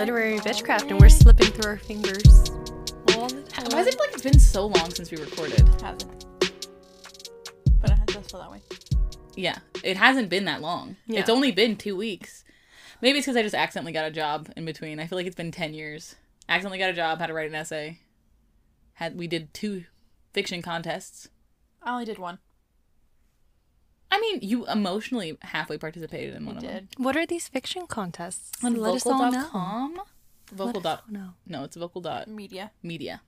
literary 0.00 0.38
bitchcraft, 0.38 0.90
and 0.90 0.98
we're 0.98 1.10
slipping 1.10 1.48
through 1.48 1.72
our 1.72 1.76
fingers 1.76 2.24
all 3.14 3.28
the 3.28 3.42
time. 3.46 3.66
Why 3.66 3.84
does 3.84 3.88
it 3.88 3.94
feel 3.96 4.06
like 4.06 4.14
it's 4.14 4.22
been 4.22 4.40
so 4.40 4.64
long 4.64 4.90
since 4.90 5.10
we 5.10 5.18
recorded? 5.18 5.60
Hasn't. 5.82 6.24
But 7.82 7.90
it 7.90 8.06
does 8.06 8.30
feel 8.30 8.40
that 8.40 8.50
way. 8.50 8.62
Yeah, 9.36 9.58
it 9.84 9.98
hasn't 9.98 10.30
been 10.30 10.46
that 10.46 10.62
long. 10.62 10.96
Yeah. 11.06 11.20
It's 11.20 11.28
only 11.28 11.52
been 11.52 11.76
two 11.76 11.98
weeks. 11.98 12.44
Maybe 13.02 13.18
it's 13.18 13.26
because 13.26 13.36
I 13.36 13.42
just 13.42 13.54
accidentally 13.54 13.92
got 13.92 14.06
a 14.06 14.10
job 14.10 14.48
in 14.56 14.64
between. 14.64 15.00
I 15.00 15.06
feel 15.06 15.18
like 15.18 15.26
it's 15.26 15.36
been 15.36 15.52
ten 15.52 15.74
years. 15.74 16.16
Accidentally 16.48 16.78
got 16.78 16.88
a 16.88 16.94
job, 16.94 17.18
had 17.18 17.26
to 17.26 17.34
write 17.34 17.50
an 17.50 17.54
essay. 17.54 18.00
Had 18.94 19.18
we 19.18 19.26
did 19.26 19.52
two 19.52 19.84
fiction 20.32 20.62
contests. 20.62 21.28
I 21.82 21.92
only 21.92 22.06
did 22.06 22.18
one. 22.18 22.38
I 24.10 24.18
mean, 24.20 24.40
you 24.42 24.66
emotionally 24.66 25.38
halfway 25.42 25.78
participated 25.78 26.34
in 26.34 26.44
one 26.46 26.56
I 26.56 26.58
of 26.58 26.64
them. 26.64 26.74
did. 26.74 26.88
What 26.98 27.16
are 27.16 27.26
these 27.26 27.46
fiction 27.48 27.86
contests? 27.86 28.52
On 28.64 28.74
Let 28.74 28.94
us 28.96 29.06
all 29.06 29.18
know. 29.30 29.30
vocal.com? 29.30 30.00
Vocal 30.52 30.80
dot 30.80 31.10
know. 31.12 31.34
no, 31.46 31.62
it's 31.62 31.76
vocal 31.76 32.00
dot 32.00 32.26
Media. 32.26 32.72
media. 32.82 33.22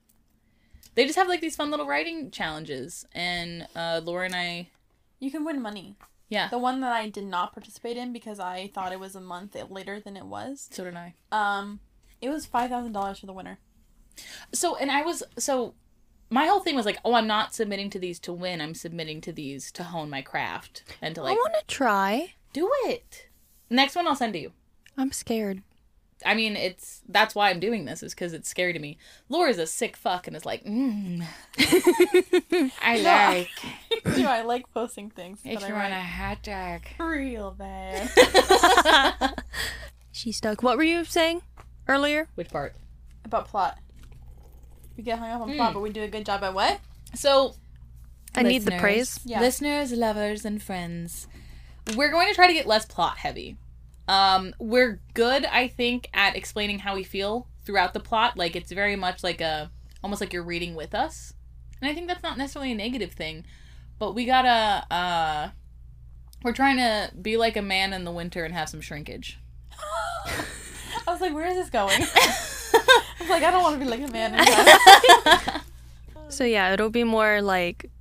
They 0.95 1.05
just 1.05 1.17
have 1.17 1.27
like 1.29 1.39
these 1.41 1.55
fun 1.55 1.71
little 1.71 1.87
writing 1.87 2.29
challenges, 2.31 3.05
and 3.13 3.65
uh, 3.75 4.01
Laura 4.03 4.25
and 4.25 4.35
I, 4.35 4.67
You 5.19 5.31
can 5.31 5.45
win 5.45 5.61
money. 5.61 5.95
yeah, 6.29 6.49
The 6.49 6.57
one 6.57 6.81
that 6.81 6.91
I 6.91 7.07
did 7.09 7.23
not 7.25 7.53
participate 7.53 7.95
in 7.97 8.11
because 8.13 8.39
I 8.41 8.69
thought 8.73 8.91
it 8.91 8.99
was 8.99 9.15
a 9.15 9.21
month 9.21 9.55
later 9.69 9.99
than 10.01 10.17
it 10.17 10.25
was. 10.25 10.67
so 10.71 10.83
did 10.83 10.95
I. 10.95 11.15
Um, 11.31 11.79
it 12.21 12.29
was 12.29 12.45
five 12.45 12.69
thousand 12.69 12.91
dollars 12.91 13.19
for 13.19 13.25
the 13.25 13.33
winner. 13.33 13.57
So, 14.53 14.75
and 14.75 14.91
I 14.91 15.01
was 15.01 15.23
so 15.39 15.73
my 16.33 16.47
whole 16.47 16.61
thing 16.61 16.75
was 16.75 16.87
like, 16.87 16.97
oh, 17.05 17.13
I'm 17.13 17.27
not 17.27 17.53
submitting 17.53 17.91
to 17.91 17.99
these 17.99 18.17
to 18.21 18.33
win. 18.33 18.59
I'm 18.59 18.73
submitting 18.73 19.21
to 19.21 19.31
these 19.31 19.71
to 19.73 19.83
hone 19.83 20.09
my 20.09 20.23
craft 20.23 20.83
and 20.99 21.13
to 21.13 21.21
like. 21.21 21.33
I 21.33 21.35
want 21.35 21.53
to 21.59 21.65
try. 21.67 22.33
do 22.53 22.71
it. 22.85 23.27
Next 23.69 23.95
one 23.95 24.07
I'll 24.07 24.15
send 24.15 24.33
to 24.33 24.39
you. 24.39 24.51
I'm 24.97 25.11
scared. 25.11 25.61
I 26.25 26.33
mean, 26.33 26.55
it's 26.55 27.01
that's 27.07 27.35
why 27.35 27.51
I'm 27.51 27.59
doing 27.59 27.85
this 27.85 28.01
is 28.01 28.15
because 28.15 28.33
it's 28.33 28.49
scary 28.49 28.73
to 28.73 28.79
me. 28.79 28.97
Laura's 29.29 29.59
a 29.59 29.67
sick 29.67 29.95
fuck 29.95 30.25
and 30.25 30.35
is 30.35 30.45
like, 30.45 30.63
mm, 30.65 31.23
I 32.81 32.99
like 32.99 33.49
Do 34.15 34.25
I 34.25 34.41
like 34.41 34.71
posting 34.73 35.11
things 35.11 35.39
if 35.43 35.59
that 35.59 35.65
I 35.65 35.67
you're 35.67 35.77
on 35.77 35.91
a 35.91 35.95
write 35.95 36.01
hot 36.01 36.41
dog. 36.41 36.81
real 36.99 37.51
bad? 37.51 38.09
She's 40.11 40.37
stuck. 40.37 40.63
What 40.63 40.77
were 40.77 40.83
you 40.83 41.03
saying 41.05 41.41
earlier? 41.87 42.27
Which 42.35 42.49
part? 42.49 42.73
About 43.23 43.47
plot. 43.47 43.77
We 44.97 45.03
get 45.03 45.19
hung 45.19 45.29
up 45.31 45.41
on 45.41 45.49
Hmm. 45.49 45.55
plot, 45.55 45.73
but 45.73 45.79
we 45.81 45.91
do 45.91 46.03
a 46.03 46.07
good 46.07 46.25
job 46.25 46.43
at 46.43 46.53
what? 46.53 46.79
So 47.15 47.55
I 48.35 48.43
need 48.43 48.63
the 48.63 48.77
praise. 48.77 49.19
Yeah. 49.25 49.39
listeners, 49.39 49.91
lovers, 49.91 50.45
and 50.45 50.61
friends, 50.61 51.27
we're 51.95 52.11
going 52.11 52.27
to 52.27 52.33
try 52.35 52.47
to 52.47 52.53
get 52.53 52.65
less 52.67 52.85
plot 52.85 53.17
heavy. 53.17 53.57
Um, 54.07 54.53
we're 54.59 54.99
good, 55.13 55.45
I 55.45 55.67
think, 55.67 56.09
at 56.13 56.35
explaining 56.35 56.79
how 56.79 56.95
we 56.95 57.03
feel 57.03 57.47
throughout 57.65 57.93
the 57.93 57.99
plot. 57.99 58.37
Like 58.37 58.55
it's 58.55 58.71
very 58.71 58.95
much 58.95 59.23
like 59.23 59.39
a 59.41 59.71
almost 60.03 60.19
like 60.21 60.33
you're 60.33 60.43
reading 60.43 60.75
with 60.75 60.93
us, 60.93 61.33
and 61.81 61.89
I 61.89 61.93
think 61.93 62.07
that's 62.07 62.21
not 62.23 62.37
necessarily 62.37 62.71
a 62.73 62.75
negative 62.75 63.11
thing. 63.13 63.45
But 63.99 64.13
we 64.13 64.25
gotta, 64.25 64.85
uh, 64.93 65.49
we're 66.43 66.51
trying 66.53 66.77
to 66.77 67.11
be 67.21 67.37
like 67.37 67.55
a 67.55 67.61
man 67.61 67.93
in 67.93 68.03
the 68.03 68.11
winter 68.11 68.43
and 68.43 68.53
have 68.53 68.67
some 68.67 68.81
shrinkage. 68.81 69.39
I 70.25 71.11
was 71.11 71.21
like, 71.21 71.33
where 71.33 71.45
is 71.47 71.55
this 71.55 71.69
going? 71.69 72.01
I 73.23 73.27
was 73.27 73.29
like, 73.41 73.43
I 73.43 73.51
don't 73.51 73.63
want 73.63 73.79
to 73.79 73.85
be 73.85 73.89
like 73.89 74.01
a 74.07 74.11
man. 74.11 75.61
So 76.29 76.45
yeah, 76.45 76.73
it'll 76.73 76.89
be 76.89 77.03
more 77.03 77.43
like 77.43 77.91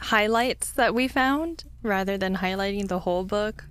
highlights 0.00 0.70
that 0.72 0.94
we 0.94 1.08
found 1.08 1.64
rather 1.82 2.16
than 2.16 2.36
highlighting 2.36 2.88
the 2.88 3.00
whole 3.00 3.24
book. 3.24 3.64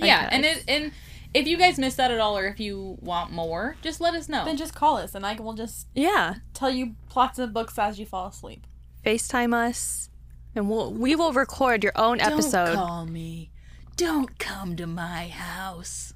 I 0.00 0.06
yeah, 0.06 0.28
and 0.30 0.44
it 0.44 0.64
and 0.68 0.92
if 1.32 1.46
you 1.46 1.56
guys 1.56 1.78
missed 1.78 1.96
that 1.96 2.10
at 2.10 2.20
all, 2.20 2.36
or 2.36 2.46
if 2.46 2.60
you 2.60 2.98
want 3.00 3.32
more, 3.32 3.76
just 3.80 4.02
let 4.02 4.14
us 4.14 4.28
know. 4.28 4.44
then 4.44 4.56
just 4.58 4.74
call 4.74 4.98
us, 4.98 5.14
and 5.14 5.24
I 5.24 5.34
will 5.34 5.54
just 5.54 5.86
Yeah, 5.94 6.34
tell 6.52 6.68
you 6.70 6.96
plots 7.08 7.38
of 7.38 7.54
books 7.54 7.78
as 7.78 7.98
you 7.98 8.04
fall 8.04 8.26
asleep. 8.26 8.66
FaceTime 9.04 9.54
us, 9.54 10.10
and 10.54 10.68
we'll 10.68 10.92
we 10.92 11.16
will 11.16 11.32
record 11.32 11.82
your 11.82 11.92
own 11.96 12.20
episode. 12.20 12.66
Don't 12.66 12.76
call 12.76 13.06
me. 13.06 13.50
Don't 13.96 14.38
come 14.38 14.76
to 14.76 14.86
my 14.86 15.28
house. 15.28 16.12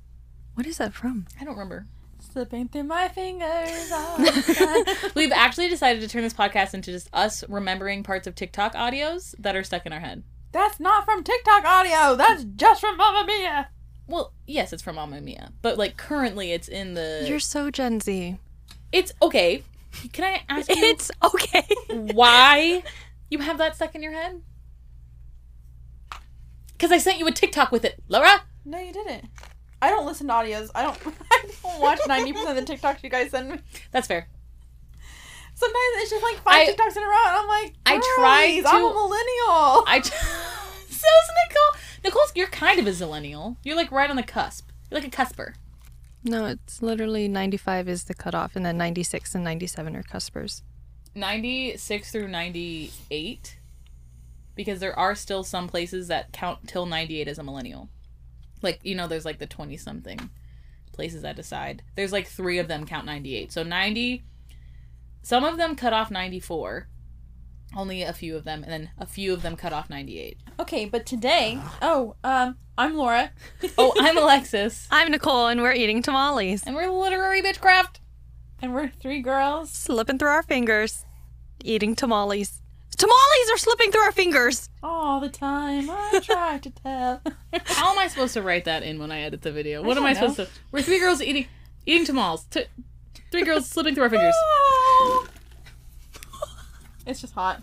What 0.54 0.66
is 0.66 0.76
that 0.78 0.92
from? 0.92 1.26
I 1.40 1.44
don't 1.44 1.54
remember. 1.54 1.86
Slipping 2.38 2.68
through 2.68 2.84
my 2.84 3.08
fingers. 3.08 3.90
all 3.90 4.16
the 4.16 4.84
time. 4.94 5.10
We've 5.16 5.32
actually 5.32 5.68
decided 5.68 6.02
to 6.02 6.08
turn 6.08 6.22
this 6.22 6.32
podcast 6.32 6.72
into 6.72 6.92
just 6.92 7.08
us 7.12 7.42
remembering 7.48 8.04
parts 8.04 8.28
of 8.28 8.36
TikTok 8.36 8.74
audios 8.74 9.34
that 9.40 9.56
are 9.56 9.64
stuck 9.64 9.86
in 9.86 9.92
our 9.92 9.98
head. 9.98 10.22
That's 10.52 10.78
not 10.78 11.04
from 11.04 11.24
TikTok 11.24 11.64
audio. 11.64 12.14
That's 12.14 12.44
just 12.44 12.80
from 12.80 12.96
Mamma 12.96 13.26
Mia. 13.26 13.70
Well, 14.06 14.32
yes, 14.46 14.72
it's 14.72 14.84
from 14.84 14.94
Mamma 14.94 15.20
Mia, 15.20 15.50
but 15.62 15.78
like 15.78 15.96
currently 15.96 16.52
it's 16.52 16.68
in 16.68 16.94
the. 16.94 17.24
You're 17.26 17.40
so 17.40 17.72
Gen 17.72 17.98
Z. 17.98 18.36
It's 18.92 19.12
okay. 19.20 19.64
Can 20.12 20.24
I 20.24 20.42
ask 20.48 20.68
you 20.68 20.76
It's 20.78 21.10
okay. 21.24 21.66
why 21.88 22.84
you 23.32 23.40
have 23.40 23.58
that 23.58 23.74
stuck 23.74 23.96
in 23.96 24.02
your 24.04 24.12
head? 24.12 24.42
Because 26.74 26.92
I 26.92 26.98
sent 26.98 27.18
you 27.18 27.26
a 27.26 27.32
TikTok 27.32 27.72
with 27.72 27.84
it, 27.84 28.00
Laura. 28.06 28.42
No, 28.64 28.78
you 28.78 28.92
didn't. 28.92 29.24
I 29.80 29.90
don't 29.90 30.06
listen 30.06 30.26
to 30.28 30.32
audios. 30.32 30.70
I 30.74 30.82
don't. 30.82 30.98
I 31.30 31.44
don't 31.62 31.80
watch 31.80 32.00
ninety 32.06 32.32
percent 32.32 32.58
of 32.58 32.66
the 32.66 32.72
TikToks 32.76 33.02
you 33.02 33.10
guys 33.10 33.30
send 33.30 33.50
me. 33.50 33.58
That's 33.92 34.06
fair. 34.06 34.28
Sometimes 35.54 35.84
it's 35.96 36.10
just 36.10 36.22
like 36.22 36.36
five 36.42 36.68
I- 36.68 36.72
TikToks 36.72 36.96
in 36.96 37.02
a 37.02 37.06
row, 37.06 37.24
and 37.26 37.36
I'm 37.36 37.48
like, 37.48 37.74
I 37.86 37.98
try. 38.16 38.60
"Guys, 38.60 38.64
I'm 38.66 38.84
a 38.84 38.92
millennial. 38.92 39.84
I. 39.86 40.00
so 40.02 40.10
is 40.10 41.30
Nicole. 41.48 41.80
Nicole's, 42.04 42.32
you're 42.34 42.46
kind 42.48 42.78
of 42.78 42.86
a 42.86 42.90
zillennial. 42.90 43.56
You're 43.64 43.76
like 43.76 43.90
right 43.90 44.08
on 44.10 44.16
the 44.16 44.22
cusp. 44.22 44.70
You're 44.90 45.00
like 45.00 45.08
a 45.08 45.16
cusper. 45.16 45.54
no, 46.24 46.46
it's 46.46 46.80
literally 46.80 47.28
95 47.28 47.88
is 47.88 48.04
the 48.04 48.14
cutoff, 48.14 48.54
and 48.56 48.64
then 48.64 48.76
96 48.78 49.34
and 49.34 49.44
97 49.44 49.96
are 49.96 50.02
cuspers. 50.02 50.62
96 51.14 52.12
through 52.12 52.28
98 52.28 53.58
because 54.54 54.78
there 54.80 54.96
are 54.98 55.14
still 55.14 55.42
some 55.42 55.68
places 55.68 56.08
that 56.08 56.32
count 56.32 56.66
till 56.68 56.86
98 56.86 57.26
as 57.28 57.38
a 57.38 57.42
millennial 57.42 57.88
like 58.62 58.80
you 58.82 58.94
know 58.94 59.06
there's 59.06 59.24
like 59.24 59.38
the 59.38 59.46
20 59.46 59.76
something 59.76 60.30
places 60.92 61.22
that 61.22 61.36
decide. 61.36 61.82
There's 61.96 62.12
like 62.12 62.26
three 62.26 62.58
of 62.58 62.68
them 62.68 62.86
count 62.86 63.06
98 63.06 63.52
so 63.52 63.62
90 63.62 64.24
some 65.22 65.44
of 65.44 65.56
them 65.56 65.76
cut 65.76 65.92
off 65.92 66.10
94 66.10 66.88
only 67.76 68.02
a 68.02 68.12
few 68.12 68.34
of 68.36 68.44
them 68.44 68.62
and 68.62 68.72
then 68.72 68.90
a 68.98 69.06
few 69.06 69.32
of 69.32 69.42
them 69.42 69.56
cut 69.56 69.72
off 69.72 69.90
98 69.90 70.38
Okay, 70.60 70.86
but 70.86 71.06
today, 71.06 71.60
oh, 71.80 72.16
um, 72.24 72.56
I'm 72.76 72.96
Laura. 72.96 73.30
oh 73.78 73.94
i'm 74.00 74.18
alexis. 74.18 74.88
I'm 74.90 75.12
Nicole, 75.12 75.46
and 75.46 75.62
we're 75.62 75.72
eating 75.72 76.02
tamales, 76.02 76.64
and 76.66 76.74
we're 76.74 76.90
literary 76.90 77.42
bitchcraft. 77.42 78.00
And 78.60 78.74
we're 78.74 78.88
three 78.88 79.20
girls. 79.20 79.70
slipping 79.70 80.18
through 80.18 80.30
our 80.30 80.42
fingers, 80.42 81.04
eating 81.62 81.94
tamales. 81.94 82.60
Tamales 82.96 83.50
are 83.52 83.58
slipping 83.58 83.92
through 83.92 84.00
our 84.02 84.12
fingers. 84.12 84.68
All 84.82 85.20
the 85.20 85.28
time, 85.28 85.88
I 85.90 86.20
try 86.22 86.58
to 86.58 86.70
tell. 86.70 87.22
how 87.64 87.92
am 87.92 87.98
i 87.98 88.08
supposed 88.08 88.34
to 88.34 88.42
write 88.42 88.64
that 88.64 88.82
in 88.82 88.98
when 88.98 89.10
i 89.12 89.20
edit 89.20 89.42
the 89.42 89.50
video 89.52 89.82
what 89.82 89.96
am 89.96 90.02
don't 90.02 90.06
i 90.10 90.12
know. 90.12 90.28
supposed 90.32 90.50
to 90.52 90.58
we're 90.72 90.82
three 90.82 90.98
girls 91.00 91.22
eating 91.22 91.46
eating 91.86 92.04
tamales 92.04 92.44
T- 92.50 92.64
three 93.32 93.42
girls 93.42 93.66
slipping 93.68 93.94
through 93.94 94.04
our 94.04 94.10
fingers 94.10 94.34
It's 97.06 97.22
just 97.22 97.32
hot. 97.32 97.62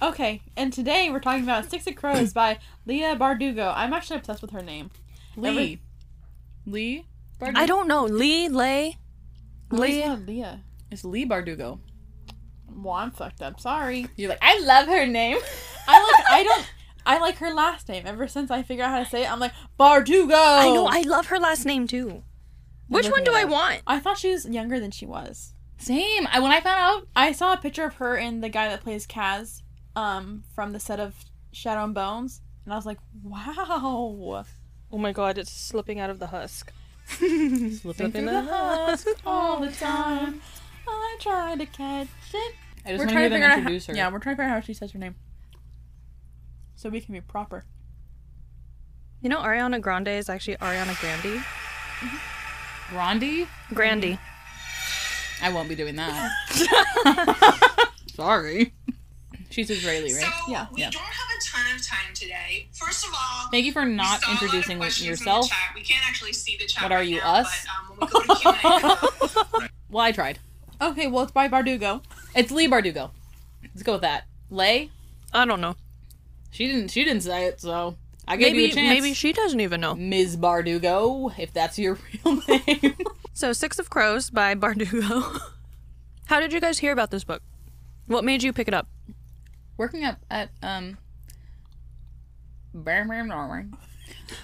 Okay, 0.00 0.40
and 0.56 0.72
today 0.72 1.10
we're 1.10 1.20
talking 1.20 1.42
about 1.44 1.70
Six 1.70 1.86
of 1.86 1.94
Crows 1.96 2.32
by 2.32 2.58
Leah 2.86 3.14
Bardugo. 3.14 3.72
I'm 3.76 3.92
actually 3.92 4.16
obsessed 4.16 4.40
with 4.40 4.52
her 4.52 4.62
name. 4.62 4.90
Lee. 5.36 5.48
Every- 5.50 5.80
Lee? 6.66 7.06
Bardugo? 7.38 7.56
I 7.58 7.66
don't 7.66 7.86
know. 7.88 8.04
Lee, 8.06 8.48
Lay, 8.48 8.96
I 9.70 9.74
always 9.74 9.94
Leah. 9.94 10.20
Leah. 10.26 10.60
It's 10.90 11.04
Lee 11.04 11.26
Bardugo. 11.26 11.78
Well, 12.76 12.94
I'm 12.94 13.10
fucked 13.10 13.42
up. 13.42 13.60
Sorry. 13.60 14.06
You're 14.16 14.30
like, 14.30 14.38
I 14.42 14.58
love 14.60 14.86
her 14.88 15.06
name. 15.06 15.38
I 15.88 16.12
like. 16.16 16.24
I 16.30 16.42
don't. 16.44 16.66
I 17.06 17.18
like 17.18 17.38
her 17.38 17.52
last 17.52 17.88
name. 17.88 18.04
Ever 18.06 18.28
since 18.28 18.50
I 18.50 18.62
figured 18.62 18.86
out 18.86 18.92
how 18.92 19.02
to 19.02 19.08
say 19.10 19.24
it, 19.24 19.32
I'm 19.32 19.40
like 19.40 19.52
Bardugo. 19.78 20.30
I 20.34 20.70
know. 20.72 20.86
I 20.86 21.00
love 21.02 21.26
her 21.26 21.38
last 21.38 21.64
name 21.64 21.86
too. 21.88 22.22
Which 22.88 23.08
one 23.10 23.24
do 23.24 23.32
I 23.34 23.44
want? 23.44 23.82
I 23.86 23.98
thought 23.98 24.18
she 24.18 24.30
was 24.30 24.46
younger 24.46 24.78
than 24.78 24.90
she 24.90 25.06
was. 25.06 25.54
Same. 25.78 26.28
I, 26.30 26.38
when 26.40 26.52
I 26.52 26.60
found 26.60 26.80
out, 26.80 27.08
I 27.16 27.32
saw 27.32 27.54
a 27.54 27.56
picture 27.56 27.84
of 27.84 27.94
her 27.94 28.16
and 28.16 28.40
the 28.42 28.48
guy 28.48 28.68
that 28.68 28.82
plays 28.82 29.06
Kaz, 29.06 29.62
um, 29.96 30.44
from 30.54 30.72
the 30.72 30.78
set 30.78 31.00
of 31.00 31.16
Shadow 31.52 31.82
and 31.84 31.94
Bones, 31.94 32.40
and 32.64 32.72
I 32.72 32.76
was 32.76 32.86
like, 32.86 32.98
wow. 33.24 34.44
Oh 34.92 34.98
my 34.98 35.12
god, 35.12 35.38
it's 35.38 35.50
slipping 35.50 35.98
out 35.98 36.10
of 36.10 36.18
the 36.20 36.28
husk. 36.28 36.72
slipping 37.06 37.70
Slipping 37.72 38.12
through 38.12 38.28
out. 38.28 38.44
the 38.46 38.52
husk 38.52 39.08
all 39.26 39.58
the 39.60 39.72
time. 39.72 40.40
I 40.86 41.16
try 41.18 41.56
to 41.56 41.66
catch 41.66 42.08
it. 42.34 42.54
I 42.84 42.90
just 42.90 42.98
We're 42.98 43.06
want 43.06 43.08
to 43.10 43.14
trying 43.14 43.18
hear 43.20 43.28
to 43.28 43.30
them 43.30 43.36
figure 43.36 43.46
out. 43.46 43.50
How, 43.52 43.58
introduce 43.58 43.86
her. 43.86 43.94
yeah, 43.94 44.10
we're 44.12 44.18
trying 44.18 44.36
to 44.36 44.42
figure 44.42 44.50
out 44.54 44.60
how 44.60 44.66
she 44.66 44.74
says 44.74 44.90
her 44.92 44.98
name, 44.98 45.14
so 46.74 46.88
we 46.88 47.00
can 47.00 47.14
be 47.14 47.20
proper. 47.20 47.64
You 49.20 49.28
know, 49.28 49.38
Ariana 49.40 49.80
Grande 49.80 50.08
is 50.08 50.28
actually 50.28 50.56
Ariana 50.56 50.98
Grande. 51.00 51.42
Rondi? 52.90 53.46
Grandy. 53.72 54.18
I 55.40 55.52
won't 55.52 55.68
be 55.68 55.74
doing 55.76 55.96
that. 55.96 56.30
Sorry. 58.14 58.74
She's 59.50 59.70
Israeli, 59.70 60.12
right? 60.14 60.22
So 60.22 60.50
Yeah. 60.52 60.66
we 60.72 60.80
Yeah. 60.80 60.90
don't 60.90 61.02
have 61.02 61.12
a 61.12 61.40
ton 61.44 61.76
of 61.76 61.86
time 61.86 62.12
today. 62.14 62.68
First 62.72 63.04
of 63.06 63.12
all, 63.14 63.48
Thank 63.50 63.64
you 63.66 63.72
for 63.72 63.84
we 63.84 63.92
not 63.92 64.20
saw 64.20 64.26
a 64.28 64.32
lot 64.32 64.36
of 64.38 64.42
introducing 64.42 64.78
questions 64.78 65.00
in 65.06 65.06
the 65.06 65.10
yourself. 65.10 65.48
chat. 65.48 65.58
We 65.74 65.82
can't 65.82 66.06
actually 66.08 66.32
see 66.32 66.56
the 66.58 66.66
chat. 66.66 66.82
What 66.82 66.92
are 66.92 66.98
right 66.98 67.08
you, 67.08 67.18
now, 67.18 67.34
us? 67.34 67.66
But, 67.66 67.70
um, 67.70 67.98
when 67.98 68.08
we 68.08 68.26
go 68.26 68.34
to 68.34 68.40
Q&A, 69.60 69.68
Well, 69.90 70.04
I 70.04 70.12
tried. 70.12 70.38
Okay, 70.80 71.06
well, 71.06 71.22
it's 71.22 71.32
by 71.32 71.48
Bardugo. 71.48 72.02
It's 72.34 72.50
Lee 72.50 72.68
Bardugo. 72.68 73.10
Let's 73.62 73.82
go 73.82 73.92
with 73.92 74.02
that. 74.02 74.24
Lay, 74.50 74.90
I 75.32 75.44
don't 75.44 75.60
know. 75.60 75.76
she 76.50 76.66
didn't. 76.66 76.88
She 76.90 77.04
didn't 77.04 77.22
say 77.22 77.46
it, 77.46 77.60
so 77.60 77.96
I 78.28 78.36
gave 78.36 78.52
Maybe 78.52 78.62
you 78.64 78.68
a 78.68 78.72
chance. 78.72 78.88
maybe 79.00 79.14
she 79.14 79.32
doesn't 79.32 79.60
even 79.60 79.80
know. 79.80 79.94
Ms. 79.94 80.36
Bardugo, 80.36 81.32
if 81.38 81.52
that's 81.52 81.78
your 81.78 81.98
real 82.24 82.42
name. 82.48 82.96
So 83.34 83.54
Six 83.54 83.78
of 83.78 83.88
Crows 83.88 84.28
by 84.28 84.54
Bardugo. 84.54 85.40
How 86.26 86.38
did 86.38 86.52
you 86.52 86.60
guys 86.60 86.78
hear 86.80 86.92
about 86.92 87.10
this 87.10 87.24
book? 87.24 87.40
What 88.06 88.24
made 88.24 88.42
you 88.42 88.52
pick 88.52 88.68
it 88.68 88.74
up? 88.74 88.88
Working 89.78 90.04
at 90.04 90.18
at 90.30 90.50
um. 90.62 90.98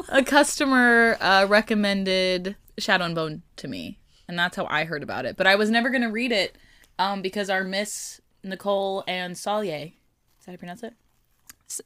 A 0.09 0.23
customer 0.25 1.17
uh, 1.21 1.47
recommended 1.49 2.57
Shadow 2.79 3.05
and 3.05 3.15
Bone 3.15 3.43
to 3.57 3.69
me, 3.69 3.99
and 4.27 4.39
that's 4.39 4.57
how 4.57 4.67
I 4.71 4.85
heard 4.85 5.03
about 5.03 5.25
it. 5.27 5.37
But 5.37 5.47
I 5.47 5.55
was 5.57 5.71
never 5.71 5.91
gonna 5.91 6.11
read 6.11 6.33
it, 6.33 6.57
um, 6.99 7.23
because 7.23 7.51
our 7.51 7.65
Miss 7.65 8.21
Nicole 8.43 9.05
and 9.07 9.35
Salye, 9.35 9.87
is 9.87 9.93
that 10.45 10.47
how 10.47 10.53
you 10.53 10.59
pronounce 10.59 10.83
it? 10.83 10.95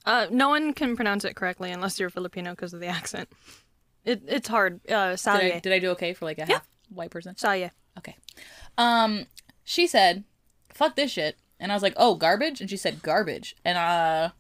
Uh, 0.06 0.26
no 0.30 0.48
one 0.48 0.72
can 0.72 0.94
pronounce 0.96 1.24
it 1.24 1.34
correctly 1.34 1.70
unless 1.72 1.98
you're 1.98 2.10
Filipino 2.10 2.50
because 2.52 2.72
of 2.72 2.80
the 2.80 2.86
accent. 2.86 3.28
It, 4.04 4.22
it's 4.26 4.48
hard. 4.48 4.80
Uh, 4.88 5.10
Did 5.16 5.26
I, 5.26 5.60
did 5.60 5.72
I 5.72 5.78
do 5.78 5.90
okay 5.90 6.12
for 6.12 6.24
like 6.24 6.38
a 6.38 6.46
half 6.46 6.66
white 6.88 7.10
person? 7.10 7.34
Salye. 7.34 7.70
Okay. 7.98 8.16
Um, 8.78 9.26
she 9.64 9.86
said, 9.86 10.24
"Fuck 10.72 10.96
this 10.96 11.10
shit," 11.12 11.36
and 11.60 11.70
I 11.70 11.74
was 11.76 11.82
like, 11.82 11.94
"Oh, 11.96 12.14
garbage," 12.14 12.60
and 12.60 12.68
she 12.70 12.76
said, 12.76 13.02
"Garbage," 13.02 13.54
and 13.64 13.76
uh, 13.78 14.30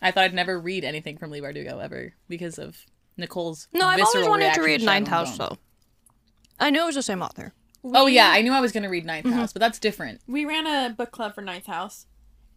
I 0.00 0.10
thought 0.10 0.24
I'd 0.24 0.34
never 0.34 0.58
read 0.58 0.82
anything 0.84 1.18
from 1.18 1.30
Lee 1.30 1.40
Bardugo 1.40 1.82
ever 1.82 2.14
because 2.28 2.58
of 2.58 2.84
Nicole's. 3.16 3.68
No, 3.72 3.86
I've 3.86 4.00
always 4.02 4.26
wanted 4.28 4.54
to 4.54 4.62
read 4.62 4.82
Ninth 4.82 5.08
House 5.08 5.36
though. 5.36 5.58
I 6.58 6.70
knew 6.70 6.82
it 6.82 6.86
was 6.86 6.94
the 6.94 7.02
same 7.02 7.22
author. 7.22 7.52
Oh 7.84 8.06
yeah, 8.06 8.28
I 8.30 8.42
knew 8.42 8.52
I 8.52 8.60
was 8.60 8.72
gonna 8.72 8.88
read 8.88 9.04
Ninth 9.04 9.26
Mm-hmm. 9.26 9.34
House, 9.36 9.52
but 9.52 9.60
that's 9.60 9.78
different. 9.78 10.20
We 10.26 10.44
ran 10.44 10.66
a 10.66 10.90
book 10.94 11.10
club 11.10 11.34
for 11.34 11.40
Ninth 11.42 11.66
House, 11.66 12.06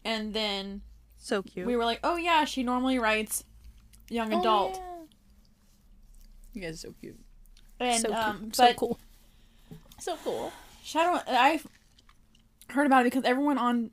and 0.04 0.33
then 0.33 0.81
So 1.18 1.42
cute. 1.42 1.66
we 1.66 1.75
were 1.75 1.86
like, 1.86 2.00
"Oh 2.04 2.16
yeah, 2.18 2.45
she 2.45 2.62
normally 2.63 3.00
writes 3.00 3.44
young 4.10 4.33
Oh, 4.33 4.39
adult." 4.39 4.80
You 6.54 6.62
guys 6.62 6.75
are 6.75 6.88
so 6.89 6.94
cute. 7.01 7.19
And 7.80 8.01
so 8.01 8.07
cute. 8.10 8.18
um, 8.19 8.54
so 8.54 8.74
cool. 8.75 9.00
So 10.00 10.16
cool. 10.24 10.54
Shadow, 10.83 11.22
I 11.27 11.60
heard 12.69 12.86
about 12.86 13.01
it 13.01 13.06
because 13.06 13.24
everyone 13.25 13.57
on 13.57 13.92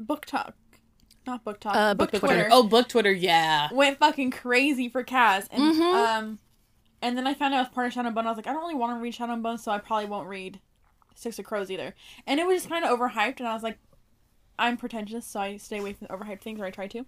BookTok, 0.00 0.52
not 1.26 1.44
BookTok, 1.44 1.74
Uh, 1.74 1.94
Book, 1.94 2.12
Book 2.12 2.20
Twitter, 2.20 2.34
Twitter. 2.34 2.48
Oh, 2.52 2.62
book 2.62 2.88
Twitter, 2.88 3.12
yeah. 3.12 3.68
went 3.72 3.98
fucking 3.98 4.30
crazy 4.30 4.88
for 4.88 5.02
Kaz, 5.04 5.48
and 5.50 5.74
Mhm. 5.74 5.94
um, 6.18 6.38
and 7.02 7.18
then 7.18 7.26
I 7.26 7.34
found 7.34 7.52
out 7.54 7.58
it 7.58 7.62
was 7.64 7.74
part 7.74 7.88
of 7.88 7.92
Shadow 7.92 8.10
Bone. 8.10 8.26
I 8.26 8.30
was 8.30 8.36
like, 8.38 8.46
I 8.46 8.52
don't 8.52 8.62
really 8.62 8.74
want 8.74 8.96
to 8.96 9.02
read 9.02 9.14
Shadow 9.14 9.36
Bone, 9.36 9.58
so 9.58 9.70
I 9.72 9.78
probably 9.78 10.06
won't 10.06 10.28
read 10.28 10.60
Six 11.18 11.38
of 11.38 11.44
Crows 11.44 11.70
either. 11.70 11.94
And 12.26 12.38
it 12.38 12.46
was 12.46 12.58
just 12.58 12.68
kind 12.68 12.84
of 12.84 12.96
overhyped, 12.96 13.38
and 13.38 13.48
I 13.48 13.54
was 13.54 13.62
like, 13.62 13.78
I'm 14.58 14.76
pretentious, 14.76 15.26
so 15.26 15.40
I 15.40 15.56
stay 15.56 15.78
away 15.78 15.92
from 15.92 16.08
overhyped 16.08 16.40
things, 16.40 16.60
or 16.60 16.64
I 16.64 16.70
try 16.70 16.86
to. 16.88 17.06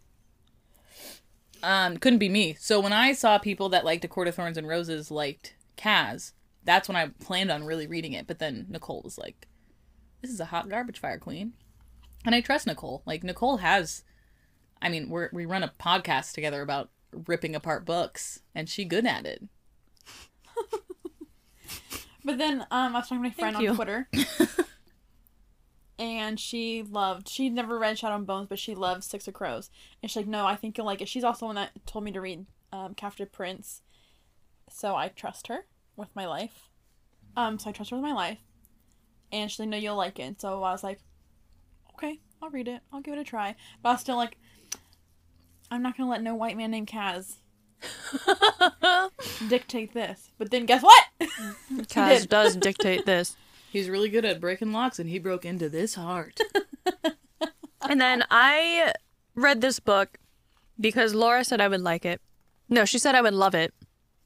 Um, 1.63 1.97
couldn't 1.97 2.19
be 2.19 2.29
me. 2.29 2.57
So 2.59 2.81
when 2.81 2.93
I 2.93 3.13
saw 3.13 3.39
people 3.39 3.69
that 3.69 3.85
liked 3.85 4.05
A 4.05 4.09
Court 4.09 4.29
of 4.29 4.35
Thorns 4.35 4.57
and 4.57 4.67
Roses 4.67 5.11
liked 5.11 5.55
Kaz, 5.77 6.33
that's 6.65 6.89
when 6.89 6.97
I 6.97 7.09
planned 7.21 7.51
on 7.51 7.65
really 7.65 7.87
reading 7.87 8.13
it. 8.13 8.27
But 8.27 8.39
then 8.39 8.67
Nicole 8.69 9.03
was 9.03 9.19
like, 9.19 9.47
"This 10.23 10.31
is 10.31 10.41
a 10.41 10.47
hot 10.47 10.69
garbage 10.69 10.99
fire 10.99 11.19
queen," 11.19 11.53
and 12.25 12.35
I 12.35 12.41
trust 12.41 12.67
Nicole. 12.67 13.03
Like 13.07 13.23
Nicole 13.23 13.59
has, 13.59 14.05
I 14.81 14.89
mean, 14.89 15.09
we 15.11 15.27
we 15.33 15.47
run 15.47 15.63
a 15.63 15.73
podcast 15.79 16.33
together 16.33 16.63
about 16.63 16.91
ripping 17.27 17.55
apart 17.55 17.85
books, 17.85 18.41
and 18.55 18.69
she 18.69 18.85
good 18.85 19.07
at 19.07 19.27
it. 19.27 19.43
But 22.25 22.39
then 22.39 22.67
um, 22.71 22.95
I 22.95 22.99
was 22.99 23.09
talking 23.09 23.23
to 23.23 23.29
my 23.29 23.31
friend 23.31 23.57
on. 23.57 23.75
Twitter. 23.77 24.09
and 25.99 26.39
she 26.39 26.83
loved, 26.83 27.29
she 27.29 27.49
never 27.49 27.79
read 27.79 27.99
Shadow 27.99 28.17
and 28.17 28.27
Bones, 28.27 28.49
but 28.49 28.59
she 28.59 28.75
loved 28.75 29.05
Six 29.05 29.29
of 29.29 29.35
Crows. 29.35 29.71
And 30.03 30.11
she's 30.11 30.17
like, 30.17 30.27
no, 30.27 30.47
I 30.47 30.57
think 30.57 30.77
you'll 30.77 30.87
like 30.87 31.01
it. 31.01 31.09
She's 31.09 31.25
also 31.25 31.47
one 31.47 31.55
that 31.57 31.71
told 31.87 32.05
me 32.05 32.13
to 32.13 32.21
read 32.21 32.47
um, 32.73 32.95
Captive 32.95 33.33
Prince. 33.33 33.83
So 34.71 34.95
I 34.97 35.09
trust 35.09 35.49
her 35.49 35.67
with 35.97 36.09
my 36.15 36.27
life. 36.27 36.69
Um, 37.37 37.59
so 37.59 37.71
I 37.71 37.73
trust 37.73 37.91
her 37.91 37.97
with 37.97 38.05
my 38.05 38.13
life. 38.13 38.39
And 39.33 39.51
she's 39.51 39.61
like, 39.61 39.69
no, 39.69 39.77
you'll 39.77 39.97
like 39.97 40.19
it. 40.19 40.41
So 40.41 40.63
I 40.63 40.73
was 40.73 40.83
like, 40.83 41.01
okay, 41.95 42.19
I'll 42.43 42.51
read 42.51 42.69
it. 42.69 42.81
I'll 42.93 43.01
give 43.01 43.15
it 43.15 43.21
a 43.21 43.25
try. 43.25 43.55
But 43.83 43.91
I 43.91 43.93
was 43.93 44.01
still 44.01 44.17
like, 44.17 44.37
I'm 45.71 45.83
not 45.83 45.97
going 45.97 46.07
to 46.07 46.11
let 46.11 46.23
no 46.23 46.35
white 46.35 46.57
man 46.57 46.73
named 46.73 46.89
Kaz 46.89 47.37
dictate 49.49 49.95
this. 49.95 50.31
But 50.39 50.51
then 50.51 50.67
guess 50.67 50.83
what? 50.83 51.05
Kaz 51.89 52.21
did. 52.21 52.29
does 52.29 52.57
dictate 52.57 53.07
this. 53.07 53.37
He's 53.71 53.89
really 53.89 54.09
good 54.09 54.25
at 54.25 54.41
breaking 54.41 54.73
locks, 54.73 54.99
and 54.99 55.09
he 55.09 55.21
broke 55.21 55.45
into 55.45 55.69
this 55.69 55.95
heart. 55.95 56.41
And 57.89 58.01
then 58.01 58.25
I 58.31 58.93
read 59.35 59.61
this 59.61 59.81
book 59.81 60.19
because 60.79 61.15
Laura 61.15 61.45
said 61.45 61.61
I 61.61 61.69
would 61.69 61.81
like 61.81 62.05
it. 62.05 62.21
No, 62.69 62.85
she 62.85 62.99
said 62.99 63.15
I 63.15 63.23
would 63.23 63.35
love 63.35 63.55
it. 63.55 63.75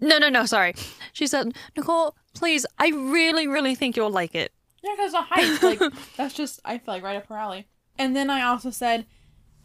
No, 0.01 0.19
no, 0.19 0.29
no, 0.29 0.45
sorry. 0.45 0.75
She 1.13 1.27
said, 1.27 1.55
Nicole, 1.77 2.17
please, 2.35 2.67
I 2.79 2.89
really, 2.89 3.47
really 3.47 3.75
think 3.75 3.97
you'll 3.97 4.11
like 4.11 4.35
it. 4.35 4.53
Yeah, 4.83 4.93
because 4.97 5.13
the 5.13 5.23
height, 5.23 5.63
like 5.63 5.93
that's 6.17 6.35
just 6.35 6.61
I 6.65 6.79
feel 6.79 6.95
like 6.95 7.03
right 7.03 7.17
up 7.17 7.27
her 7.29 7.37
alley. 7.37 7.67
And 7.97 8.15
then 8.15 8.29
I 8.29 8.43
also 8.43 8.71
said, 8.71 9.07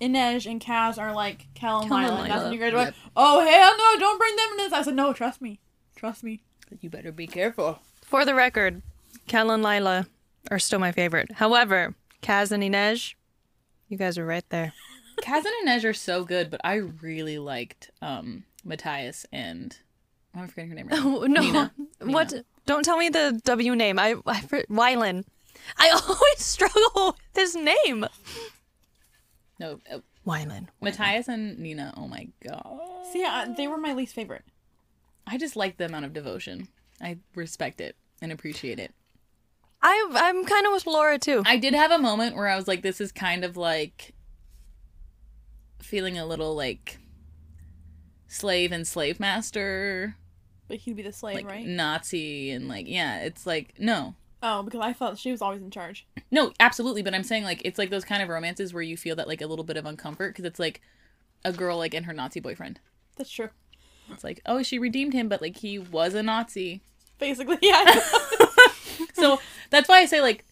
Inej 0.02 0.50
and 0.50 0.62
Kaz 0.62 0.98
are 0.98 1.14
like 1.14 1.48
Kell 1.56 1.82
and 1.82 1.90
Kell 1.90 1.98
Lila. 2.00 2.16
And 2.22 2.32
that's 2.32 2.36
Lila. 2.40 2.44
when 2.46 2.54
you 2.54 2.60
guys 2.60 2.72
were 2.74 2.80
like, 2.80 2.88
Yep. 2.88 3.12
"Oh 3.16 3.40
hell 3.42 3.78
no, 3.78 4.00
don't 4.00 4.18
bring 4.18 4.36
them 4.36 4.48
in 4.52 4.58
this." 4.58 4.74
I 4.74 4.82
said, 4.82 4.96
"No, 4.96 5.14
trust 5.14 5.42
me, 5.42 5.60
trust 5.96 6.24
me." 6.24 6.42
you 6.82 6.90
better 6.90 7.12
be 7.12 7.26
careful. 7.26 7.80
For 8.04 8.26
the 8.26 8.36
record, 8.36 8.84
Kell 9.28 9.50
and 9.50 9.64
Lila 9.64 10.06
are 10.52 10.60
still 10.60 10.78
my 10.80 10.92
favorite. 10.92 11.32
However, 11.34 11.96
Kaz 12.22 12.52
and 12.52 12.62
Inej, 12.64 13.16
you 13.88 13.98
guys 13.98 14.18
are 14.18 14.26
right 14.26 14.48
there. 14.50 14.74
Kaz 15.22 15.44
and 15.46 15.68
Inej 15.68 15.84
are 15.84 15.94
so 15.94 16.24
good, 16.24 16.50
but 16.52 16.62
I 16.64 16.76
really 16.76 17.38
liked 17.40 17.90
um 18.02 18.44
Matthias 18.64 19.26
and 19.32 19.78
I'm 20.36 20.48
forgetting 20.48 20.70
her 20.70 20.76
name 20.76 20.88
right 20.88 21.00
now. 21.00 21.18
Oh, 21.18 21.24
no, 21.28 21.42
Nina. 21.42 21.72
what? 22.02 22.34
Don't 22.66 22.84
tell 22.84 22.98
me 22.98 23.10
the 23.10 23.42
W 23.44 23.76
name. 23.76 23.98
I, 23.98 24.16
I 24.28 24.42
for- 24.42 24.64
Wylan. 24.70 25.26
I 25.78 25.90
always 25.90 26.38
struggle 26.40 27.18
with 27.18 27.36
his 27.36 27.56
name. 27.56 28.06
No, 29.60 29.80
uh, 29.92 30.00
Wylan. 30.26 30.68
Matthias 30.82 31.28
and 31.28 31.60
Nina. 31.60 31.94
Oh 31.98 32.08
my 32.08 32.30
god. 32.44 32.80
See, 33.12 33.24
uh, 33.24 33.48
they 33.58 33.68
were 33.68 33.78
my 33.78 33.94
least 33.94 34.16
favorite. 34.16 34.46
I 35.28 35.38
just 35.38 35.56
like 35.56 35.78
the 35.78 35.86
amount 35.86 36.06
of 36.06 36.14
devotion. 36.14 36.70
I 37.02 37.18
respect 37.36 37.82
it 37.82 37.96
and 38.22 38.32
appreciate 38.32 38.80
it. 38.80 38.94
I 39.82 40.10
I'm 40.14 40.46
kind 40.46 40.66
of 40.66 40.74
with 40.74 40.88
Laura 40.88 41.18
too. 41.18 41.44
I 41.46 41.58
did 41.58 41.74
have 41.74 41.92
a 41.92 41.98
moment 41.98 42.36
where 42.36 42.48
I 42.48 42.56
was 42.56 42.68
like, 42.68 42.82
this 42.82 43.00
is 43.00 43.12
kind 43.12 43.44
of 43.46 43.56
like 43.58 44.14
feeling 45.82 46.18
a 46.18 46.26
little 46.26 46.56
like 46.56 47.00
slave 48.28 48.72
and 48.72 48.88
slave 48.88 49.20
master, 49.20 50.16
But 50.68 50.78
he'd 50.78 50.96
be 50.96 51.02
the 51.04 51.14
slave, 51.14 51.36
like 51.36 51.48
right? 51.48 51.66
Nazi, 51.66 52.52
and 52.52 52.68
like, 52.68 52.88
yeah, 52.88 53.22
it's 53.22 53.46
like, 53.46 53.74
no. 53.80 54.16
Oh, 54.42 54.64
because 54.64 54.80
I 54.82 54.94
thought 54.94 55.18
she 55.18 55.32
was 55.32 55.42
always 55.42 55.62
in 55.62 55.72
charge. 55.72 56.08
No, 56.32 56.54
absolutely. 56.60 57.02
But 57.02 57.14
I'm 57.14 57.24
saying 57.24 57.44
like, 57.44 57.62
it's 57.66 57.78
like 57.78 57.90
those 57.90 58.06
kind 58.06 58.24
of 58.24 58.30
romances 58.30 58.74
where 58.74 58.84
you 58.84 58.96
feel 58.96 59.16
that 59.18 59.28
like 59.28 59.42
a 59.42 59.48
little 59.48 59.66
bit 59.66 59.78
of 59.78 59.86
uncomfort 59.86 60.30
because 60.30 60.46
it's 60.46 60.60
like 60.60 60.82
a 61.44 61.52
girl 61.52 61.78
like 61.78 61.94
and 61.94 62.06
her 62.06 62.14
Nazi 62.14 62.40
boyfriend. 62.40 62.80
That's 63.18 63.30
true. 63.30 63.50
It's 64.12 64.24
like, 64.24 64.42
oh, 64.46 64.64
she 64.64 64.80
redeemed 64.80 65.14
him, 65.14 65.28
but 65.28 65.42
like 65.42 65.58
he 65.58 65.78
was 65.78 66.14
a 66.14 66.24
Nazi. 66.24 66.82
Basically, 67.20 67.58
yeah. 67.62 68.00
so 69.14 69.40
that's 69.70 69.90
why 69.90 70.00
I 70.00 70.06
say 70.06 70.22
like, 70.22 70.46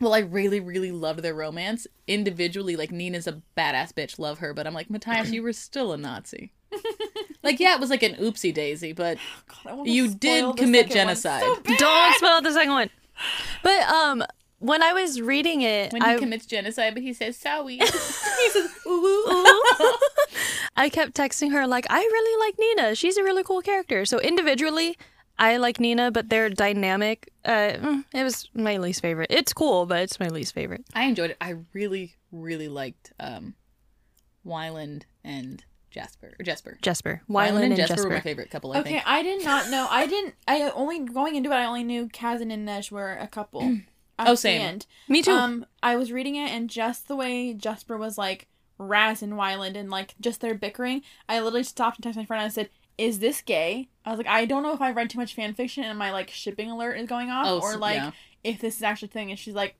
well, 0.00 0.14
I 0.14 0.18
really, 0.18 0.60
really 0.60 0.92
loved 0.92 1.20
their 1.20 1.34
romance 1.34 1.86
individually. 2.06 2.76
Like 2.76 2.90
Nina's 2.90 3.26
a 3.26 3.40
badass 3.56 3.92
bitch, 3.92 4.18
love 4.18 4.38
her, 4.40 4.52
but 4.52 4.66
I'm 4.66 4.74
like 4.74 4.90
Matthias, 4.90 5.30
you 5.30 5.42
were 5.42 5.52
still 5.52 5.92
a 5.92 5.96
Nazi. 5.96 6.52
like 7.42 7.60
yeah, 7.60 7.74
it 7.74 7.80
was 7.80 7.90
like 7.90 8.02
an 8.02 8.14
oopsie 8.16 8.52
daisy, 8.52 8.92
but 8.92 9.18
God, 9.64 9.86
You 9.86 10.12
did 10.14 10.56
commit 10.56 10.90
genocide. 10.90 11.42
so. 11.42 11.74
Don't 11.76 12.14
spell 12.16 12.42
the 12.42 12.52
second 12.52 12.72
one. 12.72 12.90
But 13.62 13.82
um, 13.88 14.24
when 14.58 14.82
I 14.82 14.92
was 14.92 15.20
reading 15.20 15.62
it, 15.62 15.92
when 15.92 16.02
he 16.02 16.08
I, 16.08 16.18
commits 16.18 16.46
genocide, 16.46 16.94
but 16.94 17.02
he 17.02 17.12
says 17.12 17.36
sorry. 17.36 17.76
He 17.82 18.50
says, 18.50 18.70
ooh, 18.86 18.90
ooh." 18.90 19.62
I 20.76 20.88
kept 20.90 21.14
texting 21.14 21.52
her 21.52 21.66
like, 21.66 21.86
I 21.90 21.98
really 21.98 22.46
like 22.46 22.54
Nina. 22.58 22.94
She's 22.94 23.16
a 23.16 23.22
really 23.22 23.44
cool 23.44 23.60
character. 23.60 24.04
So 24.04 24.18
individually, 24.18 24.96
I 25.38 25.56
like 25.56 25.80
Nina, 25.80 26.10
but 26.10 26.28
their 26.28 26.48
dynamic, 26.48 27.30
uh, 27.44 27.72
mm, 27.74 28.04
it 28.12 28.22
was 28.24 28.48
my 28.54 28.76
least 28.78 29.00
favorite. 29.02 29.28
It's 29.30 29.52
cool, 29.52 29.86
but 29.86 30.00
it's 30.02 30.20
my 30.20 30.28
least 30.28 30.54
favorite. 30.54 30.84
I 30.94 31.04
enjoyed 31.04 31.30
it. 31.30 31.36
I 31.40 31.56
really, 31.72 32.16
really 32.30 32.68
liked 32.68 33.12
um, 33.18 33.54
Wyland 34.46 35.02
and 35.24 35.64
Jasper. 35.92 36.34
Or 36.38 36.42
Jesper. 36.42 36.78
Jesper, 36.82 37.22
Wyland 37.28 37.50
Wyland 37.52 37.64
and 37.66 37.76
Jesper, 37.76 37.94
Jesper. 37.96 38.08
were 38.08 38.14
my 38.16 38.20
favorite 38.20 38.50
couple. 38.50 38.72
I 38.72 38.78
Okay, 38.80 38.90
think. 38.94 39.02
I 39.06 39.22
did 39.22 39.44
not 39.44 39.70
know. 39.70 39.86
I 39.90 40.06
didn't. 40.06 40.34
I 40.48 40.62
only 40.74 41.00
going 41.00 41.36
into 41.36 41.50
it. 41.50 41.54
I 41.54 41.64
only 41.66 41.84
knew 41.84 42.08
Kazan 42.08 42.50
and 42.50 42.66
Inej 42.68 42.90
were 42.90 43.12
a 43.12 43.28
couple. 43.28 43.78
Oh, 44.24 44.34
same. 44.36 44.60
end. 44.60 44.86
Me 45.08 45.20
too. 45.20 45.32
Um, 45.32 45.66
I 45.82 45.96
was 45.96 46.12
reading 46.12 46.36
it, 46.36 46.48
and 46.50 46.70
just 46.70 47.08
the 47.08 47.16
way 47.16 47.54
Jesper 47.54 47.96
was 47.96 48.16
like 48.16 48.46
Raz 48.78 49.20
and 49.20 49.32
Wyland 49.32 49.74
and 49.76 49.90
like 49.90 50.14
just 50.20 50.40
their 50.40 50.54
bickering, 50.54 51.02
I 51.28 51.40
literally 51.40 51.64
stopped 51.64 51.96
and 51.98 52.04
texted 52.04 52.18
my 52.18 52.24
friend 52.26 52.40
and 52.42 52.48
I 52.50 52.54
said, 52.54 52.68
"Is 52.98 53.18
this 53.18 53.40
gay?" 53.40 53.88
I 54.04 54.10
was 54.10 54.18
like, 54.18 54.28
I 54.28 54.44
don't 54.44 54.62
know 54.62 54.74
if 54.74 54.80
I've 54.80 54.94
read 54.94 55.10
too 55.10 55.18
much 55.18 55.34
fan 55.34 55.54
fiction 55.54 55.82
and 55.82 55.98
my 55.98 56.12
like 56.12 56.30
shipping 56.30 56.70
alert 56.70 56.98
is 56.98 57.08
going 57.08 57.30
off, 57.30 57.46
Oh, 57.48 57.60
or 57.62 57.76
like 57.78 57.96
yeah. 57.96 58.10
if 58.44 58.60
this 58.60 58.76
is 58.76 58.82
actually 58.84 59.08
a 59.08 59.12
thing. 59.12 59.30
And 59.30 59.38
she's 59.38 59.54
like, 59.54 59.74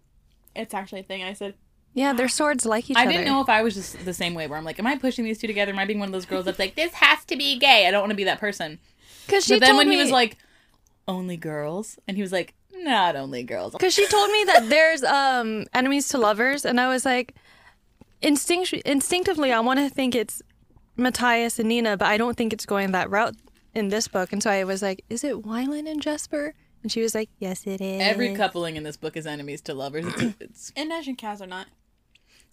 "It's 0.57 0.75
actually 0.75 1.01
a 1.01 1.05
thing." 1.05 1.23
I 1.23 1.35
said, 1.35 1.55
Yeah, 1.95 2.13
their 2.15 2.29
swords 2.29 2.65
like 2.65 2.89
each 2.91 2.97
I 2.97 3.03
other. 3.03 3.11
I 3.11 3.13
didn't 3.13 3.27
know 3.27 3.41
if 3.43 3.49
I 3.49 3.63
was 3.63 3.75
just 3.75 4.05
the 4.05 4.15
same 4.15 4.33
way 4.35 4.47
where 4.47 4.57
I'm 4.59 4.65
like, 4.65 4.79
am 4.79 4.87
I 4.87 4.97
pushing 4.97 5.25
these 5.25 5.39
two 5.39 5.47
together? 5.47 5.73
Am 5.73 5.79
I 5.79 5.85
being 5.85 5.99
one 5.99 6.09
of 6.09 6.13
those 6.13 6.25
girls 6.25 6.47
that's 6.47 6.59
like, 6.59 6.75
this 6.75 6.93
has 6.95 7.25
to 7.27 7.37
be 7.37 7.59
gay? 7.59 7.87
I 7.87 7.91
don't 7.91 8.01
want 8.01 8.11
to 8.11 8.17
be 8.17 8.25
that 8.25 8.41
person. 8.41 8.79
because 9.27 9.45
she 9.45 9.55
But 9.55 9.61
then 9.61 9.69
told 9.71 9.79
when 9.79 9.89
me, 9.91 9.97
he 9.97 10.03
was 10.03 10.11
like, 10.11 10.39
only 11.07 11.37
girls, 11.37 11.99
and 12.09 12.17
he 12.17 12.23
was 12.23 12.33
like, 12.33 12.55
not 12.75 13.15
only 13.17 13.43
girls. 13.43 13.73
because 13.73 13.93
she 13.95 14.07
told 14.09 14.31
me 14.31 14.45
that 14.47 14.69
there's 14.71 15.03
um 15.05 15.67
enemies 15.75 16.09
to 16.09 16.19
lovers, 16.19 16.65
and 16.65 16.81
I 16.81 16.89
was 16.89 17.05
like, 17.05 17.35
instinct 18.23 18.73
instinctively, 18.87 19.53
I 19.53 19.61
want 19.61 19.79
to 19.81 19.89
think 19.91 20.15
it's 20.15 20.41
Matthias 20.97 21.59
and 21.59 21.69
Nina, 21.69 21.97
but 21.97 22.07
I 22.09 22.17
don't 22.17 22.37
think 22.37 22.53
it's 22.53 22.67
going 22.67 22.93
that 22.93 23.11
route 23.11 23.37
in 23.75 23.89
this 23.89 24.09
book. 24.09 24.33
And 24.33 24.43
so 24.43 24.51
I 24.51 24.65
was 24.65 24.83
like, 24.83 25.05
is 25.11 25.25
it 25.25 25.43
Wyland 25.43 25.91
and 25.91 26.01
Jesper? 26.01 26.55
And 26.83 26.91
she 26.91 27.01
was 27.01 27.15
like, 27.15 27.31
yes, 27.39 27.67
it 27.67 27.81
is. 27.81 28.03
Every 28.03 28.35
coupling 28.35 28.77
in 28.77 28.83
this 28.83 28.97
book 28.97 29.17
is 29.17 29.27
enemies 29.27 29.61
to 29.63 29.75
lovers. 29.75 30.05
It's, 30.07 30.37
it's 30.41 30.71
"Inej 30.73 31.07
and 31.07 31.17
Kaz 31.19 31.41
are 31.41 31.47
not. 31.47 31.67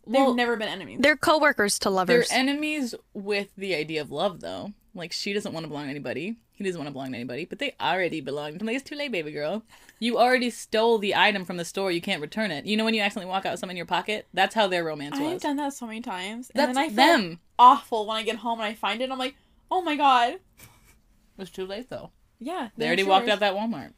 They've 0.09 0.21
well, 0.21 0.33
never 0.33 0.57
been 0.57 0.67
enemies." 0.67 0.99
They're 1.01 1.15
co-workers 1.15 1.77
to 1.79 2.03
they're 2.05 2.25
enemies 2.31 2.95
with 3.13 3.49
the 3.55 3.75
idea 3.75 4.01
of 4.01 4.11
love, 4.11 4.41
though. 4.41 4.73
Like 4.93 5.11
she 5.11 5.33
doesn't 5.33 5.53
want 5.53 5.63
to 5.65 5.67
belong 5.67 5.85
to 5.85 5.89
anybody. 5.89 6.37
He 6.51 6.63
doesn't 6.65 6.77
want 6.77 6.87
to 6.89 6.91
belong 6.91 7.11
to 7.11 7.15
anybody, 7.15 7.45
but 7.45 7.59
they 7.59 7.73
already 7.79 8.19
belong. 8.19 8.57
I'm 8.59 8.67
like, 8.67 8.75
it's 8.75 8.89
too 8.89 8.95
late, 8.95 9.11
baby 9.13 9.31
girl. 9.31 9.63
You 9.99 10.17
already 10.17 10.49
stole 10.49 10.97
the 10.97 11.15
item 11.15 11.45
from 11.45 11.55
the 11.55 11.63
store. 11.63 11.89
You 11.91 12.01
can't 12.01 12.21
return 12.21 12.51
it. 12.51 12.65
You 12.65 12.75
know 12.75 12.83
when 12.83 12.93
you 12.93 13.01
accidentally 13.01 13.29
walk 13.31 13.45
out 13.45 13.51
with 13.51 13.59
something 13.61 13.75
in 13.75 13.77
your 13.77 13.85
pocket? 13.85 14.27
That's 14.33 14.55
how 14.55 14.67
their 14.67 14.83
romance 14.83 15.15
I've 15.15 15.33
was. 15.33 15.41
done 15.41 15.55
that 15.57 15.73
so 15.73 15.85
many 15.87 16.01
times, 16.01 16.49
and 16.49 16.59
That's 16.59 16.75
then 16.75 16.85
I 16.85 16.87
feel 16.89 16.95
them. 16.95 17.39
awful 17.57 18.05
when 18.07 18.17
I 18.17 18.23
get 18.23 18.37
home 18.37 18.59
and 18.59 18.67
I 18.67 18.73
find 18.73 19.01
it. 19.01 19.09
I'm 19.11 19.17
like, 19.19 19.35
"Oh 19.71 19.81
my 19.81 19.95
god." 19.95 20.33
It 20.33 20.41
was 21.37 21.49
too 21.49 21.65
late 21.65 21.89
though. 21.89 22.11
Yeah, 22.39 22.69
They 22.75 22.87
already 22.87 23.03
sure 23.03 23.09
walked 23.09 23.29
out 23.29 23.39
that 23.39 23.53
Walmart. 23.53 23.93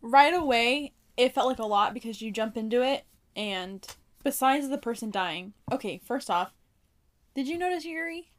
right 0.00 0.34
away 0.34 0.92
it 1.16 1.34
felt 1.34 1.48
like 1.48 1.58
a 1.58 1.64
lot 1.64 1.94
because 1.94 2.20
you 2.20 2.30
jump 2.30 2.56
into 2.56 2.82
it 2.82 3.04
and 3.34 3.86
besides 4.26 4.68
the 4.68 4.76
person 4.76 5.08
dying. 5.08 5.52
Okay 5.70 6.00
first 6.04 6.28
off 6.28 6.52
did 7.36 7.46
you 7.46 7.56
notice 7.56 7.84
yuri? 7.84 8.32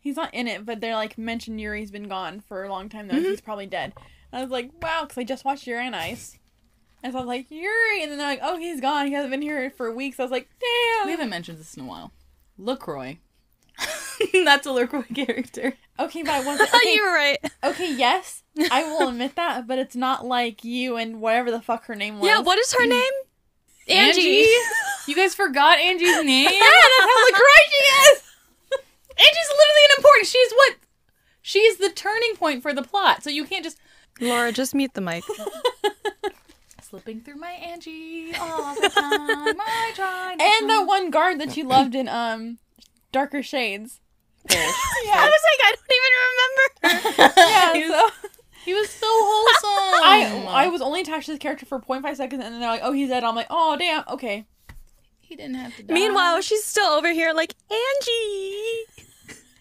He's 0.00 0.16
not 0.16 0.32
in 0.32 0.48
it 0.48 0.64
but 0.64 0.80
they're 0.80 0.94
like 0.94 1.18
mentioned 1.18 1.60
yuri's 1.60 1.90
been 1.90 2.08
gone 2.08 2.40
for 2.40 2.64
a 2.64 2.70
long 2.70 2.88
time 2.88 3.06
though 3.06 3.16
mm-hmm. 3.16 3.24
he's 3.26 3.42
probably 3.42 3.66
dead. 3.66 3.92
And 4.32 4.40
i 4.40 4.42
was 4.42 4.50
like 4.50 4.70
wow 4.82 5.02
because 5.02 5.18
i 5.18 5.24
just 5.24 5.44
watched 5.44 5.66
yuri 5.66 5.86
on 5.86 5.92
ice. 5.92 6.38
And 7.02 7.12
so 7.12 7.18
i 7.18 7.20
was 7.20 7.28
like 7.28 7.50
yuri! 7.50 8.02
And 8.02 8.10
then 8.10 8.16
they're 8.16 8.26
like 8.26 8.40
oh 8.42 8.56
he's 8.56 8.80
gone. 8.80 9.08
He 9.08 9.12
hasn't 9.12 9.30
been 9.30 9.42
here 9.42 9.70
for 9.76 9.92
weeks. 9.92 10.18
I 10.18 10.22
was 10.22 10.32
like 10.32 10.48
damn! 10.58 11.04
We 11.04 11.12
haven't 11.12 11.28
mentioned 11.28 11.58
this 11.58 11.74
in 11.74 11.82
a 11.82 11.86
while. 11.86 12.14
LaCroix. 12.56 13.18
That's 14.32 14.66
a 14.66 14.72
LaCroix 14.72 15.02
character. 15.14 15.74
okay 16.00 16.22
but 16.22 16.32
i 16.32 16.42
wasn't 16.42 16.70
oh, 16.72 16.78
okay, 16.78 16.94
you 16.94 17.04
were 17.04 17.12
right. 17.12 17.38
okay 17.62 17.94
yes 17.94 18.42
i 18.70 18.82
will 18.84 19.08
admit 19.10 19.36
that 19.36 19.66
but 19.66 19.78
it's 19.78 19.96
not 19.96 20.24
like 20.24 20.64
you 20.64 20.96
and 20.96 21.20
whatever 21.20 21.50
the 21.50 21.60
fuck 21.60 21.84
her 21.84 21.94
name 21.94 22.18
was. 22.18 22.26
Yeah, 22.26 22.40
what 22.40 22.58
is 22.58 22.72
her 22.72 22.86
name? 22.86 23.12
Angie. 23.88 24.46
you 25.06 25.14
guys 25.16 25.34
forgot 25.34 25.78
Angie's 25.78 26.16
name? 26.24 26.44
yeah 26.44 26.50
that's 26.60 27.00
how 27.00 27.24
LaCroix 27.26 27.64
she 27.68 27.84
is 28.12 28.22
Angie's 29.18 29.50
literally 29.50 29.84
unimportant. 29.92 30.26
She's 30.26 30.52
what? 30.52 30.76
She's 31.42 31.76
the 31.76 31.90
turning 31.90 32.34
point 32.36 32.62
for 32.62 32.72
the 32.72 32.82
plot. 32.82 33.22
So 33.22 33.28
you 33.30 33.44
can't 33.44 33.62
just 33.64 33.78
Laura, 34.20 34.52
just 34.52 34.74
mute 34.74 34.94
the 34.94 35.00
mic. 35.02 35.22
slipping 36.82 37.20
through 37.20 37.36
my 37.36 37.50
Angie 37.52 38.34
all 38.38 38.74
the 38.74 38.88
time. 38.88 39.56
I 39.60 39.92
try. 39.94 40.32
And 40.38 40.68
to- 40.68 40.74
the 40.78 40.84
one 40.84 41.10
guard 41.10 41.40
that 41.40 41.56
you 41.56 41.64
loved 41.64 41.94
in 41.94 42.08
um 42.08 42.58
Darker 43.12 43.42
Shades. 43.42 44.00
Parrish. 44.48 44.66
I 45.12 45.30
was 45.30 45.42
like, 45.50 45.60
I 45.64 45.74
don't 45.76 46.94
even 46.94 47.02
remember. 47.22 47.40
Yeah, 47.50 47.72
He 47.74 47.88
was- 47.90 48.12
so 48.22 48.28
He 48.64 48.74
was 48.74 48.88
so 48.90 49.06
wholesome. 49.08 50.48
I 50.48 50.64
I 50.64 50.68
was 50.68 50.80
only 50.80 51.00
attached 51.00 51.26
to 51.26 51.32
this 51.32 51.38
character 51.38 51.66
for 51.66 51.80
0.5 51.80 52.16
seconds 52.16 52.44
and 52.44 52.54
then 52.54 52.60
they're 52.60 52.70
like, 52.70 52.82
oh 52.82 52.92
he's 52.92 53.08
dead. 53.08 53.24
I'm 53.24 53.34
like, 53.34 53.48
oh 53.50 53.76
damn, 53.76 54.04
okay. 54.08 54.46
He 55.20 55.36
didn't 55.36 55.54
have 55.54 55.74
to 55.76 55.82
die. 55.82 55.94
Meanwhile, 55.94 56.42
she's 56.42 56.64
still 56.64 56.90
over 56.90 57.10
here 57.10 57.32
like 57.32 57.54
Angie, 57.70 58.84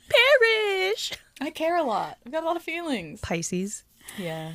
Parrish, 0.10 1.14
I 1.40 1.50
care 1.50 1.78
a 1.78 1.84
lot. 1.84 2.18
I've 2.26 2.32
got 2.32 2.44
a 2.44 2.46
lot 2.46 2.58
of 2.58 2.62
feelings. 2.62 3.22
Pisces. 3.22 3.84
Yeah. 4.18 4.52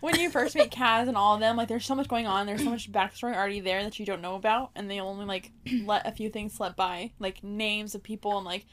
When 0.00 0.18
you 0.18 0.28
first 0.28 0.54
meet 0.54 0.70
Kaz 0.70 1.08
and 1.08 1.16
all 1.16 1.34
of 1.34 1.40
them, 1.40 1.56
like 1.56 1.68
there's 1.68 1.86
so 1.86 1.94
much 1.94 2.08
going 2.08 2.26
on, 2.26 2.46
there's 2.46 2.62
so 2.62 2.70
much 2.70 2.90
backstory 2.90 3.34
already 3.34 3.60
there 3.60 3.84
that 3.84 3.98
you 3.98 4.04
don't 4.04 4.20
know 4.20 4.34
about, 4.34 4.70
and 4.74 4.90
they 4.90 5.00
only 5.00 5.24
like 5.24 5.50
let 5.84 6.06
a 6.06 6.12
few 6.12 6.28
things 6.28 6.54
slip 6.54 6.76
by, 6.76 7.12
like 7.18 7.42
names 7.42 7.94
of 7.94 8.02
people 8.02 8.36
and 8.36 8.44
like, 8.44 8.66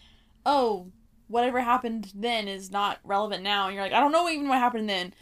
oh, 0.45 0.87
whatever 1.31 1.61
happened 1.61 2.11
then 2.13 2.47
is 2.47 2.69
not 2.71 2.99
relevant 3.03 3.41
now, 3.43 3.65
and 3.67 3.73
you're 3.75 3.83
like, 3.83 3.93
I 3.93 3.99
don't 3.99 4.11
know 4.11 4.29
even 4.29 4.47
what 4.47 4.59
happened 4.59 4.87
then. 4.89 5.13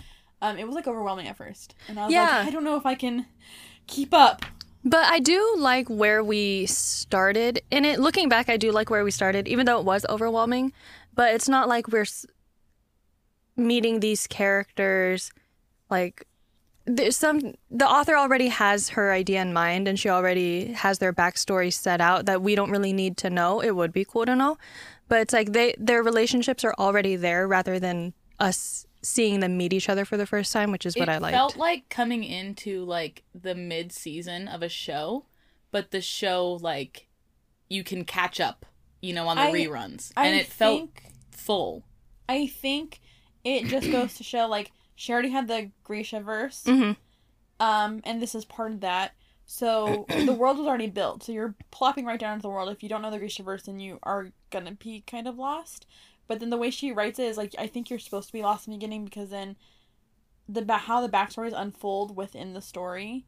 Um, 0.42 0.58
it 0.58 0.66
was 0.66 0.76
like 0.76 0.88
overwhelming 0.88 1.28
at 1.28 1.38
first, 1.38 1.76
and 1.88 2.00
I 2.00 2.06
was 2.06 2.14
Yeah. 2.14 2.22
like, 2.40 2.48
I 2.48 2.50
don't 2.50 2.64
know 2.64 2.76
if 2.76 2.86
I 2.86 2.96
can 2.96 3.26
keep 3.88 4.14
up. 4.14 4.44
But 4.84 5.06
I 5.06 5.20
do 5.20 5.56
like 5.58 5.90
where 5.90 6.24
we 6.24 6.66
started 6.66 7.62
in 7.70 7.84
it. 7.86 8.00
Looking 8.00 8.30
back, 8.30 8.48
I 8.50 8.56
do 8.58 8.72
like 8.72 8.90
where 8.90 9.04
we 9.04 9.12
started, 9.12 9.48
even 9.48 9.66
though 9.66 9.80
it 9.80 9.86
was 9.86 10.06
overwhelming. 10.10 10.72
But 11.14 11.34
it's 11.34 11.50
not 11.50 11.68
like 11.68 11.90
we're 11.90 12.02
s- 12.02 12.26
meeting 13.56 14.00
these 14.00 14.26
characters 14.28 15.32
like 15.90 16.26
there's 16.86 17.18
some 17.18 17.54
the 17.70 17.86
author 17.88 18.16
already 18.16 18.48
has 18.48 18.90
her 18.90 19.12
idea 19.12 19.42
in 19.42 19.52
mind 19.52 19.86
and 19.88 20.00
she 20.00 20.08
already 20.10 20.72
has 20.72 21.00
their 21.00 21.12
backstory 21.12 21.72
set 21.74 22.00
out 22.00 22.26
that 22.26 22.42
we 22.42 22.56
don't 22.56 22.72
really 22.72 22.94
need 22.94 23.18
to 23.18 23.30
know 23.30 23.60
it 23.60 23.76
would 23.76 23.92
be 23.92 24.06
cool 24.06 24.26
to 24.26 24.36
know 24.36 24.58
but 25.10 25.20
it's 25.20 25.34
like 25.34 25.52
they 25.52 25.76
their 25.78 26.02
relationships 26.02 26.64
are 26.64 26.74
already 26.80 27.16
there 27.18 27.46
rather 27.48 27.78
than 27.80 28.14
us 28.40 28.86
seeing 29.02 29.40
them 29.42 29.58
meet 29.58 29.74
each 29.74 29.90
other 29.90 30.06
for 30.06 30.16
the 30.18 30.26
first 30.26 30.52
time 30.54 30.72
which 30.72 30.86
is 30.86 30.96
what 30.96 31.08
it 31.10 31.12
i 31.12 31.18
liked 31.18 31.34
it 31.34 31.38
felt 31.38 31.58
like 31.58 31.90
coming 31.90 32.24
into 32.24 32.84
like 32.86 33.24
the 33.34 33.56
mid 33.56 33.92
season 33.92 34.48
of 34.48 34.62
a 34.62 34.70
show, 34.70 35.26
but 35.72 35.92
the 35.92 36.02
show 36.02 36.54
like 36.62 37.08
you 37.70 37.84
can 37.84 38.04
catch 38.04 38.40
up, 38.40 38.66
you 39.02 39.14
know, 39.14 39.28
on 39.28 39.38
the 39.38 39.44
I- 39.44 39.52
reruns, 39.52 40.12
I 40.18 40.28
and 40.28 40.36
it 40.40 40.48
felt 40.48 40.90
full. 41.32 41.84
I 42.28 42.48
think 42.48 43.00
it 43.44 43.66
just 43.68 43.90
goes 43.92 44.16
to 44.16 44.24
show 44.24 44.48
like 44.48 44.72
she 44.96 45.14
already 45.14 45.30
had 45.30 45.48
the 45.48 45.72
Grisha 45.84 46.20
verse, 46.20 46.64
Mhm. 46.66 46.98
um, 47.60 48.02
and 48.04 48.22
this 48.22 48.36
is 48.36 48.44
part 48.46 48.72
of 48.74 48.82
that. 48.82 49.14
So 49.52 50.06
the 50.26 50.32
world 50.34 50.60
was 50.60 50.68
already 50.68 50.86
built. 50.86 51.24
So 51.24 51.32
you're 51.32 51.56
plopping 51.72 52.06
right 52.06 52.20
down 52.20 52.34
into 52.34 52.44
the 52.44 52.50
world. 52.50 52.70
If 52.70 52.84
you 52.84 52.88
don't 52.90 53.02
know 53.02 53.10
the 53.10 53.18
Grisha 53.18 53.42
verse, 53.42 53.64
then 53.64 53.80
you 53.80 53.98
are 54.04 54.30
gonna 54.52 54.74
be 54.74 55.04
kind 55.08 55.28
of 55.28 55.40
lost. 55.40 55.88
But 56.28 56.40
then 56.40 56.52
the 56.52 56.58
way 56.58 56.70
she 56.70 56.92
writes 56.92 57.18
it 57.18 57.26
is 57.26 57.36
like 57.36 57.56
I 57.58 57.66
think 57.66 57.90
you're 57.90 57.98
supposed 57.98 58.28
to 58.28 58.34
be 58.34 58.44
lost 58.44 58.68
in 58.68 58.72
the 58.74 58.78
beginning 58.78 59.06
because 59.06 59.32
then 59.32 59.56
the 60.48 60.72
how 60.78 61.02
the 61.02 61.10
backstories 61.10 61.54
unfold 61.56 62.16
within 62.16 62.54
the 62.54 62.62
story, 62.62 63.26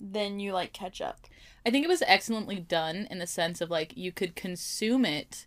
then 0.00 0.38
you 0.38 0.52
like 0.52 0.72
catch 0.72 1.00
up. 1.00 1.26
I 1.66 1.70
think 1.70 1.84
it 1.84 1.88
was 1.88 2.02
excellently 2.06 2.60
done 2.60 3.08
in 3.10 3.18
the 3.18 3.26
sense 3.26 3.60
of 3.60 3.68
like 3.68 3.96
you 3.96 4.12
could 4.12 4.36
consume 4.36 5.04
it 5.04 5.46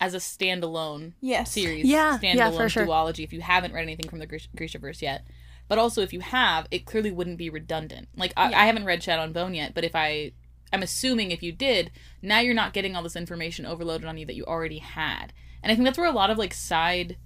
as 0.00 0.14
a 0.14 0.18
standalone 0.18 1.14
Yes. 1.20 1.50
series, 1.50 1.86
Yeah, 1.86 2.18
standalone 2.22 2.36
yeah, 2.36 2.50
for 2.52 2.68
sure. 2.68 2.86
duology. 2.86 3.24
If 3.24 3.32
you 3.32 3.40
haven't 3.40 3.74
read 3.74 3.82
anything 3.82 4.08
from 4.08 4.20
the 4.20 4.26
Grish- 4.26 4.48
Grishaverse 4.56 5.02
yet, 5.02 5.26
but 5.68 5.78
also 5.78 6.02
if 6.02 6.12
you 6.12 6.20
have, 6.20 6.66
it 6.70 6.86
clearly 6.86 7.12
wouldn't 7.12 7.38
be 7.38 7.50
redundant. 7.50 8.08
Like 8.16 8.32
I, 8.36 8.50
Yeah. 8.50 8.60
I 8.60 8.66
haven't 8.66 8.86
read 8.86 9.02
Shadow 9.02 9.22
and 9.22 9.34
Bone 9.34 9.54
yet, 9.54 9.74
but 9.74 9.84
if 9.84 9.94
I, 9.94 10.32
I'm 10.72 10.82
assuming 10.82 11.30
if 11.30 11.42
you 11.42 11.52
did, 11.52 11.90
now 12.22 12.40
you're 12.40 12.54
not 12.54 12.72
getting 12.72 12.96
all 12.96 13.02
this 13.02 13.16
information 13.16 13.66
overloaded 13.66 14.06
on 14.06 14.18
you 14.18 14.26
that 14.26 14.36
you 14.36 14.44
already 14.44 14.78
had. 14.78 15.32
And 15.62 15.70
I 15.70 15.74
think 15.74 15.84
that's 15.84 15.98
where 15.98 16.08
a 16.08 16.12
lot 16.12 16.30
of 16.30 16.38
like 16.38 16.54
side, 16.54 17.16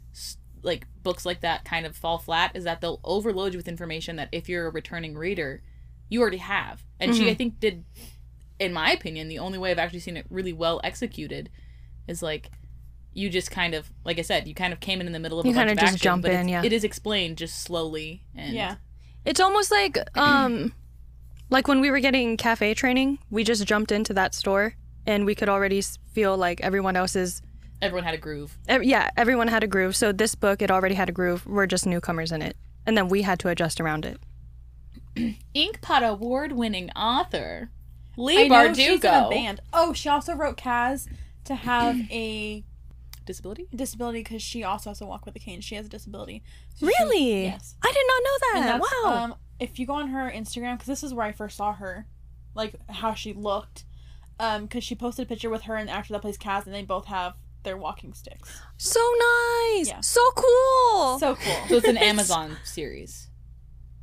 like 0.62 0.86
books 1.02 1.24
like 1.24 1.40
that 1.40 1.64
kind 1.64 1.86
of 1.86 1.96
fall 1.96 2.18
flat 2.18 2.52
is 2.54 2.64
that 2.64 2.80
they'll 2.80 3.00
overload 3.04 3.52
you 3.52 3.58
with 3.58 3.68
information 3.68 4.16
that 4.16 4.28
if 4.32 4.48
you're 4.48 4.66
a 4.66 4.70
returning 4.70 5.16
reader, 5.16 5.62
you 6.08 6.20
already 6.20 6.38
have. 6.38 6.84
And 7.00 7.14
she, 7.14 7.22
mm-hmm. 7.22 7.30
I 7.30 7.34
think, 7.34 7.60
did, 7.60 7.84
in 8.58 8.72
my 8.72 8.92
opinion, 8.92 9.28
the 9.28 9.38
only 9.38 9.58
way 9.58 9.70
I've 9.70 9.78
actually 9.78 10.00
seen 10.00 10.16
it 10.16 10.26
really 10.30 10.52
well 10.52 10.80
executed 10.84 11.50
is 12.06 12.22
like 12.22 12.50
you 13.14 13.28
just 13.30 13.50
kind 13.50 13.74
of 13.74 13.90
like 14.04 14.18
I 14.18 14.22
said, 14.22 14.46
you 14.48 14.54
kind 14.54 14.72
of 14.72 14.80
came 14.80 15.00
in 15.00 15.06
in 15.06 15.12
the 15.12 15.18
middle 15.18 15.38
of 15.38 15.46
You 15.46 15.52
a 15.52 15.54
bunch 15.54 15.68
kinda 15.68 15.72
of 15.72 15.78
just 15.78 15.92
action, 15.94 16.04
jump 16.04 16.22
but 16.22 16.30
in, 16.32 16.40
it's- 16.48 16.50
yeah. 16.50 16.62
It 16.64 16.72
is 16.72 16.84
explained 16.84 17.36
just 17.38 17.60
slowly 17.62 18.22
and 18.34 18.54
Yeah. 18.54 18.76
It's 19.24 19.40
almost 19.40 19.70
like 19.70 19.98
um 20.18 20.72
like 21.50 21.68
when 21.68 21.80
we 21.80 21.90
were 21.90 22.00
getting 22.00 22.36
cafe 22.36 22.72
training, 22.74 23.18
we 23.30 23.44
just 23.44 23.66
jumped 23.66 23.92
into 23.92 24.14
that 24.14 24.34
store 24.34 24.74
and 25.06 25.26
we 25.26 25.34
could 25.34 25.48
already 25.48 25.82
feel 26.12 26.36
like 26.36 26.60
everyone 26.62 26.96
else's 26.96 27.42
everyone 27.82 28.04
had 28.04 28.14
a 28.14 28.18
groove. 28.18 28.56
ev- 28.68 28.84
yeah, 28.84 29.10
everyone 29.16 29.48
had 29.48 29.62
a 29.64 29.66
groove. 29.66 29.94
So 29.96 30.12
this 30.12 30.34
book 30.34 30.62
it 30.62 30.70
already 30.70 30.94
had 30.94 31.08
a 31.08 31.12
groove. 31.12 31.44
We're 31.46 31.66
just 31.66 31.84
newcomers 31.86 32.32
in 32.32 32.40
it. 32.40 32.56
And 32.86 32.96
then 32.96 33.08
we 33.08 33.22
had 33.22 33.38
to 33.40 33.48
adjust 33.48 33.80
around 33.80 34.06
it. 34.06 34.18
Inkpot 35.54 36.02
award 36.08 36.52
winning 36.52 36.90
author 36.96 37.70
Lee 38.16 38.44
I 38.44 38.48
know 38.48 38.72
she's 38.74 38.88
in 38.88 38.94
a 38.94 38.98
Bardugo. 38.98 39.30
band. 39.30 39.60
Oh, 39.72 39.92
she 39.92 40.08
also 40.08 40.34
wrote 40.34 40.56
Kaz 40.56 41.08
to 41.44 41.54
have 41.54 41.96
a 42.10 42.62
Disability? 43.24 43.68
disability 43.74 44.20
because 44.20 44.42
she 44.42 44.64
also 44.64 44.90
has 44.90 44.98
to 44.98 45.06
walk 45.06 45.24
with 45.26 45.36
a 45.36 45.38
cane. 45.38 45.60
She 45.60 45.74
has 45.76 45.86
a 45.86 45.88
disability. 45.88 46.42
So 46.74 46.86
she- 46.86 46.92
Really? 47.00 47.42
yes. 47.44 47.76
I 47.82 47.92
did 47.92 48.04
not 48.06 48.22
know 48.24 48.38
that. 48.62 48.78
that's, 48.80 49.04
wow. 49.04 49.12
Um, 49.24 49.34
if 49.60 49.78
you 49.78 49.86
go 49.86 49.94
on 49.94 50.08
her 50.08 50.30
Instagram, 50.30 50.74
because 50.74 50.86
this 50.88 51.02
is 51.02 51.14
where 51.14 51.26
I 51.26 51.32
first 51.32 51.56
saw 51.56 51.72
her, 51.74 52.06
like 52.54 52.74
how 52.88 53.14
she 53.14 53.32
looked. 53.32 53.84
Um, 54.40 54.62
because 54.64 54.82
she 54.82 54.94
posted 54.96 55.26
a 55.26 55.28
picture 55.28 55.50
with 55.50 55.62
her 55.62 55.76
and 55.76 55.88
the 55.88 55.92
actor 55.92 56.12
that 56.14 56.22
plays 56.22 56.36
Kaz, 56.36 56.66
and 56.66 56.74
they 56.74 56.82
both 56.82 57.06
have 57.06 57.34
their 57.62 57.76
walking 57.76 58.12
sticks. 58.12 58.60
So 58.76 58.98
nice. 58.98 59.86
Yeah. 59.88 60.00
So 60.00 60.20
cool. 60.34 61.18
So 61.20 61.36
cool. 61.36 61.68
So 61.68 61.76
it's 61.76 61.86
an 61.86 61.96
Amazon 62.12 62.56
series. 62.64 63.28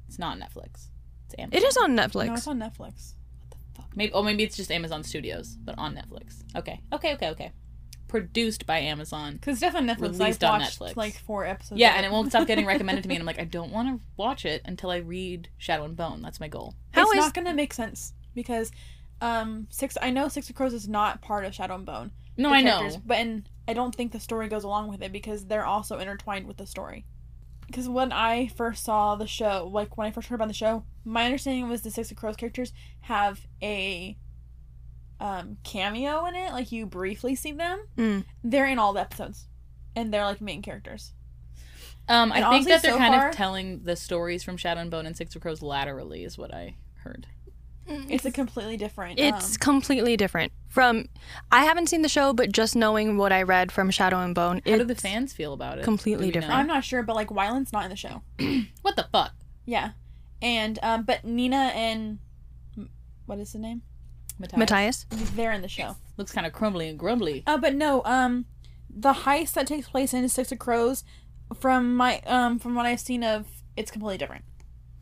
It's 0.08 0.18
not 0.18 0.38
Netflix. 0.40 0.88
It's 1.26 1.36
Amazon. 1.38 1.62
it 1.62 1.64
is 1.64 1.76
on 1.78 1.96
Netflix. 1.98 2.28
no, 2.28 2.34
it's 2.36 2.48
on 2.48 2.58
Netflix. 2.60 3.14
What 3.40 3.50
the 3.52 3.58
fuck. 3.76 3.98
Maybe 3.98 4.14
oh 4.14 4.24
maybe 4.24 4.44
it's 4.44 4.56
just 4.56 4.72
Amazon 4.72 5.04
Studios, 5.04 5.58
but 5.62 5.76
on 5.78 5.94
Netflix. 5.94 6.42
Okay. 6.56 6.80
Okay, 6.94 7.14
okay, 7.16 7.30
okay. 7.32 7.52
Produced 8.10 8.66
by 8.66 8.80
Amazon. 8.80 9.34
Because 9.36 9.54
it's 9.54 9.62
definitely 9.62 9.90
on 9.90 9.96
Netflix. 9.96 10.20
Released 10.20 10.44
I've 10.44 10.52
on 10.54 10.60
watched 10.60 10.80
Netflix. 10.80 10.96
like 10.98 11.14
four 11.20 11.46
episodes. 11.46 11.80
Yeah, 11.80 11.92
of 11.92 11.96
and 11.98 12.06
it 12.06 12.12
won't 12.12 12.30
stop 12.30 12.46
getting 12.48 12.66
recommended 12.74 13.04
to 13.04 13.08
me 13.10 13.16
and 13.16 13.22
I'm 13.22 13.26
like, 13.28 13.40
I 13.40 13.46
don't 13.46 13.72
want 13.72 13.88
to 13.88 14.02
watch 14.18 14.44
it 14.46 14.62
until 14.66 14.90
I 14.90 14.98
read 14.98 15.48
Shadow 15.58 15.86
and 15.86 15.96
Bone. 15.96 16.22
That's 16.22 16.40
my 16.42 16.48
goal. 16.50 16.76
How 16.92 17.04
it's 17.04 17.12
is- 17.12 17.18
not 17.18 17.34
gonna 17.34 17.54
make 17.54 17.74
sense 17.74 18.14
because 18.36 18.72
um 19.22 19.68
six. 19.70 19.98
I 20.02 20.10
know 20.10 20.28
Six 20.28 20.50
of 20.50 20.56
Crows 20.56 20.74
is 20.74 20.88
not 20.88 21.22
part 21.22 21.46
of 21.46 21.54
Shadow 21.54 21.76
and 21.76 21.86
Bone. 21.86 22.12
No, 22.38 22.52
I 22.52 22.62
know. 22.62 22.90
but 23.06 23.18
and 23.18 23.50
I 23.68 23.74
don't 23.74 23.94
think 23.94 24.12
the 24.12 24.20
story 24.20 24.48
goes 24.48 24.64
along 24.64 24.88
with 24.90 25.02
it 25.02 25.12
because 25.12 25.46
they're 25.46 25.66
also 25.66 26.00
intertwined 26.00 26.48
with 26.48 26.58
the 26.58 26.66
story. 26.66 27.06
Because 27.68 27.88
when 27.88 28.12
I 28.12 28.48
first 28.48 28.84
saw 28.84 29.16
the 29.16 29.28
show, 29.28 29.70
like 29.72 29.96
when 29.98 30.08
I 30.08 30.12
first 30.12 30.28
heard 30.30 30.36
about 30.36 30.48
the 30.48 30.54
show, 30.56 30.86
my 31.06 31.26
understanding 31.26 31.70
was 31.70 31.82
the 31.84 31.92
Six 31.92 32.10
of 32.10 32.18
Crows 32.18 32.36
characters 32.36 32.74
have 33.02 33.46
a 33.62 34.18
um, 35.20 35.58
cameo 35.64 36.26
in 36.26 36.36
it. 36.36 36.52
Like 36.54 36.72
you 36.72 36.86
briefly 36.86 37.36
see 37.36 37.52
them. 37.52 37.80
Mm. 37.98 38.26
They're 38.44 38.68
in 38.68 38.80
all 38.80 38.94
the 38.94 39.02
episodes, 39.02 39.48
and 39.96 40.14
they're 40.14 40.26
like 40.26 40.42
main 40.42 40.62
characters. 40.62 41.14
Um, 42.08 42.32
I 42.32 42.40
And 42.40 42.50
think 42.50 42.68
that 42.68 42.82
they're 42.82 42.94
so 42.94 42.98
kind 42.98 43.14
far- 43.14 43.30
of 43.30 43.36
telling 43.36 43.84
the 43.84 43.96
stories 43.96 44.44
from 44.44 44.58
Shadow 44.58 44.82
and 44.82 44.90
Bone 44.90 45.06
and 45.06 45.16
Six 45.16 45.36
of 45.36 45.42
Crows 45.44 45.62
laterally, 45.62 46.24
is 46.24 46.38
what 46.38 46.54
I 46.54 46.76
heard. 47.04 47.28
It's 48.08 48.24
a 48.24 48.32
completely 48.32 48.78
different. 48.78 49.20
It's 49.20 49.54
um, 49.54 49.58
completely 49.60 50.16
different 50.16 50.52
from. 50.70 51.10
I 51.52 51.64
haven't 51.66 51.88
seen 51.90 52.04
the 52.04 52.10
show, 52.10 52.34
but 52.34 52.52
just 52.52 52.76
knowing 52.76 53.18
what 53.18 53.32
I 53.32 53.42
read 53.42 53.72
from 53.72 53.90
Shadow 53.90 54.20
and 54.20 54.36
Bone, 54.36 54.62
How 54.64 54.78
do 54.78 54.84
the 54.84 54.94
fans 54.94 55.34
feel 55.34 55.54
about 55.54 55.80
it? 55.80 55.84
completely 55.84 56.28
Do 56.28 56.28
we 56.28 56.28
know? 56.28 56.42
different. 56.42 56.60
I'm 56.60 56.68
not 56.68 56.84
sure, 56.84 57.02
but 57.02 57.16
like 57.16 57.30
Wyland's 57.32 57.74
not 57.74 57.84
in 57.86 57.90
the 57.90 57.96
show. 57.96 58.22
What 58.84 58.96
the 58.96 59.08
fuck? 59.12 59.34
Yeah, 59.66 59.92
and 60.40 60.78
um, 60.84 61.02
but 61.04 61.26
Nina 61.26 61.72
and 61.76 62.20
what 63.26 63.40
is 63.40 63.54
the 63.54 63.60
name? 63.60 63.82
Matthias? 64.40 64.58
Matthias. 64.58 65.06
They're 65.32 65.52
in 65.52 65.62
the 65.62 65.68
show. 65.68 65.98
Looks 66.18 66.32
kind 66.32 66.48
of 66.48 66.54
crumbly 66.54 66.88
and 66.90 66.98
grumbly. 66.98 67.44
Uh, 67.46 67.58
but 67.58 67.76
no, 67.76 68.02
um, 68.06 68.46
the 68.90 69.14
heist 69.14 69.54
that 69.54 69.68
takes 69.68 69.88
place 69.90 70.14
in 70.14 70.28
Six 70.30 70.52
of 70.52 70.60
Crows, 70.60 71.04
from 71.60 71.96
my 71.96 72.22
um, 72.26 72.60
from 72.60 72.76
what 72.76 72.86
I've 72.86 73.00
seen 73.00 73.24
of, 73.24 73.48
it's 73.76 73.92
completely 73.92 74.18
different. 74.18 74.46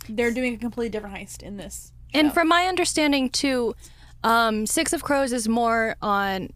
They're 0.09 0.31
doing 0.31 0.55
a 0.55 0.57
completely 0.57 0.89
different 0.89 1.15
heist 1.15 1.43
in 1.43 1.57
this. 1.57 1.91
And 2.13 2.33
from 2.33 2.47
my 2.47 2.65
understanding 2.65 3.29
too, 3.29 3.75
um, 4.23 4.65
Six 4.65 4.93
of 4.93 5.03
Crows 5.03 5.33
is 5.33 5.47
more 5.47 5.95
on. 6.01 6.51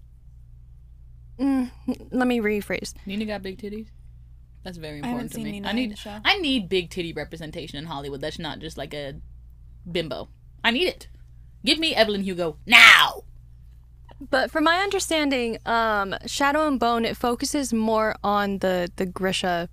Mm, 1.39 1.71
let 2.11 2.27
me 2.27 2.39
rephrase. 2.39 2.93
Nina 3.05 3.25
got 3.25 3.41
big 3.41 3.57
titties. 3.59 3.88
That's 4.63 4.77
very 4.77 5.01
I 5.01 5.07
important 5.07 5.31
to 5.31 5.35
seen 5.35 5.43
me. 5.45 5.51
Nina 5.53 5.67
I 5.67 5.71
in 5.71 5.75
need 5.75 5.91
the 5.91 5.95
show. 5.95 6.19
I 6.23 6.38
need 6.38 6.69
big 6.69 6.89
titty 6.89 7.13
representation 7.13 7.79
in 7.79 7.85
Hollywood. 7.85 8.21
That's 8.21 8.39
not 8.39 8.59
just 8.59 8.77
like 8.77 8.93
a 8.93 9.15
bimbo. 9.91 10.29
I 10.63 10.71
need 10.71 10.88
it. 10.88 11.07
Give 11.65 11.80
me 11.80 11.96
Evelyn 11.96 12.24
Hugo 12.24 12.58
now. 12.65 13.24
But 14.30 14.51
from 14.51 14.63
my 14.63 14.77
understanding, 14.77 15.58
um, 15.65 16.15
Shadow 16.25 16.68
and 16.68 16.80
Bone 16.80 17.06
it 17.06 17.18
focuses 17.18 17.74
more 17.74 18.15
on 18.24 18.60
the 18.60 18.91
the 18.96 19.06
Grisha 19.06 19.70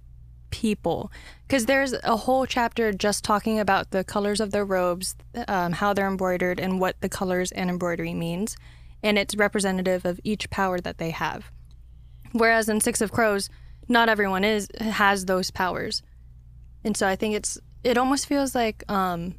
people 0.50 1.12
because 1.46 1.66
there's 1.66 1.92
a 1.92 2.16
whole 2.16 2.46
chapter 2.46 2.92
just 2.92 3.24
talking 3.24 3.58
about 3.58 3.90
the 3.90 4.04
colors 4.04 4.40
of 4.40 4.50
their 4.50 4.64
robes, 4.64 5.14
um, 5.46 5.72
how 5.72 5.92
they're 5.92 6.06
embroidered, 6.08 6.60
and 6.60 6.80
what 6.80 7.00
the 7.00 7.08
colors 7.08 7.52
and 7.52 7.68
embroidery 7.68 8.14
means, 8.14 8.56
and 9.02 9.18
it's 9.18 9.36
representative 9.36 10.04
of 10.04 10.20
each 10.24 10.48
power 10.50 10.80
that 10.80 10.98
they 10.98 11.10
have. 11.10 11.50
Whereas 12.32 12.68
in 12.68 12.80
Six 12.80 13.00
of 13.00 13.12
Crows, 13.12 13.48
not 13.88 14.08
everyone 14.08 14.44
is 14.44 14.68
has 14.80 15.26
those 15.26 15.50
powers, 15.50 16.02
and 16.84 16.96
so 16.96 17.06
I 17.06 17.16
think 17.16 17.34
it's 17.34 17.58
it 17.84 17.98
almost 17.98 18.26
feels 18.26 18.54
like 18.54 18.82
um, 18.90 19.34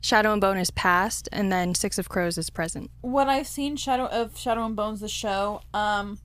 Shadow 0.00 0.32
and 0.32 0.40
Bone 0.40 0.58
is 0.58 0.70
past, 0.70 1.28
and 1.32 1.50
then 1.50 1.74
Six 1.74 1.98
of 1.98 2.08
Crows 2.08 2.38
is 2.38 2.50
present. 2.50 2.90
What 3.00 3.28
I've 3.28 3.46
seen 3.46 3.76
Shadow 3.76 4.06
of 4.06 4.36
Shadow 4.38 4.64
and 4.64 4.76
Bones, 4.76 5.00
the 5.00 5.08
show, 5.08 5.62
um, 5.74 6.18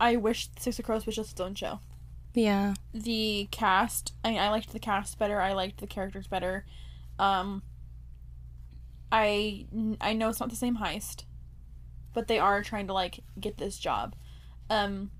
I 0.00 0.16
wish 0.16 0.48
Six 0.58 0.78
of 0.78 0.84
Crows 0.84 1.04
was 1.06 1.14
just 1.16 1.32
its 1.32 1.40
own 1.40 1.54
show. 1.54 1.80
Yeah. 2.32 2.74
the 2.94 3.48
cast 3.50 4.12
I, 4.24 4.30
mean, 4.30 4.38
I 4.38 4.50
liked 4.50 4.72
the 4.72 4.78
cast 4.78 5.18
better 5.18 5.40
i 5.40 5.52
liked 5.52 5.80
the 5.80 5.88
characters 5.88 6.28
better 6.28 6.64
um 7.18 7.64
i 9.10 9.66
i 10.00 10.12
know 10.12 10.28
it's 10.28 10.38
not 10.38 10.48
the 10.48 10.54
same 10.54 10.76
heist 10.76 11.24
but 12.14 12.28
they 12.28 12.38
are 12.38 12.62
trying 12.62 12.86
to 12.86 12.92
like 12.92 13.18
get 13.40 13.58
this 13.58 13.78
job 13.78 14.14
um 14.70 15.10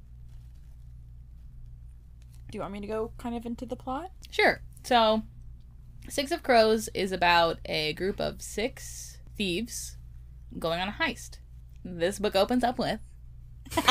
do 2.53 2.57
you 2.59 2.61
want 2.61 2.73
me 2.73 2.81
to 2.81 2.87
go 2.87 3.11
kind 3.19 3.35
of 3.35 3.45
into 3.45 3.67
the 3.67 3.75
plot 3.77 4.13
Sure. 4.31 4.63
So, 4.85 5.23
Six 6.09 6.31
of 6.33 6.43
Crows 6.43 6.89
is 6.95 7.13
about 7.13 7.59
a 7.67 7.93
group 7.95 8.21
of 8.21 8.43
six 8.43 9.19
thieves 9.37 9.97
going 10.59 10.81
on 10.81 10.89
a 10.89 10.93
heist. 10.93 11.39
This 11.85 12.19
book 12.19 12.35
opens 12.37 12.65
up 12.65 12.79
with 12.79 13.01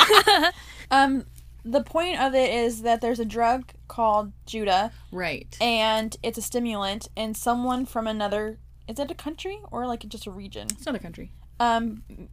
um 0.90 1.24
the 1.64 1.82
point 1.82 2.20
of 2.20 2.34
it 2.34 2.52
is 2.52 2.82
that 2.82 3.00
there's 3.00 3.18
a 3.20 3.24
drug 3.24 3.70
called 3.88 4.32
jurda 4.46 4.90
right. 5.10 5.56
and 5.60 6.16
it's 6.22 6.38
a 6.38 6.42
stimulant 6.42 7.08
and 7.16 7.36
someone 7.36 7.84
from 7.86 8.06
another 8.06 8.58
is 8.88 8.98
it 8.98 9.10
a 9.10 9.14
country 9.14 9.58
or 9.70 9.86
like 9.86 10.06
just 10.08 10.26
a 10.26 10.30
region 10.30 10.66
It's 10.70 10.82
another 10.82 10.98
country. 10.98 11.32
um 11.58 12.02
m- 12.10 12.28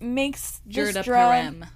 makes 0.00 0.60
this 0.66 0.92
Jurda 0.94 1.04
drug 1.04 1.32
Parem. 1.32 1.68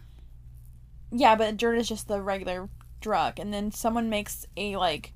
Yeah, 1.13 1.37
but 1.37 1.57
dirt 1.57 1.77
is 1.79 1.89
just 1.89 2.09
the 2.09 2.21
regular 2.21 2.69
drug, 3.01 3.39
and 3.39 3.53
then 3.55 3.71
someone 3.71 4.09
makes 4.11 4.47
a 4.57 4.77
like 4.77 5.13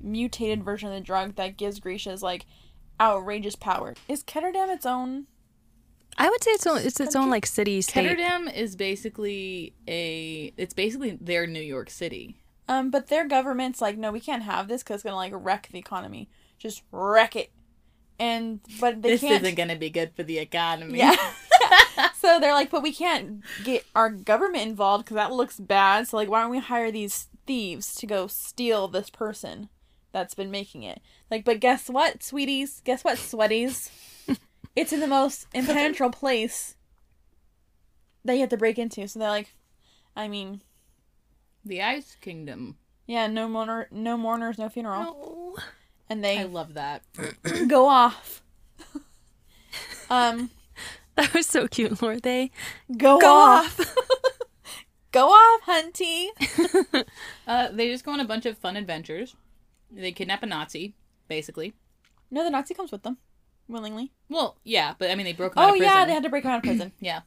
mutated 0.00 0.64
version 0.64 0.88
of 0.88 0.94
the 0.94 1.00
drug 1.00 1.36
that 1.36 1.56
gives 1.56 1.80
Grisha's 1.80 2.22
like 2.22 2.46
outrageous 3.00 3.56
power. 3.56 3.94
Is 4.08 4.22
Ketterdam 4.22 4.72
its 4.72 4.86
own? 4.86 5.26
I 6.18 6.28
would 6.28 6.42
say 6.42 6.50
it's 6.52 6.66
own, 6.66 6.78
it's 6.78 7.00
its 7.00 7.16
own 7.16 7.30
like 7.30 7.46
city 7.46 7.80
state. 7.80 8.04
Ketterdam 8.04 8.52
is 8.54 8.76
basically 8.76 9.74
a. 9.88 10.52
It's 10.56 10.74
basically 10.74 11.16
their 11.20 11.46
New 11.46 11.62
York 11.62 11.90
City. 11.90 12.36
Um, 12.68 12.90
but 12.90 13.08
their 13.08 13.26
government's 13.26 13.80
like, 13.80 13.96
no, 13.96 14.12
we 14.12 14.20
can't 14.20 14.42
have 14.42 14.68
this 14.68 14.82
because 14.82 14.96
it's 14.96 15.04
gonna 15.04 15.16
like 15.16 15.32
wreck 15.34 15.68
the 15.72 15.78
economy. 15.78 16.28
Just 16.58 16.82
wreck 16.92 17.36
it. 17.36 17.50
And 18.18 18.60
but 18.80 19.00
they 19.00 19.10
this 19.10 19.22
can't. 19.22 19.42
isn't 19.42 19.56
going 19.56 19.70
to 19.70 19.76
be 19.76 19.88
good 19.88 20.12
for 20.14 20.22
the 20.22 20.38
economy. 20.38 20.98
Yeah. 20.98 21.16
so 22.14 22.38
they're 22.38 22.52
like, 22.52 22.70
but 22.70 22.82
we 22.82 22.92
can't 22.92 23.42
get 23.64 23.86
our 23.94 24.10
government 24.10 24.68
involved 24.68 25.06
because 25.06 25.14
that 25.14 25.32
looks 25.32 25.58
bad. 25.58 26.06
So 26.06 26.18
like, 26.18 26.28
why 26.28 26.42
don't 26.42 26.50
we 26.50 26.58
hire 26.58 26.90
these 26.90 27.28
thieves 27.46 27.94
to 27.94 28.06
go 28.06 28.26
steal 28.26 28.88
this 28.88 29.08
person 29.08 29.70
that's 30.12 30.34
been 30.34 30.50
making 30.50 30.82
it? 30.82 31.00
Like, 31.30 31.44
but 31.44 31.60
guess 31.60 31.88
what, 31.88 32.22
sweeties? 32.22 32.80
Guess 32.84 33.04
what, 33.04 33.18
sweaties? 33.18 33.90
it's 34.76 34.92
in 34.92 35.00
the 35.00 35.06
most 35.06 35.46
impenetrable 35.54 36.12
place 36.12 36.76
that 38.24 38.34
you 38.34 38.40
have 38.40 38.48
to 38.50 38.56
break 38.56 38.78
into. 38.78 39.06
So 39.08 39.18
they're 39.18 39.28
like, 39.28 39.54
I 40.16 40.28
mean, 40.28 40.60
The 41.64 41.80
Ice 41.82 42.16
Kingdom. 42.20 42.76
yeah, 43.06 43.26
no 43.26 43.48
mourner, 43.48 43.86
no 43.90 44.16
mourners, 44.16 44.58
no 44.58 44.68
funeral, 44.68 45.16
Oh. 45.16 45.56
and 46.08 46.24
I 46.26 46.36
they 46.38 46.44
love 46.44 46.74
that. 46.74 47.02
go 47.68 47.86
off. 47.86 48.42
um, 50.10 50.50
That 51.16 51.32
was 51.34 51.46
so 51.46 51.68
cute, 51.68 52.00
Lord. 52.02 52.22
They 52.22 52.50
go, 52.96 53.18
go 53.18 53.34
off. 53.36 53.78
off. 53.80 53.96
go 55.12 55.28
off, 55.28 55.60
hunty. 55.66 56.26
Uh, 57.46 57.68
they 57.72 57.88
just 57.88 58.04
go 58.04 58.12
on 58.12 58.20
a 58.20 58.24
bunch 58.24 58.46
of 58.46 58.56
fun 58.58 58.76
adventures. 58.76 59.34
They 59.90 60.12
kidnap 60.12 60.42
a 60.42 60.46
Nazi, 60.46 60.94
basically. 61.28 61.74
No, 62.30 62.44
the 62.44 62.50
Nazi 62.50 62.74
comes 62.74 62.92
with 62.92 63.02
them, 63.02 63.18
willingly. 63.68 64.12
Well, 64.28 64.58
yeah, 64.64 64.94
but 64.98 65.10
I 65.10 65.14
mean, 65.14 65.24
they 65.26 65.32
broke 65.32 65.54
him 65.56 65.62
out 65.62 65.70
Oh 65.70 65.72
of 65.72 65.78
prison. 65.78 65.96
yeah, 65.96 66.04
they 66.04 66.12
had 66.12 66.22
to 66.22 66.28
break 66.28 66.44
him 66.44 66.50
out 66.50 66.58
of 66.58 66.62
prison. 66.64 66.92
Yeah. 67.00 67.20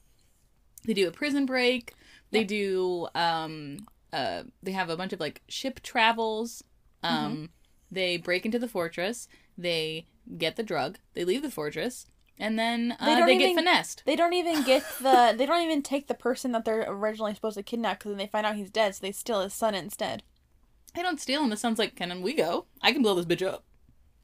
They 0.85 0.93
do 0.93 1.07
a 1.07 1.11
prison 1.11 1.45
break. 1.45 1.93
They 2.31 2.43
do 2.43 3.07
um 3.15 3.77
uh 4.11 4.43
they 4.61 4.71
have 4.71 4.89
a 4.89 4.97
bunch 4.97 5.13
of 5.13 5.19
like 5.19 5.41
ship 5.47 5.81
travels. 5.81 6.63
Um 7.03 7.49
they 7.91 8.17
break 8.17 8.45
into 8.45 8.59
the 8.59 8.67
fortress. 8.67 9.27
They 9.57 10.07
get 10.37 10.55
the 10.57 10.63
drug. 10.63 10.97
They 11.13 11.23
leave 11.23 11.41
the 11.41 11.51
fortress 11.51 12.05
and 12.39 12.57
then 12.57 12.97
uh, 12.99 13.05
They 13.05 13.13
they, 13.13 13.19
don't 13.19 13.37
get 13.37 13.55
finessed. 13.55 14.03
they 14.05 14.15
don't 14.15 14.33
even 14.33 14.63
get 14.65 14.83
the. 15.01 15.33
They 15.37 15.45
don't 15.45 15.61
even 15.63 15.83
take 15.83 16.07
the 16.07 16.13
person 16.15 16.51
that 16.53 16.65
they're 16.65 16.85
originally 16.89 17.33
supposed 17.35 17.57
to 17.57 17.63
kidnap 17.63 17.99
because 17.99 18.11
then 18.11 18.17
they 18.17 18.27
find 18.27 18.45
out 18.45 18.55
he's 18.55 18.71
dead, 18.71 18.95
so 18.95 19.01
they 19.01 19.11
steal 19.11 19.41
his 19.41 19.53
son 19.53 19.75
instead. 19.75 20.23
They 20.95 21.01
don't 21.01 21.19
steal 21.19 21.43
and 21.43 21.51
the 21.51 21.57
son's 21.57 21.79
like, 21.79 21.95
"Can 21.95 22.21
we 22.21 22.33
go? 22.33 22.65
I 22.81 22.91
can 22.91 23.01
blow 23.01 23.15
this 23.15 23.25
bitch 23.25 23.45
up." 23.45 23.63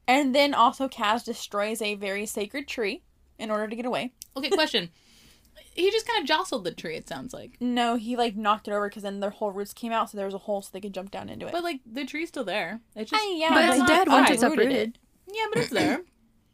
And 0.06 0.34
then 0.34 0.54
also, 0.54 0.88
Kaz 0.88 1.24
destroys 1.24 1.80
a 1.80 1.94
very 1.94 2.26
sacred 2.26 2.66
tree 2.66 3.02
in 3.38 3.50
order 3.50 3.68
to 3.68 3.76
get 3.76 3.86
away. 3.86 4.12
Okay, 4.36 4.50
question. 4.50 4.90
he 5.74 5.90
just 5.90 6.06
kind 6.06 6.20
of 6.20 6.26
jostled 6.26 6.64
the 6.64 6.72
tree 6.72 6.96
it 6.96 7.08
sounds 7.08 7.32
like. 7.32 7.56
No, 7.60 7.96
he 7.96 8.16
like 8.16 8.36
knocked 8.36 8.68
it 8.68 8.72
over 8.72 8.88
because 8.88 9.02
then 9.02 9.20
their 9.20 9.30
whole 9.30 9.52
roots 9.52 9.72
came 9.72 9.92
out, 9.92 10.10
so 10.10 10.16
there 10.16 10.26
was 10.26 10.34
a 10.34 10.38
hole 10.38 10.62
so 10.62 10.70
they 10.72 10.80
could 10.80 10.94
jump 10.94 11.10
down 11.10 11.28
into 11.28 11.46
it. 11.46 11.52
But 11.52 11.62
like 11.62 11.80
the 11.90 12.04
tree's 12.04 12.28
still 12.28 12.44
there. 12.44 12.80
It's 12.94 13.10
just 13.10 13.22
Ah, 13.22 13.32
yeah, 13.32 13.48
But 13.50 13.54
but 13.54 13.68
it's 13.68 13.78
not 13.78 13.88
dead 13.88 14.08
once 14.08 14.30
it's 14.30 14.42
rooted 14.42 14.58
uprooted. 14.58 14.98
Yeah, 15.32 15.44
but 15.52 15.62
it's 15.62 15.70
there. 15.70 16.02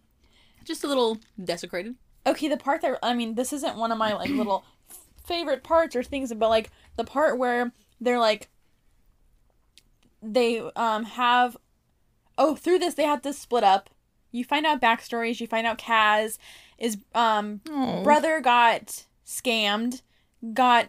just 0.65 0.85
a 0.85 0.89
little 0.89 1.19
desecrated. 1.43 1.95
Okay, 2.27 2.49
the 2.49 2.57
part 2.57 2.83
that 2.83 2.99
I 3.03 3.15
mean, 3.15 3.35
this 3.35 3.53
isn't 3.53 3.77
one 3.77 3.93
of 3.93 3.99
my 3.99 4.15
like 4.15 4.31
little 4.31 4.65
favorite 5.27 5.63
parts 5.65 5.97
or 5.97 6.03
things, 6.03 6.33
but 6.35 6.49
like 6.49 6.71
the 6.97 7.05
part 7.05 7.39
where 7.39 7.73
they're 8.01 8.21
like 8.21 8.49
they 10.23 10.61
um 10.77 11.05
have 11.05 11.57
oh 12.39 12.55
through 12.57 12.79
this 12.79 12.95
they 12.95 13.05
have 13.05 13.23
to 13.23 13.33
split 13.33 13.65
up. 13.65 13.91
You 14.33 14.45
find 14.45 14.67
out 14.67 14.81
backstories. 14.83 15.41
You 15.41 15.47
find 15.47 15.67
out 15.67 15.79
Kaz 15.79 16.39
is 16.79 16.99
um 17.15 17.61
Oh. 17.71 18.03
brother 18.03 18.41
got 18.41 19.07
scammed, 19.25 20.03
got 20.53 20.89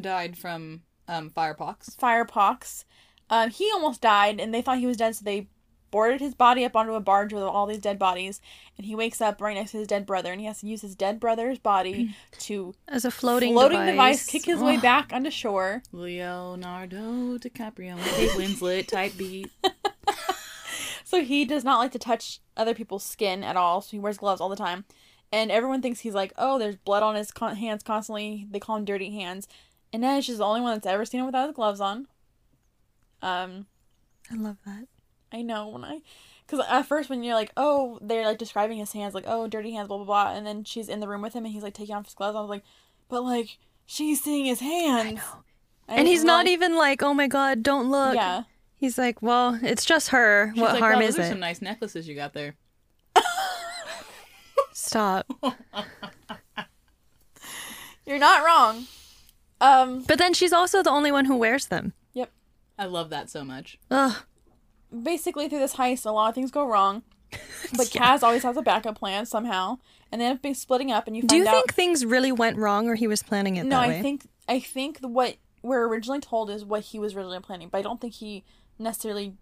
Died 0.00 0.36
from 0.36 0.82
um, 1.08 1.30
firepox. 1.30 1.96
firepox. 1.96 2.84
Um, 3.30 3.50
he 3.50 3.70
almost 3.72 4.00
died, 4.00 4.40
and 4.40 4.52
they 4.52 4.60
thought 4.62 4.78
he 4.78 4.86
was 4.86 4.96
dead, 4.96 5.14
so 5.16 5.24
they 5.24 5.48
boarded 5.90 6.20
his 6.20 6.34
body 6.34 6.64
up 6.64 6.74
onto 6.76 6.92
a 6.94 7.00
barge 7.00 7.32
with 7.32 7.42
all 7.42 7.66
these 7.66 7.78
dead 7.78 7.98
bodies. 7.98 8.40
And 8.76 8.86
he 8.86 8.94
wakes 8.94 9.20
up 9.20 9.40
right 9.40 9.54
next 9.56 9.70
to 9.72 9.78
his 9.78 9.86
dead 9.88 10.06
brother, 10.06 10.30
and 10.32 10.40
he 10.40 10.46
has 10.46 10.60
to 10.60 10.66
use 10.66 10.82
his 10.82 10.94
dead 10.94 11.18
brother's 11.20 11.58
body 11.58 12.14
to 12.40 12.74
As 12.88 13.04
a 13.04 13.10
floating, 13.10 13.52
floating 13.52 13.78
device. 13.80 13.92
device, 13.92 14.26
kick 14.26 14.44
his 14.44 14.60
way 14.60 14.76
back 14.76 15.12
onto 15.12 15.30
shore. 15.30 15.82
Leonardo 15.92 17.38
DiCaprio, 17.38 17.96
Kate 18.16 18.30
Winslet 18.30 18.86
type 18.88 19.16
beat. 19.16 19.50
So 21.08 21.22
he 21.22 21.44
does 21.44 21.62
not 21.62 21.78
like 21.78 21.92
to 21.92 22.00
touch 22.00 22.40
other 22.56 22.74
people's 22.74 23.04
skin 23.04 23.44
at 23.44 23.56
all. 23.56 23.80
So 23.80 23.92
he 23.92 24.00
wears 24.00 24.18
gloves 24.18 24.40
all 24.40 24.48
the 24.48 24.56
time, 24.56 24.84
and 25.30 25.52
everyone 25.52 25.80
thinks 25.80 26.00
he's 26.00 26.14
like, 26.16 26.32
oh, 26.36 26.58
there's 26.58 26.74
blood 26.74 27.04
on 27.04 27.14
his 27.14 27.30
con- 27.30 27.54
hands 27.54 27.84
constantly. 27.84 28.48
They 28.50 28.58
call 28.58 28.74
him 28.76 28.84
dirty 28.84 29.12
hands, 29.14 29.46
and 29.92 30.02
Inej 30.02 30.28
is 30.28 30.38
the 30.38 30.44
only 30.44 30.60
one 30.62 30.74
that's 30.74 30.86
ever 30.86 31.04
seen 31.04 31.20
him 31.20 31.26
without 31.26 31.46
his 31.46 31.54
gloves 31.54 31.80
on. 31.80 32.08
Um, 33.22 33.66
I 34.32 34.34
love 34.34 34.56
that. 34.66 34.88
I 35.36 35.42
know 35.42 35.68
when 35.68 35.84
I, 35.84 36.00
because 36.46 36.64
at 36.68 36.86
first 36.86 37.10
when 37.10 37.22
you're 37.22 37.34
like, 37.34 37.52
oh, 37.56 37.98
they're 38.00 38.24
like 38.24 38.38
describing 38.38 38.78
his 38.78 38.92
hands, 38.92 39.14
like, 39.14 39.24
oh, 39.26 39.46
dirty 39.46 39.72
hands, 39.72 39.88
blah 39.88 39.98
blah 39.98 40.06
blah, 40.06 40.32
and 40.36 40.46
then 40.46 40.64
she's 40.64 40.88
in 40.88 41.00
the 41.00 41.08
room 41.08 41.20
with 41.22 41.34
him 41.34 41.44
and 41.44 41.52
he's 41.52 41.62
like 41.62 41.74
taking 41.74 41.94
off 41.94 42.04
his 42.06 42.14
gloves. 42.14 42.36
I 42.36 42.40
was 42.40 42.48
like, 42.50 42.64
but 43.08 43.22
like 43.22 43.58
she's 43.84 44.22
seeing 44.22 44.46
his 44.46 44.60
hands, 44.60 45.20
I 45.88 45.96
And 45.96 46.08
he's 46.08 46.20
didn't 46.20 46.26
not 46.28 46.44
realize- 46.46 46.52
even 46.52 46.76
like, 46.76 47.02
oh 47.02 47.14
my 47.14 47.26
god, 47.28 47.62
don't 47.62 47.90
look. 47.90 48.14
Yeah, 48.14 48.44
He's 48.76 48.98
like, 48.98 49.20
well, 49.22 49.58
it's 49.62 49.84
just 49.84 50.08
her. 50.08 50.52
She's 50.54 50.60
what 50.62 50.72
like, 50.72 50.80
harm 50.82 50.96
wow, 51.00 51.06
is 51.06 51.16
those 51.16 51.24
are 51.24 51.28
it? 51.28 51.30
some 51.30 51.40
nice 51.40 51.60
necklaces 51.62 52.06
you 52.08 52.14
got 52.14 52.32
there. 52.34 52.54
Stop. 54.72 55.26
you're 58.06 58.18
not 58.18 58.44
wrong. 58.44 58.86
Um, 59.60 60.02
But 60.02 60.18
then 60.18 60.34
she's 60.34 60.52
also 60.52 60.82
the 60.82 60.90
only 60.90 61.10
one 61.10 61.24
who 61.24 61.36
wears 61.36 61.66
them. 61.66 61.92
Yep. 62.12 62.30
I 62.78 62.84
love 62.86 63.10
that 63.10 63.30
so 63.30 63.44
much. 63.44 63.78
Ugh. 63.90 64.14
Basically 65.02 65.48
through 65.48 65.58
this 65.60 65.74
heist, 65.74 66.06
a 66.06 66.10
lot 66.10 66.28
of 66.28 66.34
things 66.34 66.50
go 66.50 66.66
wrong, 66.66 67.02
but 67.76 67.86
Kaz 67.88 68.22
always 68.22 68.42
has 68.42 68.56
a 68.56 68.62
backup 68.62 68.98
plan 68.98 69.26
somehow, 69.26 69.78
and 70.10 70.20
they 70.20 70.26
end 70.26 70.36
up 70.36 70.42
being 70.42 70.54
splitting 70.54 70.92
up, 70.92 71.06
and 71.06 71.16
you 71.16 71.22
find 71.22 71.28
Do 71.28 71.36
you 71.36 71.46
out. 71.48 71.52
think 71.52 71.74
things 71.74 72.04
really 72.04 72.32
went 72.32 72.56
wrong, 72.56 72.88
or 72.88 72.94
he 72.94 73.06
was 73.06 73.22
planning 73.22 73.56
it 73.56 73.64
no, 73.64 73.80
that 73.80 73.88
I 73.88 74.02
think 74.02 74.26
I 74.48 74.60
think 74.60 74.98
what 75.00 75.36
we're 75.62 75.86
originally 75.88 76.20
told 76.20 76.50
is 76.50 76.64
what 76.64 76.82
he 76.82 76.98
was 76.98 77.14
originally 77.14 77.40
planning, 77.40 77.68
but 77.68 77.78
I 77.78 77.82
don't 77.82 78.00
think 78.00 78.14
he 78.14 78.44
necessarily 78.78 79.34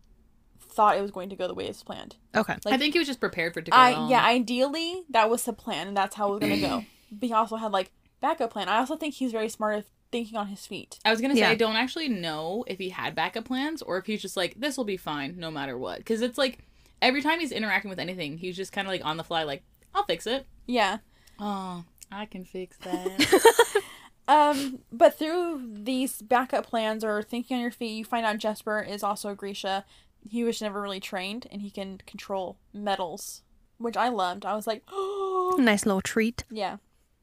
thought 0.61 0.97
it 0.97 1.03
was 1.03 1.11
going 1.11 1.29
to 1.29 1.37
go 1.37 1.47
the 1.47 1.55
way 1.55 1.67
it's 1.67 1.83
planned. 1.83 2.17
Okay. 2.35 2.55
like- 2.65 2.75
I 2.75 2.79
think 2.79 2.95
he 2.95 2.99
was 2.99 3.07
just 3.07 3.21
prepared 3.21 3.53
for 3.55 3.61
it 3.61 3.67
to 3.67 3.71
go 3.71 3.77
I 3.77 3.93
wrong. 3.93 4.11
yeah, 4.11 4.25
ideally 4.25 5.05
that 5.11 5.29
was 5.31 5.45
the 5.45 5.53
plan, 5.53 5.89
and 5.89 5.97
that's 5.97 6.17
how 6.17 6.29
it 6.29 6.31
was 6.33 6.41
gonna 6.41 6.61
go. 6.61 6.85
But 7.13 7.29
he 7.29 7.33
also 7.33 7.55
had 7.57 7.71
like 7.71 7.93
backup 8.21 8.51
plan. 8.53 8.69
I 8.69 8.79
also 8.79 8.97
think 8.97 9.15
he's 9.15 9.31
very 9.31 9.49
smart 9.49 9.77
at 9.77 9.85
thinking 10.15 10.37
on 10.39 10.47
his 10.47 10.65
feet. 10.67 10.99
I 11.05 11.11
was 11.11 11.21
gonna 11.21 11.35
say 11.35 11.41
Yeah. 11.41 11.51
I 11.51 11.57
don't 11.57 11.75
actually 11.77 12.09
know 12.09 12.65
if 12.69 12.79
he 12.79 12.91
had 12.91 13.15
backup 13.17 13.45
plans 13.47 13.83
or 13.83 13.99
if 13.99 14.07
he's 14.07 14.23
just 14.23 14.37
like 14.37 14.55
this 14.57 14.77
will 14.77 14.85
be 14.85 14.97
fine 14.97 15.35
no 15.37 15.51
matter 15.51 15.77
what. 15.77 15.99
Because 15.99 16.23
it's 16.23 16.39
like 16.39 16.61
every 17.03 17.21
time 17.21 17.41
he's 17.41 17.51
interacting 17.53 17.89
with 17.89 17.99
anything, 17.99 18.39
he's 18.39 18.57
just 18.57 18.73
kind 18.73 18.87
of 18.87 18.93
like 18.93 19.05
on 19.05 19.17
the 19.17 19.25
fly, 19.25 19.43
like 19.43 19.65
I'll 19.95 20.05
fix 20.05 20.27
it. 20.27 20.47
Yeah. 20.67 20.99
Oh, 21.41 21.85
I 22.13 22.27
can 22.27 22.45
fix 22.45 22.77
that. 22.85 23.83
Um, 24.27 24.79
but 24.91 25.19
through 25.19 25.63
these 25.75 26.23
backup 26.23 26.67
plans 26.67 27.05
or 27.05 27.23
thinking 27.23 27.57
on 27.57 27.61
your 27.63 27.71
feet, 27.71 27.93
you 27.97 28.05
find 28.05 28.25
out 28.25 28.39
Jesper 28.39 28.81
is 28.81 29.03
also 29.03 29.29
a 29.31 29.35
Grisha. 29.35 29.85
He 30.31 30.45
was 30.45 30.63
never 30.63 30.81
really 30.81 31.01
trained, 31.01 31.47
and 31.51 31.61
he 31.61 31.71
can 31.71 31.99
control 32.07 32.57
metals, 32.73 33.43
which 33.77 33.97
I 33.99 34.09
loved. 34.09 34.47
I 34.47 34.55
was 34.57 34.67
like, 34.67 34.83
oh, 34.91 35.57
Nice 35.61 35.85
little 35.85 36.01
treat. 36.01 36.45
yeah. 36.51 36.77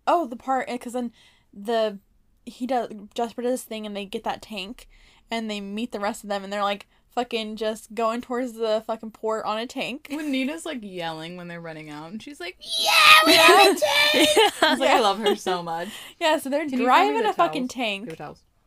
Oh, 0.06 0.28
the 0.28 0.36
part 0.36 0.68
because 0.68 0.94
then 0.94 1.12
the 1.54 1.98
he 2.46 2.66
does 2.68 2.90
Jesper 3.14 3.42
does 3.42 3.52
this 3.52 3.64
thing, 3.64 3.86
and 3.86 3.96
they 3.96 4.06
get 4.06 4.24
that 4.24 4.42
tank, 4.42 4.88
and 5.30 5.50
they 5.50 5.62
meet 5.62 5.92
the 5.92 6.00
rest 6.00 6.24
of 6.24 6.30
them, 6.30 6.44
and 6.44 6.52
they're 6.52 6.64
like 6.64 6.88
fucking 7.12 7.58
just 7.58 7.94
going 7.94 8.22
towards 8.22 8.54
the 8.54 8.84
fucking 8.88 9.12
port 9.12 9.44
on 9.46 9.58
a 9.58 9.68
tank. 9.68 10.08
when 10.10 10.32
Nina's 10.32 10.66
like 10.66 10.80
yelling 10.82 11.36
when 11.38 11.48
they're 11.48 11.62
running 11.62 11.90
out, 11.90 12.12
and 12.12 12.22
she's 12.22 12.40
like, 12.40 12.58
"Yeah, 12.60 13.20
we 13.26 13.34
have 13.34 13.76
a 13.76 13.80
tank!" 14.14 14.30
I 14.62 14.72
was 14.72 14.80
like, 14.80 14.90
I 14.90 15.00
love 15.00 15.20
her 15.20 15.36
so 15.36 15.62
much. 15.62 15.90
Yeah, 16.20 16.38
so 16.38 16.50
they're 16.50 16.68
Can 16.68 16.80
you 16.80 16.86
find 16.88 17.10
me 17.10 17.14
driving 17.14 17.24
the 17.24 17.30
a 17.30 17.34
fucking 17.34 17.68
tank. 17.68 18.18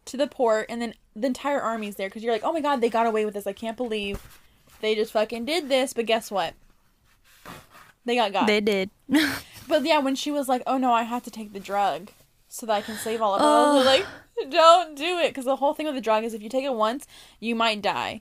To 0.06 0.16
the 0.18 0.26
port, 0.26 0.66
and 0.68 0.82
then 0.82 0.92
the 1.16 1.26
entire 1.26 1.62
army's 1.62 1.96
there 1.96 2.08
because 2.08 2.22
you're 2.22 2.32
like, 2.32 2.44
oh 2.44 2.52
my 2.52 2.60
god, 2.60 2.82
they 2.82 2.90
got 2.90 3.06
away 3.06 3.24
with 3.24 3.32
this. 3.32 3.46
I 3.46 3.54
can't 3.54 3.76
believe 3.76 4.20
they 4.82 4.94
just 4.94 5.12
fucking 5.12 5.46
did 5.46 5.70
this. 5.70 5.94
But 5.94 6.04
guess 6.04 6.30
what? 6.30 6.52
They 8.04 8.16
got 8.16 8.32
got. 8.32 8.46
They 8.46 8.60
did. 8.60 8.90
but 9.68 9.82
yeah, 9.84 10.00
when 10.00 10.14
she 10.14 10.30
was 10.30 10.46
like, 10.48 10.62
oh 10.66 10.76
no, 10.76 10.92
I 10.92 11.04
have 11.04 11.22
to 11.22 11.30
take 11.30 11.54
the 11.54 11.60
drug 11.60 12.10
so 12.54 12.66
that 12.66 12.72
I 12.72 12.82
can 12.82 12.96
save 12.96 13.20
all 13.20 13.34
of 13.34 13.40
them, 13.40 13.48
I 13.48 13.82
like, 13.84 14.06
don't 14.50 14.94
do 14.96 15.18
it 15.18 15.28
because 15.30 15.44
the 15.44 15.56
whole 15.56 15.74
thing 15.74 15.86
with 15.86 15.96
the 15.96 16.00
drug 16.00 16.22
is 16.22 16.34
if 16.34 16.42
you 16.42 16.48
take 16.48 16.64
it 16.64 16.72
once, 16.72 17.04
you 17.40 17.56
might 17.56 17.82
die. 17.82 18.20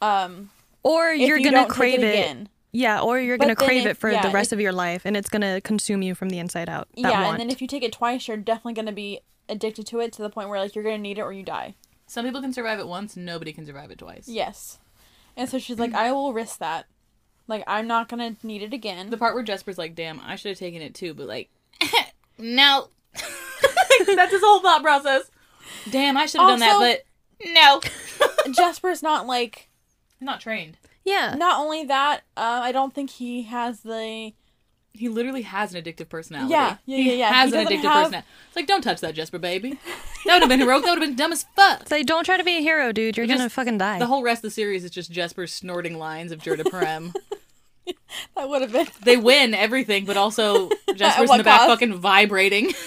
Um, 0.00 0.50
or 0.82 1.12
you're 1.12 1.36
you 1.38 1.50
gonna 1.50 1.66
crave 1.68 1.98
it. 2.00 2.04
it 2.04 2.08
again. 2.14 2.48
Yeah, 2.72 3.00
or 3.02 3.20
you're 3.20 3.36
But 3.36 3.44
gonna 3.44 3.56
crave 3.56 3.84
if- 3.84 3.90
it 3.92 3.96
for 3.98 4.10
yeah, 4.10 4.22
the 4.22 4.30
rest 4.30 4.52
if- 4.52 4.56
of 4.56 4.60
your 4.60 4.72
life, 4.72 5.02
and 5.04 5.14
it's 5.16 5.28
gonna 5.28 5.60
consume 5.60 6.00
you 6.00 6.14
from 6.14 6.30
the 6.30 6.38
inside 6.38 6.68
out. 6.70 6.88
That 6.94 7.00
yeah, 7.02 7.22
want. 7.24 7.32
and 7.32 7.40
then 7.40 7.50
if 7.50 7.60
you 7.60 7.68
take 7.68 7.82
it 7.82 7.92
twice, 7.92 8.26
you're 8.28 8.36
definitely 8.38 8.72
gonna 8.74 8.92
be 8.92 9.20
addicted 9.48 9.86
to 9.88 10.00
it 10.00 10.12
to 10.14 10.22
the 10.22 10.30
point 10.30 10.48
where 10.48 10.58
like 10.58 10.74
you're 10.74 10.84
gonna 10.84 10.96
need 10.96 11.18
it 11.18 11.22
or 11.22 11.32
you 11.32 11.42
die. 11.42 11.74
Some 12.06 12.24
people 12.24 12.40
can 12.40 12.52
survive 12.54 12.78
it 12.78 12.88
once, 12.88 13.14
nobody 13.16 13.52
can 13.52 13.66
survive 13.66 13.90
it 13.90 13.98
twice. 13.98 14.26
Yes. 14.26 14.78
And 15.36 15.48
so 15.50 15.58
she's 15.58 15.78
like, 15.78 15.92
I 15.94 16.12
will 16.12 16.32
risk 16.32 16.58
that. 16.60 16.86
Like, 17.46 17.62
I'm 17.66 17.86
not 17.86 18.08
gonna 18.08 18.36
need 18.42 18.62
it 18.62 18.72
again. 18.72 19.10
The 19.10 19.16
part 19.18 19.34
where 19.34 19.42
Jesper's 19.42 19.76
like, 19.78 19.94
"Damn, 19.94 20.20
I 20.20 20.36
should 20.36 20.50
have 20.50 20.58
taken 20.58 20.80
it 20.82 20.94
too," 20.94 21.12
but 21.14 21.26
like, 21.26 21.50
no. 22.38 22.88
That's 24.06 24.32
his 24.32 24.42
whole 24.42 24.60
thought 24.60 24.82
process. 24.82 25.30
Damn, 25.90 26.16
I 26.16 26.26
should 26.26 26.40
have 26.40 26.50
done 26.50 26.60
that, 26.60 27.02
but 27.42 27.50
no. 27.52 27.80
Jasper's 28.52 29.02
not 29.02 29.26
like. 29.26 29.68
Not 30.20 30.40
trained. 30.40 30.76
yeah, 31.04 31.34
Not 31.38 31.58
only 31.60 31.84
that, 31.84 32.18
uh, 32.36 32.60
I 32.62 32.72
don't 32.72 32.94
think 32.94 33.10
he 33.10 33.42
has 33.44 33.80
the. 33.80 34.32
He 34.92 35.08
literally 35.08 35.42
has 35.42 35.72
an 35.72 35.82
addictive 35.82 36.08
personality. 36.08 36.50
Yeah, 36.52 36.76
yeah, 36.84 36.96
he 36.96 37.08
yeah, 37.10 37.12
yeah. 37.14 37.32
Has 37.32 37.52
He 37.52 37.58
an 37.58 37.66
addictive 37.66 37.82
have- 37.82 38.04
personality. 38.04 38.28
It's 38.48 38.56
like, 38.56 38.66
don't 38.66 38.82
touch 38.82 39.00
that, 39.00 39.14
Jesper, 39.14 39.38
baby. 39.38 39.78
That 40.26 40.34
would 40.34 40.42
have 40.42 40.48
been 40.48 40.60
heroic. 40.60 40.82
That 40.84 40.90
would 40.90 41.00
have 41.00 41.08
been 41.08 41.16
dumb 41.16 41.32
as 41.32 41.46
fuck. 41.56 41.80
it's 41.82 41.90
like 41.90 42.04
don't 42.06 42.24
try 42.24 42.36
to 42.36 42.44
be 42.44 42.56
a 42.56 42.60
hero, 42.60 42.92
dude. 42.92 43.16
You're 43.16 43.26
Just 43.26 43.38
gonna 43.38 43.48
fucking 43.48 43.78
die. 43.78 43.98
The 44.00 44.06
whole 44.06 44.22
rest 44.22 44.40
of 44.40 44.42
the 44.42 44.50
series 44.50 44.84
is 44.84 44.90
just 44.90 45.10
Jesper 45.10 45.46
snorting 45.46 45.96
lines 45.98 46.32
of 46.32 46.40
Jurda 46.40 46.68
Prem. 46.68 47.14
That 48.36 48.48
would 48.48 48.62
have 48.62 48.72
been. 48.72 48.86
they 49.04 49.16
win 49.16 49.54
everything, 49.54 50.04
but 50.04 50.16
also 50.16 50.68
Jesper's 50.94 51.30
in 51.30 51.38
the 51.38 51.44
back 51.44 51.60
cost? 51.60 51.70
fucking 51.70 51.94
vibrating. 51.94 52.72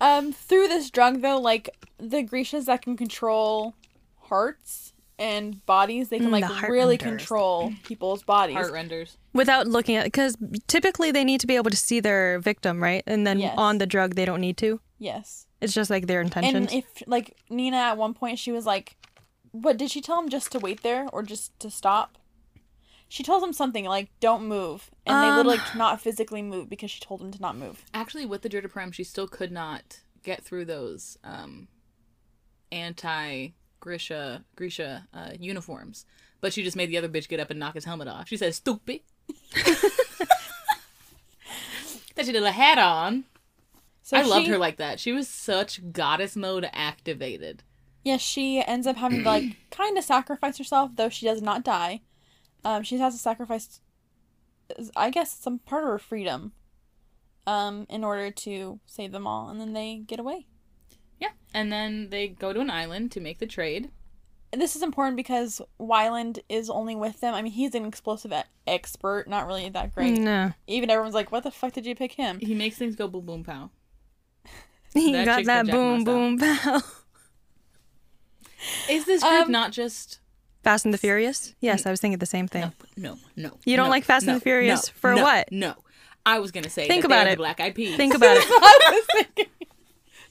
Um, 0.00 0.32
through 0.32 0.68
this 0.68 0.90
drug 0.90 1.22
though, 1.22 1.40
like 1.40 1.70
the 1.98 2.22
Grecians 2.22 2.66
that 2.66 2.82
can 2.82 2.96
control 2.98 3.74
hearts 4.24 4.92
and 5.18 5.64
bodies, 5.64 6.10
they 6.10 6.18
can 6.18 6.28
Mm, 6.28 6.32
like 6.32 6.46
the 6.46 6.68
really 6.68 6.98
renders. 6.98 7.20
control 7.20 7.72
people's 7.82 8.22
bodies. 8.22 8.56
Heart 8.56 8.72
renders. 8.72 9.16
Without 9.32 9.66
looking 9.66 9.96
at, 9.96 10.04
because 10.04 10.36
typically 10.66 11.10
they 11.12 11.24
need 11.24 11.40
to 11.40 11.46
be 11.46 11.56
able 11.56 11.70
to 11.70 11.76
see 11.76 12.00
their 12.00 12.38
victim, 12.40 12.82
right? 12.82 13.02
And 13.06 13.26
then 13.26 13.38
Yes. 13.38 13.54
on 13.56 13.78
the 13.78 13.86
drug, 13.86 14.16
they 14.16 14.26
don't 14.26 14.40
need 14.42 14.58
to. 14.58 14.80
Yes. 14.98 15.46
It's 15.62 15.72
just 15.72 15.88
like 15.88 16.06
their 16.06 16.20
intentions. 16.20 16.70
And 16.72 16.84
if 16.84 17.02
like 17.06 17.34
Nina 17.48 17.78
at 17.78 17.96
one 17.96 18.12
point 18.12 18.38
she 18.38 18.52
was 18.52 18.66
like, 18.66 18.96
"What 19.52 19.78
did 19.78 19.90
she 19.90 20.02
tell 20.02 20.18
him 20.20 20.28
just 20.28 20.52
to 20.52 20.58
wait 20.58 20.82
there 20.82 21.08
or 21.10 21.22
just 21.22 21.58
to 21.60 21.70
stop?" 21.70 22.18
She 23.08 23.22
tells 23.22 23.42
him 23.42 23.52
something 23.52 23.84
like, 23.84 24.10
"Don't 24.20 24.46
move," 24.46 24.90
and 25.06 25.14
they 25.22 25.28
Um. 25.28 25.36
literally 25.36 25.58
cannot 25.58 26.00
physically 26.00 26.42
move 26.42 26.68
because 26.68 26.90
she 26.90 27.00
told 27.00 27.20
him 27.22 27.30
to 27.30 27.40
not 27.40 27.56
move. 27.56 27.84
Actually, 27.94 28.26
with 28.26 28.42
the 28.42 28.68
Prem, 28.68 28.90
she 28.92 29.04
still 29.04 29.28
could 29.28 29.52
not 29.52 30.00
get 30.22 30.42
through 30.44 30.64
those 30.64 31.16
um, 31.22 31.68
anti 32.72 33.48
Grisha 33.80 34.44
Grisha 34.56 35.06
uh, 35.14 35.30
uniforms. 35.38 36.04
But 36.40 36.52
she 36.52 36.62
just 36.62 36.76
made 36.76 36.90
the 36.90 36.98
other 36.98 37.08
bitch 37.08 37.28
get 37.28 37.40
up 37.40 37.50
and 37.50 37.58
knock 37.60 37.74
his 37.74 37.84
helmet 37.84 38.08
off. 38.08 38.28
She 38.28 38.36
said, 38.36 38.54
"Stupid." 38.54 39.00
that 42.14 42.24
she 42.24 42.32
did 42.32 42.42
a 42.42 42.52
hat 42.52 42.78
on. 42.78 43.24
So 44.02 44.16
I 44.16 44.22
loved 44.22 44.46
her 44.46 44.58
like 44.58 44.76
that. 44.76 45.00
She 45.00 45.12
was 45.12 45.28
such 45.28 45.92
goddess 45.92 46.36
mode 46.36 46.68
activated. 46.72 47.62
Yeah, 48.04 48.18
she 48.18 48.62
ends 48.64 48.86
up 48.86 48.96
having 48.96 49.24
to 49.24 49.28
like 49.28 49.56
kind 49.70 49.98
of 49.98 50.04
sacrifice 50.04 50.58
herself, 50.58 50.92
though 50.94 51.08
she 51.08 51.26
does 51.26 51.42
not 51.42 51.64
die. 51.64 52.02
Um, 52.66 52.82
she 52.82 52.98
has 52.98 53.14
to 53.14 53.20
sacrifice, 53.20 53.80
I 54.96 55.10
guess, 55.10 55.38
some 55.38 55.60
part 55.60 55.84
of 55.84 55.90
her 55.90 55.98
freedom, 55.98 56.52
um, 57.46 57.86
in 57.88 58.02
order 58.02 58.30
to 58.30 58.80
save 58.86 59.12
them 59.12 59.26
all, 59.26 59.48
and 59.48 59.60
then 59.60 59.72
they 59.72 60.02
get 60.04 60.18
away. 60.18 60.46
Yeah. 61.20 61.30
And 61.54 61.72
then 61.72 62.10
they 62.10 62.26
go 62.26 62.52
to 62.52 62.60
an 62.60 62.70
island 62.70 63.12
to 63.12 63.20
make 63.20 63.38
the 63.38 63.46
trade. 63.46 63.90
this 64.52 64.74
is 64.74 64.82
important 64.82 65.16
because 65.16 65.60
Wyland 65.78 66.38
is 66.48 66.70
only 66.70 66.96
with 66.96 67.20
them. 67.20 67.34
I 67.34 67.42
mean, 67.42 67.52
he's 67.52 67.74
an 67.74 67.84
explosive 67.84 68.32
e- 68.32 68.42
expert, 68.66 69.28
not 69.28 69.46
really 69.46 69.68
that 69.68 69.94
great. 69.94 70.18
No. 70.18 70.52
Even 70.66 70.90
everyone's 70.90 71.14
like, 71.14 71.30
"What 71.30 71.44
the 71.44 71.50
fuck 71.50 71.72
did 71.72 71.84
you 71.86 71.94
pick 71.94 72.12
him?" 72.12 72.40
He 72.40 72.54
makes 72.54 72.76
things 72.78 72.96
go 72.96 73.06
boom 73.06 73.26
boom 73.26 73.44
pow. 73.44 73.70
He 74.94 75.12
That 75.12 75.26
got 75.26 75.44
that 75.44 75.66
got 75.66 75.72
boom, 75.72 75.98
Ma 75.98 76.04
boom, 76.04 76.38
pow. 76.38 76.80
Is 78.90 79.04
this 79.04 79.22
group 79.22 79.46
Um, 79.46 79.52
not 79.52 79.72
just 79.72 80.20
Fast 80.66 80.84
and 80.84 80.92
the 80.92 80.98
Furious? 80.98 81.54
Yes, 81.60 81.86
I 81.86 81.92
was 81.92 82.00
thinking 82.00 82.18
the 82.18 82.26
same 82.26 82.48
thing. 82.48 82.72
no, 82.96 83.12
no, 83.36 83.50
no? 83.50 83.58
You 83.64 83.76
don't 83.76 83.86
no, 83.86 83.90
like 83.90 84.02
Fast 84.02 84.26
and 84.26 84.34
the 84.36 84.40
Furious 84.40 84.88
no, 84.88 84.92
for 84.96 85.14
no, 85.14 85.22
what? 85.22 85.52
No, 85.52 85.74
I 86.26 86.40
was 86.40 86.50
gonna 86.50 86.68
say 86.68 86.88
Think 86.88 87.04
about 87.04 87.28
it. 87.28 87.38
Black 87.38 87.60
Eyed 87.60 87.76
Peas. 87.76 87.96
Think 87.96 88.14
about 88.16 88.36
it. 88.36 88.42
I 88.44 88.90
was 88.92 89.06
thinking. 89.12 89.46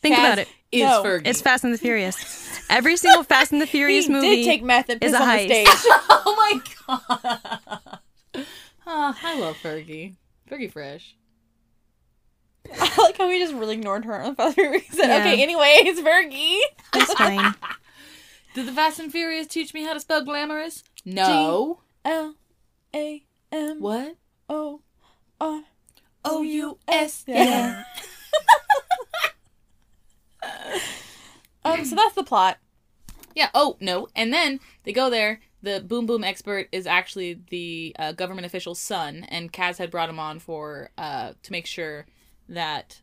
Think 0.02 0.16
Kaz 0.18 0.20
about 0.20 0.40
it. 0.40 0.50
Is 0.74 0.82
No. 0.82 1.04
Fergie. 1.06 1.28
It's 1.28 1.42
Fast 1.42 1.64
and 1.64 1.74
the 1.74 1.78
Furious. 1.78 2.62
Every 2.70 2.98
single 2.98 3.24
Fast 3.24 3.54
and 3.54 3.62
the 3.62 3.66
Furious 3.76 4.08
he 4.08 4.12
movie 4.12 4.36
did 4.36 4.46
take 4.46 4.62
meth 4.62 4.90
and 4.90 5.02
is 5.02 5.14
a 5.14 5.22
on 5.22 5.38
the 5.38 5.46
stage. 5.46 5.68
oh 5.70 6.36
my 6.38 6.62
god. 6.86 8.00
Ah, 8.86 9.18
I 9.24 9.40
love 9.40 9.56
Fergie. 9.64 10.18
Fergie 10.52 10.70
Fresh. 10.70 11.16
I 12.74 12.94
like 12.98 13.18
how 13.18 13.30
we 13.30 13.40
just 13.40 13.54
really 13.54 13.76
ignored 13.76 14.04
her 14.04 14.22
on 14.22 14.36
the 14.36 14.70
reason. 14.70 15.08
Yeah. 15.08 15.20
Okay, 15.20 15.42
anyways, 15.42 16.02
Fergie. 16.02 16.60
It's 16.94 17.14
fine. 17.14 17.56
Did 18.56 18.68
the 18.68 18.72
Fast 18.72 19.02
and 19.02 19.12
Furious 19.12 19.48
teach 19.48 19.74
me 19.74 19.84
how 19.84 19.92
to 19.94 20.00
spell 20.00 20.24
glamorous? 20.24 20.82
No. 21.04 21.82
L 22.06 22.36
A 22.96 23.26
M 23.52 23.82
What? 23.82 24.16
O 24.48 24.80
R 25.42 25.64
O 26.24 26.42
U 26.42 26.78
S. 26.88 27.26
Yeah. 27.28 27.84
Um, 31.66 31.84
so 31.84 31.96
that's 31.96 32.14
the 32.14 32.24
plot. 32.24 32.60
Yeah. 33.34 33.50
Oh 33.56 33.76
no. 33.80 34.08
And 34.16 34.32
then 34.32 34.60
they 34.84 34.94
go 34.94 35.10
there. 35.10 35.42
The 35.64 35.82
boom 35.82 36.06
boom 36.06 36.24
expert 36.24 36.70
is 36.72 36.86
actually 36.86 37.40
the 37.50 37.96
uh, 37.98 38.12
government 38.12 38.46
official's 38.46 38.80
son, 38.80 39.26
and 39.30 39.52
Kaz 39.52 39.78
had 39.78 39.90
brought 39.90 40.10
him 40.10 40.20
on 40.20 40.38
for 40.38 40.92
uh, 40.96 41.34
to 41.42 41.52
make 41.52 41.66
sure 41.66 42.06
that 42.48 43.02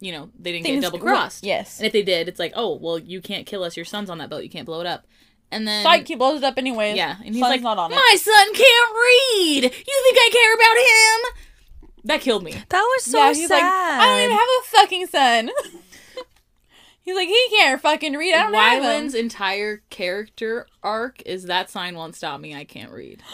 you 0.00 0.12
know 0.12 0.30
they 0.38 0.52
didn't 0.52 0.64
Things- 0.66 0.80
get 0.84 0.92
double 0.92 0.98
crossed. 0.98 1.44
Yes. 1.44 1.78
And 1.78 1.86
if 1.86 1.92
they 1.92 2.02
did, 2.02 2.28
it's 2.28 2.38
like, 2.38 2.52
oh 2.54 2.76
well, 2.76 2.98
you 2.98 3.20
can't 3.20 3.46
kill 3.46 3.62
us. 3.62 3.76
Your 3.76 3.84
son's 3.86 4.10
on 4.10 4.18
that 4.18 4.30
boat. 4.30 4.42
You 4.44 4.50
can't 4.50 4.66
blow 4.66 4.80
it 4.80 4.86
up. 4.86 5.06
And 5.50 5.66
then 5.66 5.84
Psych, 5.84 6.08
he 6.08 6.16
blows 6.16 6.38
it 6.38 6.44
up 6.44 6.58
anyways. 6.58 6.96
yeah, 6.96 7.16
and 7.24 7.32
he's 7.34 7.38
Son's 7.40 7.50
like, 7.52 7.62
not 7.62 7.78
on 7.78 7.92
it. 7.92 7.94
my 7.94 8.16
son 8.18 8.52
can't 8.54 8.90
read. 8.94 9.62
You 9.64 9.70
think 9.70 10.18
I 10.18 10.30
care 10.32 10.54
about 10.54 10.76
him? 10.76 12.00
That 12.04 12.20
killed 12.20 12.42
me. 12.42 12.52
That 12.52 12.80
was 12.82 13.04
so 13.04 13.18
yeah, 13.18 13.28
he's 13.32 13.48
sad. 13.48 13.54
like, 13.54 13.62
I 13.64 14.06
don't 14.06 14.20
even 14.24 14.36
have 14.36 14.48
a 14.48 14.62
fucking 14.80 15.06
son. 15.06 15.50
he's 17.02 17.14
like, 17.16 17.28
he 17.28 17.46
can't 17.50 17.80
fucking 17.80 18.14
read. 18.14 18.34
I 18.34 18.42
don't 18.42 18.54
have 18.54 18.82
Wyland's 18.82 19.14
him. 19.14 19.20
entire 19.22 19.82
character 19.90 20.66
arc 20.82 21.22
is 21.26 21.44
that 21.44 21.70
sign 21.70 21.94
won't 21.94 22.16
stop 22.16 22.40
me. 22.40 22.54
I 22.54 22.64
can't 22.64 22.90
read. 22.92 23.22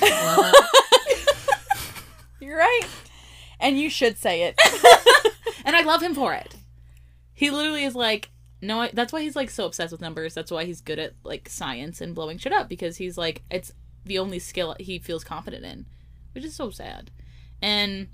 You're 2.40 2.58
right. 2.58 2.82
And 3.64 3.78
you 3.78 3.88
should 3.88 4.18
say 4.18 4.42
it. 4.42 4.60
and 5.64 5.74
I 5.74 5.80
love 5.80 6.02
him 6.02 6.14
for 6.14 6.34
it. 6.34 6.54
He 7.32 7.50
literally 7.50 7.84
is 7.84 7.94
like, 7.94 8.30
no, 8.60 8.82
I, 8.82 8.90
that's 8.92 9.10
why 9.10 9.22
he's 9.22 9.34
like 9.34 9.48
so 9.48 9.64
obsessed 9.64 9.90
with 9.90 10.02
numbers. 10.02 10.34
That's 10.34 10.50
why 10.50 10.66
he's 10.66 10.82
good 10.82 10.98
at 10.98 11.14
like 11.24 11.48
science 11.48 12.02
and 12.02 12.14
blowing 12.14 12.36
shit 12.36 12.52
up 12.52 12.68
because 12.68 12.98
he's 12.98 13.16
like, 13.16 13.42
it's 13.50 13.72
the 14.04 14.18
only 14.18 14.38
skill 14.38 14.76
he 14.78 14.98
feels 14.98 15.24
confident 15.24 15.64
in, 15.64 15.86
which 16.32 16.44
is 16.44 16.54
so 16.54 16.68
sad. 16.68 17.10
And 17.62 18.08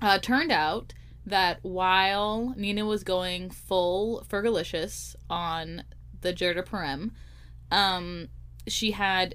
uh, 0.00 0.20
turned 0.20 0.50
out 0.50 0.94
that 1.26 1.58
while 1.60 2.54
Nina 2.56 2.86
was 2.86 3.04
going 3.04 3.50
full 3.50 4.24
Fergalicious 4.26 5.14
on 5.28 5.82
the 6.22 6.32
Jurda 6.32 6.64
Parem, 6.64 7.10
um, 7.70 8.28
she 8.66 8.92
had 8.92 9.34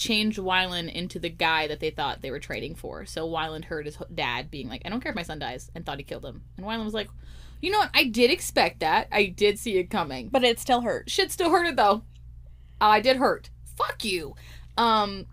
changed 0.00 0.38
Wyland 0.38 0.90
into 0.90 1.18
the 1.18 1.28
guy 1.28 1.66
that 1.68 1.78
they 1.78 1.90
thought 1.90 2.22
they 2.22 2.30
were 2.30 2.40
trading 2.40 2.74
for. 2.74 3.04
So 3.04 3.28
Wyland 3.28 3.66
heard 3.66 3.84
his 3.84 3.98
dad 4.12 4.50
being 4.50 4.66
like, 4.66 4.80
I 4.86 4.88
don't 4.88 5.02
care 5.02 5.10
if 5.10 5.16
my 5.16 5.22
son 5.22 5.38
dies, 5.38 5.70
and 5.74 5.84
thought 5.84 5.98
he 5.98 6.04
killed 6.04 6.24
him. 6.24 6.42
And 6.56 6.64
Wyland 6.64 6.86
was 6.86 6.94
like, 6.94 7.10
You 7.60 7.70
know 7.70 7.80
what? 7.80 7.90
I 7.92 8.04
did 8.04 8.30
expect 8.30 8.80
that. 8.80 9.08
I 9.12 9.26
did 9.26 9.58
see 9.58 9.76
it 9.76 9.90
coming. 9.90 10.30
But 10.30 10.42
it 10.42 10.58
still 10.58 10.80
hurt. 10.80 11.10
shit 11.10 11.30
still 11.30 11.50
hurted 11.50 11.76
though. 11.76 12.02
I 12.80 13.00
did 13.00 13.18
hurt. 13.18 13.50
Fuck 13.76 14.02
you. 14.04 14.34
Um 14.78 15.26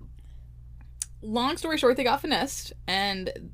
long 1.21 1.55
story 1.55 1.77
short, 1.77 1.95
they 1.95 2.03
got 2.03 2.21
finessed 2.21 2.73
and 2.87 3.51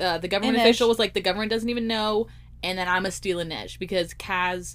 uh, 0.00 0.18
the 0.18 0.28
government 0.28 0.58
Inej. 0.58 0.62
official 0.62 0.88
was 0.88 0.98
like, 0.98 1.12
the 1.12 1.20
government 1.20 1.50
doesn't 1.50 1.68
even 1.68 1.86
know, 1.86 2.26
and 2.62 2.78
then 2.78 2.88
I'm 2.88 3.04
a 3.04 3.10
steal 3.10 3.38
Inej 3.38 3.78
because 3.78 4.14
Kaz 4.14 4.74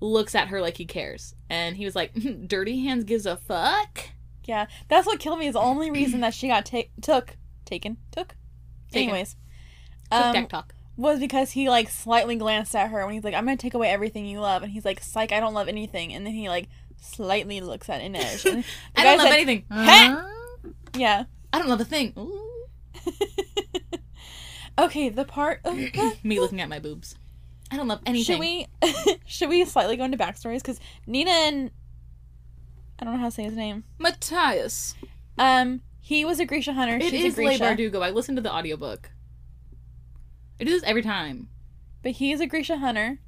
looks 0.00 0.34
at 0.34 0.48
her 0.48 0.60
like 0.60 0.76
he 0.76 0.84
cares. 0.84 1.34
And 1.48 1.76
he 1.76 1.84
was 1.84 1.96
like, 1.96 2.12
Dirty 2.46 2.84
Hands 2.84 3.02
gives 3.04 3.26
a 3.26 3.36
fuck. 3.36 4.04
Yeah. 4.50 4.66
That's 4.88 5.06
what 5.06 5.20
killed 5.20 5.38
me 5.38 5.46
is 5.46 5.54
the 5.54 5.60
only 5.60 5.92
reason 5.92 6.20
that 6.22 6.34
she 6.34 6.48
got 6.48 6.66
ta- 6.66 6.90
took. 7.00 7.36
Taken? 7.64 7.98
Took? 8.10 8.34
Taken. 8.90 9.08
Anyways. 9.10 9.36
Um, 10.10 10.32
deck 10.32 10.48
talk. 10.48 10.74
was 10.96 11.20
because 11.20 11.52
he 11.52 11.68
like 11.68 11.88
slightly 11.88 12.34
glanced 12.34 12.74
at 12.74 12.90
her 12.90 13.04
when 13.06 13.14
he's 13.14 13.22
like, 13.22 13.34
I'm 13.34 13.44
gonna 13.44 13.56
take 13.56 13.74
away 13.74 13.88
everything 13.90 14.26
you 14.26 14.40
love. 14.40 14.64
And 14.64 14.72
he's 14.72 14.84
like, 14.84 15.00
Psych, 15.00 15.30
I 15.30 15.38
don't 15.38 15.54
love 15.54 15.68
anything. 15.68 16.12
And 16.12 16.26
then 16.26 16.34
he 16.34 16.48
like 16.48 16.68
slightly 17.00 17.60
looks 17.60 17.88
at 17.88 18.00
Inej. 18.02 18.44
And 18.52 18.64
I 18.96 19.04
don't 19.04 19.18
love 19.18 19.28
anything. 19.32 19.64
"Huh?" 19.70 20.26
Yeah. 20.96 21.24
I 21.52 21.58
don't 21.58 21.68
love 21.68 21.80
a 21.80 21.84
thing. 21.84 22.12
Okay, 24.78 25.10
the 25.10 25.24
part 25.26 25.60
of 25.64 25.76
Me 26.24 26.40
looking 26.40 26.60
at 26.60 26.68
my 26.68 26.78
boobs. 26.78 27.16
I 27.70 27.76
don't 27.76 27.86
love 27.86 28.00
anything. 28.06 28.24
Should 28.24 28.40
we 28.40 28.66
should 29.26 29.48
we 29.50 29.64
slightly 29.64 29.96
go 29.96 30.04
into 30.04 30.16
backstories? 30.16 30.62
Because 30.62 30.80
Nina 31.06 31.30
and 31.30 31.70
I 33.00 33.04
don't 33.04 33.14
know 33.14 33.20
how 33.20 33.26
to 33.26 33.30
say 33.34 33.44
his 33.44 33.56
name. 33.56 33.84
Matthias. 33.98 34.94
Um, 35.38 35.80
he 36.00 36.24
was 36.24 36.38
a 36.38 36.44
Grisha 36.44 36.74
hunter. 36.74 36.96
It 36.96 37.10
She's 37.10 37.32
is 37.32 37.38
a 37.38 37.42
Leigh 37.42 37.58
Bardugo. 37.58 38.02
I 38.02 38.10
listen 38.10 38.36
to 38.36 38.42
the 38.42 38.52
audiobook. 38.52 39.10
I 40.60 40.64
do 40.64 40.70
this 40.70 40.82
every 40.82 41.02
time. 41.02 41.48
but 42.02 42.12
he 42.12 42.30
is 42.32 42.40
a 42.40 42.46
Grisha 42.46 42.76
hunter. 42.76 43.18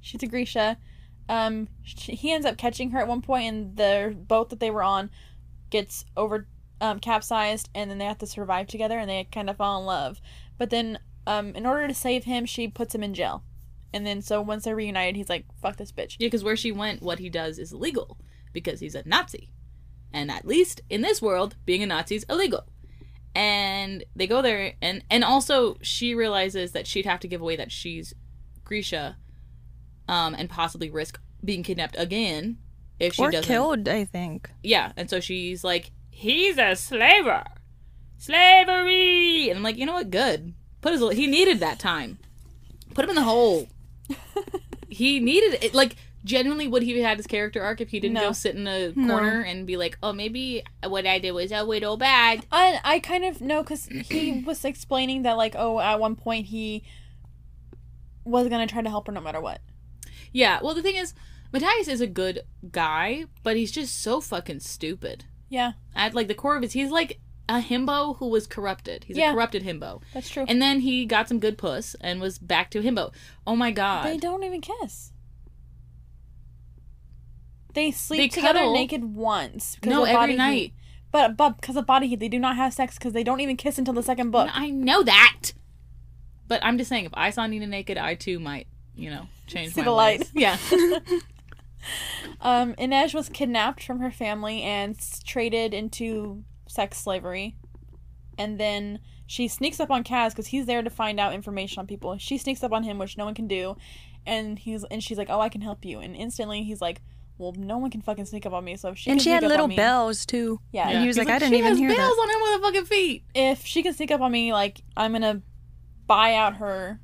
She's 0.00 0.22
a 0.22 0.26
Grisha. 0.26 0.76
Um, 1.28 1.68
sh 1.84 2.10
he 2.10 2.32
ends 2.32 2.44
up 2.44 2.58
catching 2.58 2.90
her 2.90 2.98
at 2.98 3.06
one 3.06 3.22
point, 3.22 3.46
and 3.46 3.76
the 3.76 4.16
boat 4.16 4.50
that 4.50 4.58
they 4.58 4.70
were 4.72 4.82
on 4.82 5.10
gets 5.70 6.04
over 6.16 6.48
um, 6.80 6.98
capsized, 6.98 7.68
and 7.76 7.88
then 7.88 7.98
they 7.98 8.04
have 8.06 8.18
to 8.18 8.26
survive 8.26 8.66
together, 8.66 8.98
and 8.98 9.08
they 9.08 9.28
kind 9.30 9.48
of 9.48 9.56
fall 9.56 9.78
in 9.78 9.86
love. 9.86 10.20
But 10.58 10.70
then, 10.70 10.98
um, 11.28 11.54
in 11.54 11.64
order 11.64 11.86
to 11.86 11.94
save 11.94 12.24
him, 12.24 12.44
she 12.44 12.66
puts 12.66 12.92
him 12.92 13.04
in 13.04 13.14
jail, 13.14 13.44
and 13.92 14.04
then 14.04 14.20
so 14.20 14.42
once 14.42 14.64
they're 14.64 14.74
reunited, 14.74 15.14
he's 15.14 15.28
like, 15.28 15.44
"Fuck 15.60 15.76
this 15.76 15.92
bitch." 15.92 16.16
Yeah, 16.18 16.26
because 16.26 16.42
where 16.42 16.56
she 16.56 16.72
went, 16.72 17.02
what 17.02 17.20
he 17.20 17.30
does 17.30 17.60
is 17.60 17.72
illegal 17.72 18.18
because 18.52 18.80
he's 18.80 18.94
a 18.94 19.02
Nazi. 19.06 19.50
And 20.12 20.30
at 20.30 20.46
least 20.46 20.82
in 20.90 21.00
this 21.00 21.22
world, 21.22 21.56
being 21.64 21.82
a 21.82 21.86
Nazi 21.86 22.16
is 22.16 22.26
illegal. 22.28 22.64
And 23.34 24.04
they 24.14 24.26
go 24.26 24.42
there, 24.42 24.74
and 24.82 25.02
and 25.10 25.24
also 25.24 25.78
she 25.80 26.14
realizes 26.14 26.72
that 26.72 26.86
she'd 26.86 27.06
have 27.06 27.20
to 27.20 27.28
give 27.28 27.40
away 27.40 27.56
that 27.56 27.72
she's 27.72 28.12
Grisha, 28.62 29.16
um, 30.06 30.34
and 30.34 30.50
possibly 30.50 30.90
risk 30.90 31.18
being 31.42 31.62
kidnapped 31.62 31.96
again 31.98 32.58
if 32.98 33.14
she 33.14 33.22
or 33.22 33.30
doesn't. 33.30 33.46
killed, 33.46 33.88
I 33.88 34.04
think. 34.04 34.50
Yeah, 34.62 34.92
and 34.98 35.08
so 35.08 35.18
she's 35.18 35.64
like, 35.64 35.92
he's 36.10 36.58
a 36.58 36.76
slaver, 36.76 37.44
slavery, 38.18 39.48
and 39.48 39.56
I'm 39.56 39.62
like, 39.62 39.78
you 39.78 39.86
know 39.86 39.94
what? 39.94 40.10
Good. 40.10 40.52
Put 40.82 40.92
his 40.92 41.12
he 41.12 41.26
needed 41.26 41.60
that 41.60 41.78
time. 41.78 42.18
Put 42.92 43.04
him 43.04 43.10
in 43.10 43.16
the 43.16 43.22
hole. 43.22 43.68
he 44.88 45.20
needed 45.20 45.62
it. 45.62 45.74
Like 45.74 45.96
genuinely, 46.24 46.68
would 46.68 46.82
he 46.82 46.98
have 46.98 47.08
had 47.08 47.16
his 47.18 47.26
character 47.26 47.62
arc 47.62 47.80
if 47.80 47.90
he 47.90 47.98
didn't 48.00 48.14
No. 48.14 48.28
go 48.28 48.32
sit 48.32 48.54
in 48.56 48.66
a 48.66 48.92
corner 48.92 49.40
and 49.42 49.66
be 49.66 49.76
like, 49.76 49.98
oh, 50.02 50.12
maybe 50.12 50.62
what 50.86 51.06
I 51.06 51.18
did 51.18 51.32
was 51.32 51.50
a 51.52 51.62
little 51.62 51.96
bad. 51.96 52.46
I 52.52 52.80
I 52.84 52.98
kind 53.00 53.24
of 53.24 53.40
know 53.40 53.62
because 53.62 53.86
he 53.86 54.42
was 54.46 54.64
explaining 54.64 55.22
that 55.22 55.36
like 55.36 55.54
oh 55.56 55.80
at 55.80 55.98
one 56.00 56.16
point 56.16 56.46
he 56.46 56.84
was 58.24 58.48
gonna 58.48 58.66
try 58.66 58.82
to 58.82 58.88
help 58.90 59.06
her 59.06 59.12
no 59.12 59.20
matter 59.20 59.40
what. 59.40 59.60
Yeah. 60.32 60.60
Well, 60.62 60.74
the 60.74 60.82
thing 60.82 60.96
is, 60.96 61.14
Matthias 61.52 61.88
is 61.88 62.00
a 62.00 62.06
good 62.06 62.40
guy, 62.70 63.24
but 63.42 63.56
he's 63.56 63.72
just 63.72 64.00
so 64.00 64.20
fucking 64.20 64.60
stupid. 64.60 65.24
Yeah, 65.48 65.72
At 65.94 66.14
like 66.14 66.28
the 66.28 66.34
core 66.34 66.56
of 66.56 66.62
his, 66.62 66.72
he's 66.72 66.90
like 66.90 67.20
a 67.46 67.60
himbo 67.60 68.16
who 68.16 68.28
was 68.28 68.46
corrupted. 68.46 69.04
He's 69.04 69.18
Yeah. 69.18 69.30
a 69.30 69.34
corrupted 69.34 69.62
himbo. 69.64 70.00
that's 70.14 70.30
true. 70.30 70.46
And 70.48 70.62
then 70.62 70.80
he 70.80 71.04
got 71.04 71.28
some 71.28 71.38
good 71.40 71.58
puss 71.58 71.94
and 72.00 72.22
was 72.22 72.38
back 72.38 72.70
to 72.70 72.80
himbo. 72.80 73.12
Oh 73.46 73.54
my 73.56 73.70
god. 73.70 74.06
they 74.06 74.16
don't 74.16 74.44
even 74.44 74.62
kiss. 74.62 75.11
They 77.74 77.90
sleep 77.90 78.18
They 78.20 78.28
together 78.28 78.60
cuddle. 78.60 78.74
naked 78.74 79.04
once. 79.04 79.76
no, 79.84 80.04
every 80.04 80.36
night. 80.36 80.52
heat. 80.54 80.74
But 81.10 81.36
but 81.36 81.60
because 81.60 81.76
of 81.76 81.86
body 81.86 82.08
heat, 82.08 82.20
they 82.20 82.28
do 82.28 82.38
not 82.38 82.56
have 82.56 82.72
sex 82.72 82.96
because 82.98 83.12
they 83.12 83.24
don't 83.24 83.40
even 83.40 83.56
kiss 83.56 83.78
until 83.78 83.94
the 83.94 84.02
second 84.02 84.30
book. 84.30 84.48
I 84.52 84.70
know 84.70 85.02
that. 85.02 85.52
But 86.48 86.64
I'm 86.64 86.76
just 86.78 86.88
saying, 86.88 87.04
if 87.06 87.12
I 87.14 87.30
saw 87.30 87.46
Nina 87.46 87.66
naked, 87.66 87.96
I 87.98 88.14
too 88.14 88.38
might, 88.38 88.66
you 88.94 89.10
know, 89.10 89.26
change 89.46 89.72
See 89.72 89.80
my 89.80 89.84
the 89.84 89.90
light. 89.90 90.18
ways. 90.20 90.30
Yeah. 90.34 90.56
Um, 92.40 92.74
Inej 92.74 93.12
was 93.14 93.28
kidnapped 93.28 93.82
from 93.82 93.98
her 94.00 94.10
family 94.10 94.62
and 94.62 94.96
traded 95.24 95.74
into 95.74 96.44
sex 96.68 96.98
slavery. 96.98 97.56
And 98.38 98.58
then 98.58 99.00
she 99.26 99.48
sneaks 99.48 99.80
up 99.80 99.90
on 99.90 100.04
Kaz 100.04 100.30
because 100.30 100.48
he's 100.48 100.66
there 100.66 100.82
to 100.82 100.90
find 100.90 101.18
out 101.18 101.34
information 101.34 101.80
on 101.80 101.86
people. 101.86 102.16
She 102.18 102.38
sneaks 102.38 102.62
up 102.62 102.72
on 102.72 102.84
him, 102.84 102.98
which 102.98 103.18
no 103.18 103.24
one 103.24 103.34
can 103.34 103.48
do. 103.48 103.76
And 104.24 104.58
he's 104.58 104.84
and 104.84 105.02
she's 105.02 105.18
like, 105.18 105.28
"Oh, 105.30 105.40
I 105.40 105.48
can 105.48 105.60
help 105.60 105.84
you." 105.84 105.98
And 105.98 106.14
instantly 106.14 106.62
he's 106.62 106.80
like, 106.80 107.00
well, 107.42 107.52
no 107.56 107.78
one 107.78 107.90
can 107.90 108.00
fucking 108.00 108.24
sneak 108.26 108.46
up 108.46 108.52
on 108.52 108.64
me. 108.64 108.76
So 108.76 108.90
if 108.90 108.98
she 108.98 109.10
and 109.10 109.18
can 109.18 109.24
she 109.24 109.30
had 109.30 109.40
sneak 109.40 109.52
up 109.52 109.58
little 109.60 109.76
bells 109.76 110.24
too. 110.24 110.60
Yeah, 110.72 110.88
And 110.88 111.00
he 111.00 111.06
was 111.06 111.16
He's 111.16 111.26
like, 111.26 111.34
I 111.34 111.38
didn't 111.38 111.54
even 111.54 111.70
has 111.70 111.78
hear 111.78 111.88
that. 111.88 111.96
bells 111.96 112.18
on 112.20 112.28
her 112.28 112.36
motherfucking 112.82 112.86
feet. 112.86 113.24
if 113.34 113.64
she 113.66 113.82
can 113.82 113.92
sneak 113.92 114.10
up 114.10 114.20
on 114.20 114.30
me, 114.32 114.52
like 114.52 114.82
I'm 114.96 115.12
gonna 115.12 115.42
buy 116.06 116.34
out 116.34 116.56
her. 116.56 117.00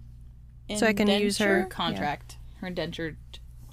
So 0.76 0.86
I 0.86 0.92
can 0.92 1.08
use 1.08 1.38
her- 1.38 1.46
indenture. 1.62 1.68
Contract. 1.74 2.36
Her 2.60 2.66
indentured 2.68 3.16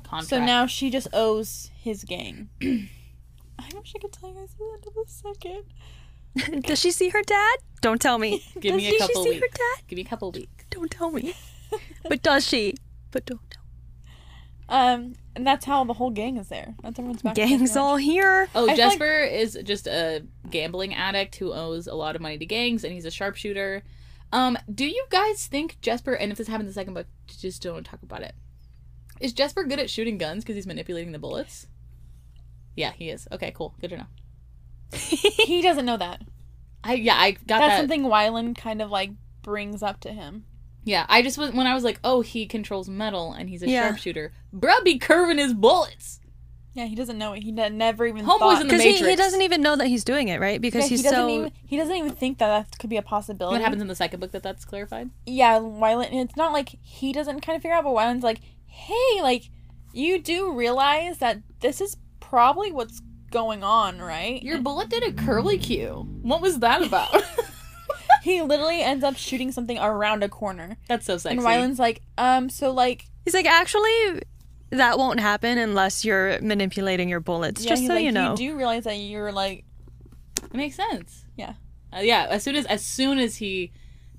contract. 0.03 0.29
So 0.29 0.39
now 0.43 0.65
she 0.65 0.89
just 0.89 1.07
owes 1.13 1.69
his 1.77 2.03
gang. 2.03 2.49
I 2.61 3.69
wish 3.73 3.93
I 3.95 3.99
could 3.99 4.11
tell 4.11 4.29
you 4.29 4.35
guys 4.35 4.55
the 4.57 4.65
end 4.73 4.85
of 4.87 4.93
the 4.93 5.05
second. 5.07 6.63
Does 6.67 6.79
she 6.79 6.91
see 6.91 7.09
her 7.09 7.21
dad? 7.21 7.57
Don't 7.81 8.01
tell 8.01 8.17
me. 8.17 8.43
Give 8.59 8.73
Does 8.73 8.77
me 8.81 8.87
a 8.87 8.91
she 8.91 8.97
couple 8.99 9.23
see 9.23 9.29
weeks. 9.31 9.41
her 9.41 9.47
dad? 9.53 9.87
Give 9.87 9.97
me 9.97 10.01
a 10.03 10.05
couple 10.05 10.31
weeks. 10.31 10.65
Don't 10.69 10.91
tell 10.91 11.11
me. 11.11 11.33
but 12.09 12.21
does 12.21 12.45
she? 12.47 12.75
But 13.11 13.25
don't 13.25 13.39
tell. 13.49 13.63
Um, 14.67 15.13
and 15.35 15.45
that's 15.45 15.65
how 15.65 15.83
the 15.83 15.93
whole 15.93 16.09
gang 16.09 16.37
is 16.37 16.49
there. 16.49 16.75
That's 16.81 16.97
everyone's 16.97 17.21
back. 17.21 17.35
Gang's 17.35 17.75
all 17.77 17.97
here. 17.97 18.47
Oh, 18.55 18.63
I 18.63 18.67
feel 18.67 18.67
like- 18.67 18.77
Jesper 18.77 19.19
is 19.19 19.59
just 19.63 19.85
a 19.87 20.23
gambling 20.49 20.93
addict 20.95 21.35
who 21.35 21.53
owes 21.53 21.87
a 21.87 21.93
lot 21.95 22.15
of 22.15 22.21
money 22.21 22.37
to 22.37 22.45
gangs, 22.45 22.83
and 22.83 22.91
he's 22.93 23.05
a 23.05 23.11
sharpshooter. 23.11 23.83
Um, 24.31 24.57
do 24.73 24.85
you 24.85 25.05
guys 25.11 25.45
think 25.47 25.79
Jesper? 25.81 26.13
And 26.13 26.31
if 26.31 26.37
this 26.37 26.47
happened 26.47 26.63
in 26.63 26.67
the 26.67 26.73
second 26.73 26.93
book, 26.95 27.07
just 27.27 27.61
don't 27.61 27.83
talk 27.85 28.01
about 28.01 28.21
it. 28.21 28.33
Is 29.21 29.33
Jesper 29.33 29.63
good 29.63 29.79
at 29.79 29.89
shooting 29.89 30.17
guns 30.17 30.43
because 30.43 30.55
he's 30.55 30.67
manipulating 30.67 31.11
the 31.11 31.19
bullets? 31.19 31.67
Yeah, 32.75 32.91
he 32.91 33.09
is. 33.09 33.27
Okay, 33.31 33.51
cool. 33.55 33.75
Good 33.79 33.91
to 33.91 33.97
know. 33.97 34.07
He 34.93 35.61
doesn't 35.61 35.85
know 35.85 35.97
that. 35.97 36.21
I 36.83 36.95
yeah, 36.95 37.15
I 37.15 37.31
got 37.31 37.45
That's 37.47 37.59
that. 37.61 37.77
something 37.79 38.03
Wylan 38.03 38.57
kind 38.57 38.81
of 38.81 38.89
like 38.91 39.11
brings 39.41 39.81
up 39.81 39.99
to 40.01 40.11
him. 40.11 40.45
Yeah, 40.85 41.05
I 41.09 41.21
just 41.21 41.37
was 41.37 41.51
when 41.51 41.67
I 41.67 41.73
was 41.73 41.83
like, 41.83 41.99
oh, 42.03 42.21
he 42.21 42.45
controls 42.45 42.87
metal 42.87 43.33
and 43.33 43.49
he's 43.49 43.61
a 43.63 43.67
Yeah. 43.69 43.87
sharpshooter. 43.89 44.31
Bruh, 44.55 44.83
be 44.83 44.97
curving 44.97 45.39
his 45.39 45.53
bullets. 45.53 46.19
Yeah, 46.75 46.85
he 46.85 46.95
doesn't 46.95 47.17
know 47.17 47.31
it. 47.33 47.41
He 47.41 47.51
ne- 47.51 47.69
never 47.69 48.05
even 48.05 48.25
Homeboy's 48.25 48.39
thought. 48.39 48.61
in 48.61 48.67
the 48.67 48.73
Because 48.73 48.83
he, 48.99 49.09
he 49.09 49.15
doesn't 49.15 49.41
even 49.41 49.61
know 49.61 49.75
that 49.77 49.87
he's 49.87 50.03
doing 50.03 50.27
it, 50.27 50.39
right? 50.41 50.59
Because 50.61 50.83
Yeah, 50.83 50.87
he 50.89 50.95
he's 50.95 51.03
doesn't 51.03 51.17
so. 51.17 51.29
even 51.29 51.51
he 51.65 51.77
doesn't 51.77 51.95
even 51.95 52.11
think 52.11 52.37
that 52.37 52.47
that 52.69 52.77
could 52.79 52.89
be 52.89 52.97
a 52.97 53.01
possibility. 53.01 53.53
What 53.55 53.61
happens 53.61 53.81
in 53.81 53.87
the 53.87 53.95
second 53.95 54.19
book 54.19 54.31
that 54.33 54.43
that's 54.43 54.63
clarified? 54.65 55.09
Yeah, 55.25 55.59
Wylan. 55.59 56.09
It's 56.11 56.35
not 56.35 56.51
like 56.53 56.69
he 56.81 57.13
doesn't 57.13 57.39
kind 57.41 57.55
of 57.55 57.61
figure 57.61 57.75
out, 57.75 57.83
but 57.85 57.91
Wylan's 57.91 58.23
like, 58.23 58.41
hey, 58.67 59.21
like 59.21 59.49
you 59.93 60.21
do 60.21 60.51
realize 60.51 61.17
that 61.19 61.39
this 61.61 61.79
is 61.81 61.95
probably 62.19 62.71
what's 62.73 63.01
going 63.31 63.63
on, 63.63 63.99
right? 63.99 64.43
Your 64.43 64.59
bullet 64.61 64.89
did 64.89 65.03
a 65.03 65.13
curly 65.13 65.57
Q. 65.57 66.07
What 66.21 66.41
was 66.41 66.59
that 66.59 66.83
about? 66.83 67.15
he 68.25 68.41
literally 68.41 68.81
ends 68.81 69.03
up 69.03 69.15
shooting 69.15 69.51
something 69.51 69.77
around 69.77 70.23
a 70.23 70.29
corner, 70.29 70.77
that's 70.87 71.05
so 71.05 71.17
sexy. 71.17 71.37
and 71.37 71.43
Ryland's 71.45 71.79
like, 71.79 72.01
um, 72.17 72.49
so 72.49 72.71
like, 72.71 73.05
He's 73.23 73.33
like, 73.33 73.45
actually, 73.45 74.21
that 74.71 74.97
won't 74.97 75.19
happen 75.19 75.57
unless 75.57 76.03
you're 76.03 76.41
manipulating 76.41 77.07
your 77.07 77.19
bullets. 77.19 77.63
yeah, 77.63 77.69
just 77.69 77.81
he's 77.81 77.89
so 77.89 77.95
like, 77.95 78.03
you 78.03 78.11
know. 78.11 78.35
do 78.35 78.55
realize 78.57 78.83
that 78.85 78.95
you're 78.95 79.31
like, 79.31 79.63
It 80.43 80.53
makes 80.53 80.75
sense. 80.75 81.25
Yeah. 81.37 81.53
Uh, 81.93 81.99
yeah. 81.99 82.27
As 82.29 82.43
soon 82.43 82.55
as 82.55 82.65
as 82.65 82.83
soon 82.83 83.19
as 83.19 83.37
he 83.37 83.71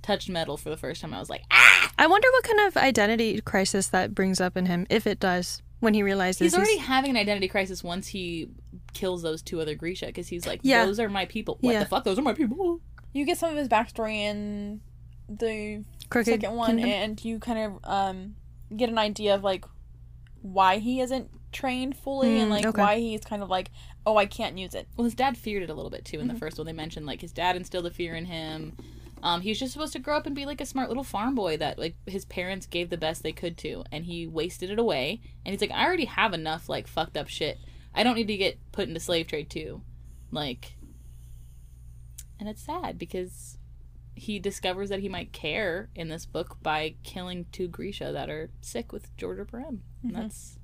touched 0.02 0.28
metal 0.28 0.56
for 0.56 0.70
the 0.70 0.76
first 0.76 1.00
time, 1.00 1.12
I 1.12 1.18
was 1.18 1.28
like, 1.28 1.42
ah! 1.50 1.92
I 1.98 2.06
wonder 2.06 2.28
what 2.30 2.44
kind 2.44 2.60
of 2.68 2.76
identity 2.76 3.40
crisis 3.40 3.88
that 3.88 4.14
brings 4.14 4.40
up 4.40 4.56
in 4.56 4.66
him, 4.66 4.86
if 4.88 5.06
it 5.06 5.18
does, 5.18 5.62
when 5.80 5.94
he 5.94 6.02
realizes 6.04 6.38
He's 6.40 6.54
already 6.54 6.76
having 6.78 7.10
an 7.10 7.16
identity 7.16 7.48
crisis 7.48 7.82
once 7.82 8.06
he 8.08 8.48
kills 8.92 9.22
those 9.22 9.42
two 9.42 9.60
other 9.60 9.74
Grisha 9.74 10.06
because 10.06 10.28
he's 10.28 10.46
like, 10.46 10.60
Yeah. 10.62 10.84
those 10.86 11.00
are 11.00 11.08
my 11.08 11.24
people. 11.26 11.58
What 11.60 11.72
Yeah. 11.72 11.80
the 11.80 11.86
fuck? 11.86 12.04
Those 12.04 12.18
are 12.18 12.22
my 12.22 12.34
people. 12.34 12.80
You 13.16 13.24
get 13.26 13.38
some 13.38 13.50
of 13.50 13.57
his 13.57 13.68
backstory 13.68 14.16
in 14.16 14.81
the 15.29 15.85
crooked 16.11 16.26
second 16.40 16.55
one, 16.57 16.76
kingdom. 16.76 16.88
and 16.90 17.24
you 17.24 17.38
kind 17.38 17.59
of 17.59 17.79
um 17.90 18.37
get 18.76 18.88
an 18.88 18.98
idea 18.98 19.35
of 19.35 19.42
like 19.44 19.64
why 20.42 20.79
he 20.79 21.00
isn't 21.00 21.31
trained 21.52 21.96
fully, 21.96 22.38
and 22.38 22.48
Mm, 22.50 22.55
like 22.55 22.66
okay. 22.66 22.81
why 22.81 22.98
he's 22.98 23.22
kind 23.24 23.42
of 23.42 23.48
like, 23.48 23.70
oh, 24.05 24.16
I 24.16 24.26
can't 24.26 24.59
use 24.59 24.74
it. 24.74 24.87
Well, 24.96 25.05
his 25.05 25.14
dad 25.14 25.37
feared 25.37 25.62
it 25.62 25.70
a 25.70 25.74
little 25.74 25.90
bit 25.90 26.05
too 26.05 26.20
in 26.20 26.29
the 26.29 26.35
first 26.35 26.59
one. 26.59 26.66
They 26.66 26.72
mentioned 26.72 27.07
like 27.07 27.20
his 27.20 27.33
dad 27.33 27.57
instilled 27.57 27.87
a 27.87 27.90
fear 27.90 28.14
in 28.14 28.26
him. 28.26 28.76
Um, 29.22 29.40
he 29.40 29.48
was 29.48 29.59
just 29.59 29.72
supposed 29.72 29.94
to 29.94 29.98
grow 29.98 30.16
up 30.16 30.26
and 30.26 30.37
be 30.37 30.44
like 30.44 30.61
a 30.61 30.66
smart 30.66 30.88
little 30.88 31.02
farm 31.02 31.35
boy 31.35 31.57
that 31.57 31.79
like 31.79 31.96
his 32.07 32.24
parents 32.26 32.66
gave 32.66 32.90
the 32.90 32.98
best 32.98 33.22
they 33.22 33.33
could 33.33 33.57
to, 33.59 33.83
and 33.90 34.05
he 34.05 34.26
wasted 34.26 34.70
it 34.70 34.79
away. 34.79 35.20
And 35.44 35.52
he's 35.52 35.61
like, 35.61 35.70
I 35.72 35.85
already 35.87 36.05
have 36.05 36.35
enough 36.35 36.68
like 36.68 36.87
fucked 36.87 37.16
up 37.16 37.29
shit. 37.29 37.59
I 37.94 38.02
don't 38.02 38.14
need 38.14 38.29
to 38.29 38.37
get 38.37 38.59
put 38.72 38.87
into 38.88 39.00
slave 39.00 39.26
trade 39.26 39.48
too, 39.50 39.81
like. 40.31 40.75
And 42.38 42.49
it's 42.49 42.62
sad 42.62 42.99
because 42.99 43.59
he 44.14 44.38
discovers 44.38 44.88
that 44.88 45.01
he 45.01 45.09
might 45.09 45.33
care 45.33 45.90
in 45.94 46.09
this 46.09 46.27
book 46.27 46.57
by 46.62 46.94
killing 47.03 47.46
two 47.53 47.68
Grisha 47.68 48.12
that 48.12 48.31
are 48.31 48.51
sick 48.61 48.92
with 48.92 49.14
jurda 49.16 49.46
parem. 49.46 49.81
And 50.03 50.14
that's 50.14 50.59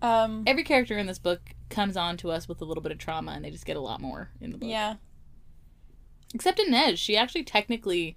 Um, 0.00 0.42
every 0.46 0.64
character 0.64 0.96
in 0.98 1.06
this 1.06 1.18
book 1.18 1.54
comes 1.68 1.96
on 1.96 2.16
to 2.18 2.30
us 2.30 2.48
with 2.48 2.60
a 2.60 2.64
little 2.64 2.82
bit 2.82 2.92
of 2.92 2.98
trauma 2.98 3.32
and 3.32 3.44
they 3.44 3.50
just 3.50 3.66
get 3.66 3.76
a 3.76 3.80
lot 3.80 4.00
more 4.00 4.30
in 4.40 4.50
the 4.50 4.58
book. 4.58 4.68
yeah, 4.68 4.96
Except 6.34 6.58
Inej, 6.58 6.96
she 6.98 7.16
actually 7.16 7.44
technically 7.44 8.16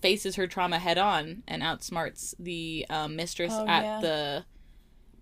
faces 0.00 0.36
her 0.36 0.46
trauma 0.46 0.78
head 0.78 0.98
on 0.98 1.42
and 1.46 1.62
outsmarts 1.62 2.34
the 2.38 2.84
um, 2.90 3.16
mistress 3.16 3.52
Oh, 3.54 3.66
at 3.66 3.82
yeah. 3.84 4.00
the 4.00 4.44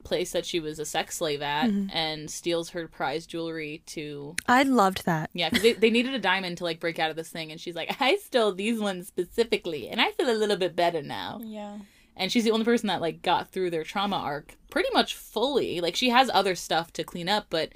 place 0.05 0.33
that 0.33 0.45
she 0.47 0.61
was 0.61 0.79
a 0.79 0.85
sex 0.85 1.17
slave 1.17 1.43
at 1.43 1.71
Mm-hmm. 1.71 1.89
and 1.97 2.31
steals 2.31 2.71
her 2.71 2.89
prized 2.89 3.31
jewelry 3.31 3.83
to 3.87 4.35
I 4.49 4.63
loved 4.65 5.05
that. 5.07 5.31
yeah 5.33 5.49
because 5.49 5.63
they, 5.63 5.73
they 5.75 5.91
needed 5.91 6.15
a 6.15 6.19
diamond 6.19 6.59
to 6.59 6.65
like 6.65 6.81
break 6.81 6.99
out 6.99 7.11
of 7.11 7.17
this 7.17 7.29
thing 7.31 7.51
and 7.53 7.61
she's 7.61 7.75
like 7.77 7.97
i 8.01 8.17
stole 8.17 8.53
these 8.53 8.81
ones 8.81 9.07
specifically 9.09 9.89
and 9.89 10.01
i 10.01 10.11
feel 10.13 10.31
a 10.31 10.33
little 10.33 10.57
bit 10.57 10.75
better 10.77 11.03
now 11.03 11.41
yeah. 11.43 11.79
and 12.17 12.31
she's 12.33 12.45
the 12.45 12.51
only 12.51 12.65
person 12.65 12.89
that 12.89 13.01
like 13.01 13.23
got 13.23 13.51
through 13.53 13.71
their 13.71 13.85
trauma 13.85 14.17
arc 14.17 14.57
pretty 14.71 14.89
much 14.93 15.15
fully 15.15 15.81
like 15.81 15.95
she 15.97 16.11
has 16.11 16.31
other 16.33 16.55
stuff 16.55 16.93
to 16.93 17.05
clean 17.05 17.29
up 17.29 17.47
but 17.51 17.71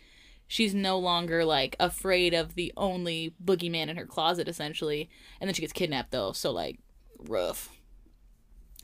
she's 0.49 0.75
no 0.75 0.99
longer 0.99 1.45
like 1.45 1.75
afraid 1.81 2.33
of 2.35 2.55
the 2.55 2.73
only 2.77 3.35
boogeyman 3.45 3.89
in 3.89 3.97
her 3.97 4.07
closet 4.07 4.49
essentially 4.49 5.09
and 5.41 5.49
then 5.49 5.55
she 5.55 5.61
gets 5.62 5.73
kidnapped 5.73 6.11
though 6.11 6.33
so 6.33 6.51
like 6.51 6.79
rough 7.29 7.71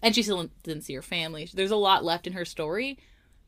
and 0.03 0.15
she 0.15 0.23
still 0.23 0.49
didn't 0.65 0.83
see 0.83 0.95
her 0.95 1.03
family 1.03 1.49
there's 1.55 1.71
a 1.71 1.77
lot 1.77 2.05
left 2.05 2.27
in 2.27 2.33
her 2.33 2.45
story 2.45 2.99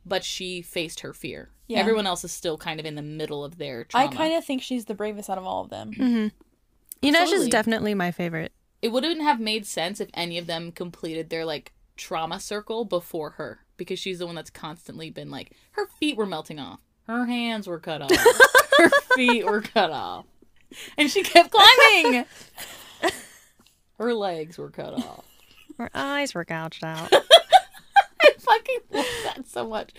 but 0.07 0.25
she 0.25 0.63
faced 0.63 1.01
her 1.01 1.13
fear 1.13 1.51
Yeah. 1.67 1.79
everyone 1.81 2.07
else 2.07 2.25
is 2.25 2.33
still 2.33 2.57
kind 2.59 2.79
of 2.81 2.87
in 2.87 2.95
the 2.95 3.03
middle 3.03 3.45
of 3.45 3.59
their 3.59 3.85
trauma 3.85 4.07
I 4.07 4.09
kind 4.15 4.35
of 4.35 4.45
think 4.45 4.63
she's 4.63 4.85
the 4.87 4.95
bravest 4.95 5.29
out 5.31 5.39
of 5.39 5.45
all 5.47 5.63
of 5.65 5.71
them. 5.71 5.93
Mm-hmm. 5.93 7.07
Inej 7.07 7.21
Absolutely. 7.21 7.45
is 7.47 7.49
definitely 7.51 7.95
my 7.95 8.11
favorite. 8.11 8.53
it 8.83 8.89
wouldn't 8.93 9.23
have 9.23 9.39
made 9.41 9.67
sense 9.67 10.01
if 10.01 10.09
any 10.15 10.39
of 10.39 10.47
them 10.47 10.73
completed 10.73 11.31
their 11.31 11.45
like 11.45 11.73
trauma 11.97 12.41
circle 12.41 12.85
before 12.85 13.31
her 13.31 13.61
because 13.77 13.99
she's 13.99 14.19
the 14.19 14.27
one 14.27 14.35
that's 14.35 14.51
constantly 14.51 15.11
been 15.11 15.31
like 15.31 15.53
her 15.73 15.87
feet 16.01 16.17
were 16.17 16.27
melting 16.27 16.59
off 16.59 16.81
her 17.07 17.27
hands 17.27 17.67
were 17.67 17.79
cut 17.79 18.03
off 18.03 18.11
her 18.79 18.91
feet 19.15 19.45
were 19.45 19.61
cut 19.61 19.91
off 19.91 20.25
and 20.99 21.11
she 21.11 21.23
kept 21.23 21.53
climbing 21.53 22.25
her 23.99 24.13
legs 24.15 24.59
were 24.59 24.71
cut 24.71 24.93
off 24.95 25.25
Her 25.79 25.91
eyes 25.95 26.35
were 26.35 26.45
gouged 26.45 26.83
out. 26.85 27.13
i 28.23 28.33
fucking 28.39 28.79
love 28.93 29.05
that 29.24 29.24
so 29.55 29.69
much 29.69 29.91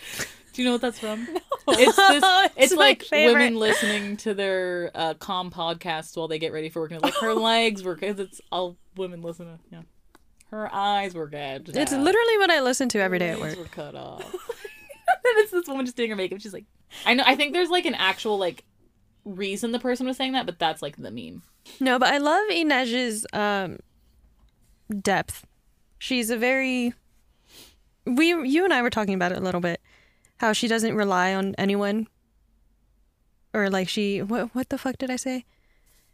do 0.54 0.62
you 0.62 0.68
know 0.68 0.74
what 0.74 0.82
that's 0.82 1.00
from 1.00 1.28
it's 1.70 1.96
this 1.96 2.24
it's, 2.26 2.54
It's 2.58 2.74
like 2.76 3.04
favorite. 3.04 3.34
women 3.40 3.56
listening 3.56 4.18
to 4.18 4.34
their 4.34 4.92
uh 4.94 5.14
calm 5.16 5.50
podcasts 5.52 6.16
while 6.16 6.28
they 6.28 6.40
get 6.40 6.54
ready 6.54 6.70
for 6.70 6.82
work 6.82 6.92
and 6.92 7.02
like 7.02 7.16
her 7.16 7.34
legs 7.52 7.84
were 7.84 7.96
because 7.96 8.20
it's 8.20 8.40
all 8.52 8.78
women 8.96 9.22
listening 9.22 9.60
yeah 9.72 9.82
her 10.52 10.74
eyes 10.74 11.14
were 11.14 11.28
good. 11.28 11.68
it's 11.76 11.92
literally 11.92 12.38
what 12.38 12.50
I 12.50 12.62
listen 12.62 12.88
to 12.90 13.00
every 13.00 13.20
day 13.20 13.30
at 13.30 13.40
work. 13.40 13.58
were 13.58 13.66
cut 13.66 13.96
off. 13.96 14.22
and 14.24 14.40
it's 15.38 15.52
this 15.52 15.68
woman 15.68 15.86
just 15.86 15.98
doing 15.98 16.12
her 16.12 16.16
makeup. 16.16 16.40
She's 16.40 16.54
like, 16.54 16.66
I 17.06 17.14
know. 17.14 17.24
I 17.26 17.36
think 17.36 17.52
there's 17.52 17.70
like 17.72 17.86
an 17.86 17.96
actual 17.96 18.38
like 18.38 18.64
reason 19.26 19.72
the 19.72 19.80
person 19.80 20.06
was 20.06 20.16
saying 20.16 20.34
that, 20.34 20.46
but 20.46 20.60
that's 20.60 20.82
like 20.82 20.96
the 20.98 21.12
meme. 21.12 21.42
No, 21.80 22.00
but 22.00 22.14
I 22.14 22.20
love 22.20 22.48
Inej's 22.50 23.26
um, 23.34 23.80
depth. 25.02 25.46
She's 25.98 26.30
a 26.30 26.38
very 26.38 26.94
we 28.06 28.28
you 28.28 28.64
and 28.64 28.74
I 28.74 28.82
were 28.82 28.90
talking 28.90 29.14
about 29.14 29.32
it 29.32 29.38
a 29.38 29.42
little 29.42 29.62
bit. 29.62 29.82
How 30.38 30.54
she 30.54 30.68
doesn't 30.68 30.96
rely 30.96 31.34
on 31.34 31.56
anyone. 31.58 32.08
Or 33.54 33.70
like 33.70 33.90
she 33.90 34.22
what 34.22 34.54
what 34.54 34.70
the 34.70 34.78
fuck 34.78 34.98
did 34.98 35.10
I 35.10 35.16
say? 35.16 35.46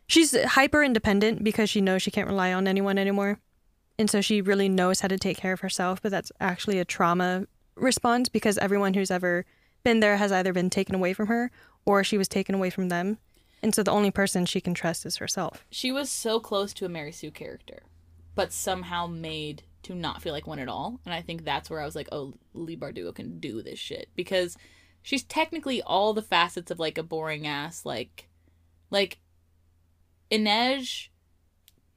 She's 0.08 0.40
hyper 0.44 0.84
independent 0.84 1.44
because 1.44 1.70
she 1.70 1.82
knows 1.82 2.02
she 2.02 2.12
can't 2.12 2.28
rely 2.28 2.52
on 2.54 2.68
anyone 2.68 2.98
anymore. 2.98 3.40
And 3.98 4.10
so 4.10 4.20
she 4.20 4.42
really 4.42 4.68
knows 4.68 5.02
how 5.02 5.08
to 5.08 5.18
take 5.18 5.38
care 5.38 5.54
of 5.54 5.62
herself, 5.62 6.02
but 6.02 6.12
that's 6.12 6.32
actually 6.40 6.80
a 6.80 6.86
trauma 6.86 7.46
response 7.76 8.30
because 8.30 8.58
everyone 8.58 8.94
who's 8.94 9.12
ever 9.12 9.46
been 9.84 10.00
there 10.00 10.18
has 10.18 10.32
either 10.32 10.54
been 10.54 10.70
taken 10.70 10.96
away 10.96 11.14
from 11.14 11.28
her 11.28 11.52
or 11.86 12.04
she 12.04 12.18
was 12.18 12.28
taken 12.28 12.56
away 12.56 12.70
from 12.70 12.90
them. 12.90 13.18
And 13.64 13.76
so 13.76 13.84
the 13.84 13.92
only 13.92 14.12
person 14.12 14.46
she 14.46 14.60
can 14.60 14.74
trust 14.74 15.06
is 15.06 15.18
herself. 15.18 15.66
She 15.70 15.92
was 15.92 16.10
so 16.10 16.40
close 16.40 16.74
to 16.74 16.86
a 16.86 16.90
Mary 16.90 17.12
Sue 17.12 17.32
character, 17.32 17.84
but 18.34 18.52
somehow 18.52 19.08
made 19.08 19.64
to 19.84 19.96
not 19.96 20.22
feel 20.22 20.34
like 20.34 20.48
one 20.48 20.60
at 20.60 20.68
all. 20.68 21.00
And 21.06 21.14
I 21.14 21.22
think 21.22 21.44
that's 21.44 21.70
where 21.70 21.82
I 21.82 21.86
was 21.86 21.96
like, 21.96 22.10
oh, 22.12 22.34
Leigh 22.54 22.78
Bardugo 22.78 23.14
can 23.14 23.40
do 23.40 23.62
this 23.62 23.80
shit 23.80 24.10
because 24.16 24.58
she's 25.02 25.24
technically 25.24 25.82
all 25.82 26.14
the 26.14 26.22
facets 26.22 26.72
of 26.72 26.80
like 26.80 26.98
a 26.98 27.04
boring 27.04 27.48
ass 27.48 27.86
like, 27.86 28.30
like 28.90 29.20
Inej, 30.32 31.10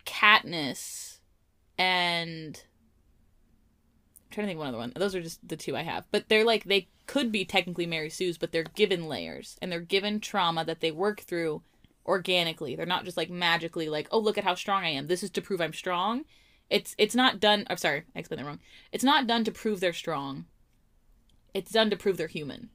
Katniss, 0.05 1.18
and 1.78 2.62
I'm 4.16 4.30
trying 4.30 4.47
to 4.47 4.51
think 4.51 4.57
of 4.57 4.59
one 4.59 4.68
other 4.68 4.78
one. 4.78 4.93
Those 4.97 5.14
are 5.14 5.22
just 5.22 5.47
the 5.47 5.57
two 5.57 5.76
I 5.76 5.82
have. 5.82 6.05
But 6.11 6.28
they're 6.28 6.45
like 6.45 6.64
they 6.64 6.89
could 7.07 7.30
be 7.30 7.45
technically 7.45 7.87
Mary 7.87 8.11
Sue's, 8.11 8.39
but 8.39 8.53
they're 8.53 8.64
given 8.64 9.07
layers 9.07 9.57
and 9.62 9.70
they're 9.70 9.80
given 9.80 10.20
trauma 10.20 10.64
that 10.64 10.80
they 10.80 10.91
work 10.91 11.20
through 11.20 11.62
organically. 12.07 12.74
They're 12.74 12.87
not 12.87 13.05
just 13.05 13.16
like 13.16 13.30
magically 13.30 13.89
like, 13.89 14.09
oh 14.11 14.18
look 14.18 14.39
at 14.39 14.45
how 14.45 14.55
strong 14.55 14.85
I 14.85 14.91
am. 14.91 15.07
This 15.07 15.22
is 15.22 15.30
to 15.30 15.43
prove 15.43 15.61
I'm 15.61 15.72
strong. 15.72 16.24
It's 16.71 16.95
it's 16.99 17.15
not 17.15 17.41
done. 17.41 17.67
I'm 17.69 17.77
sorry, 17.77 18.03
I 18.15 18.19
explained 18.19 18.41
that 18.43 18.47
wrong. 18.47 18.61
It's 18.93 19.05
not 19.05 19.27
done 19.27 19.45
to 19.45 19.53
prove 19.53 19.81
they're 19.81 19.93
strong. 19.93 20.47
It's 21.53 21.71
done 21.71 21.91
to 21.91 21.97
prove 21.97 22.17
they're 22.17 22.27
human, 22.27 22.71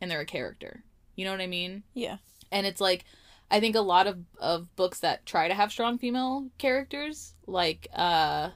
and 0.00 0.10
they're 0.10 0.20
a 0.20 0.26
character. 0.26 0.84
You 1.16 1.24
know 1.24 1.32
what 1.32 1.40
I 1.40 1.46
mean? 1.46 1.82
Yeah. 1.94 2.18
and 2.52 2.66
it's 2.66 2.80
like 2.80 3.04
i 3.50 3.58
think 3.60 3.74
a 3.76 3.80
lot 3.80 4.06
of 4.06 4.18
of 4.38 4.74
books 4.76 5.00
that 5.00 5.24
try 5.26 5.48
to 5.48 5.54
have 5.54 5.70
strong 5.72 5.98
female 5.98 6.48
characters 6.58 7.34
like 7.46 7.88
uh 7.94 8.50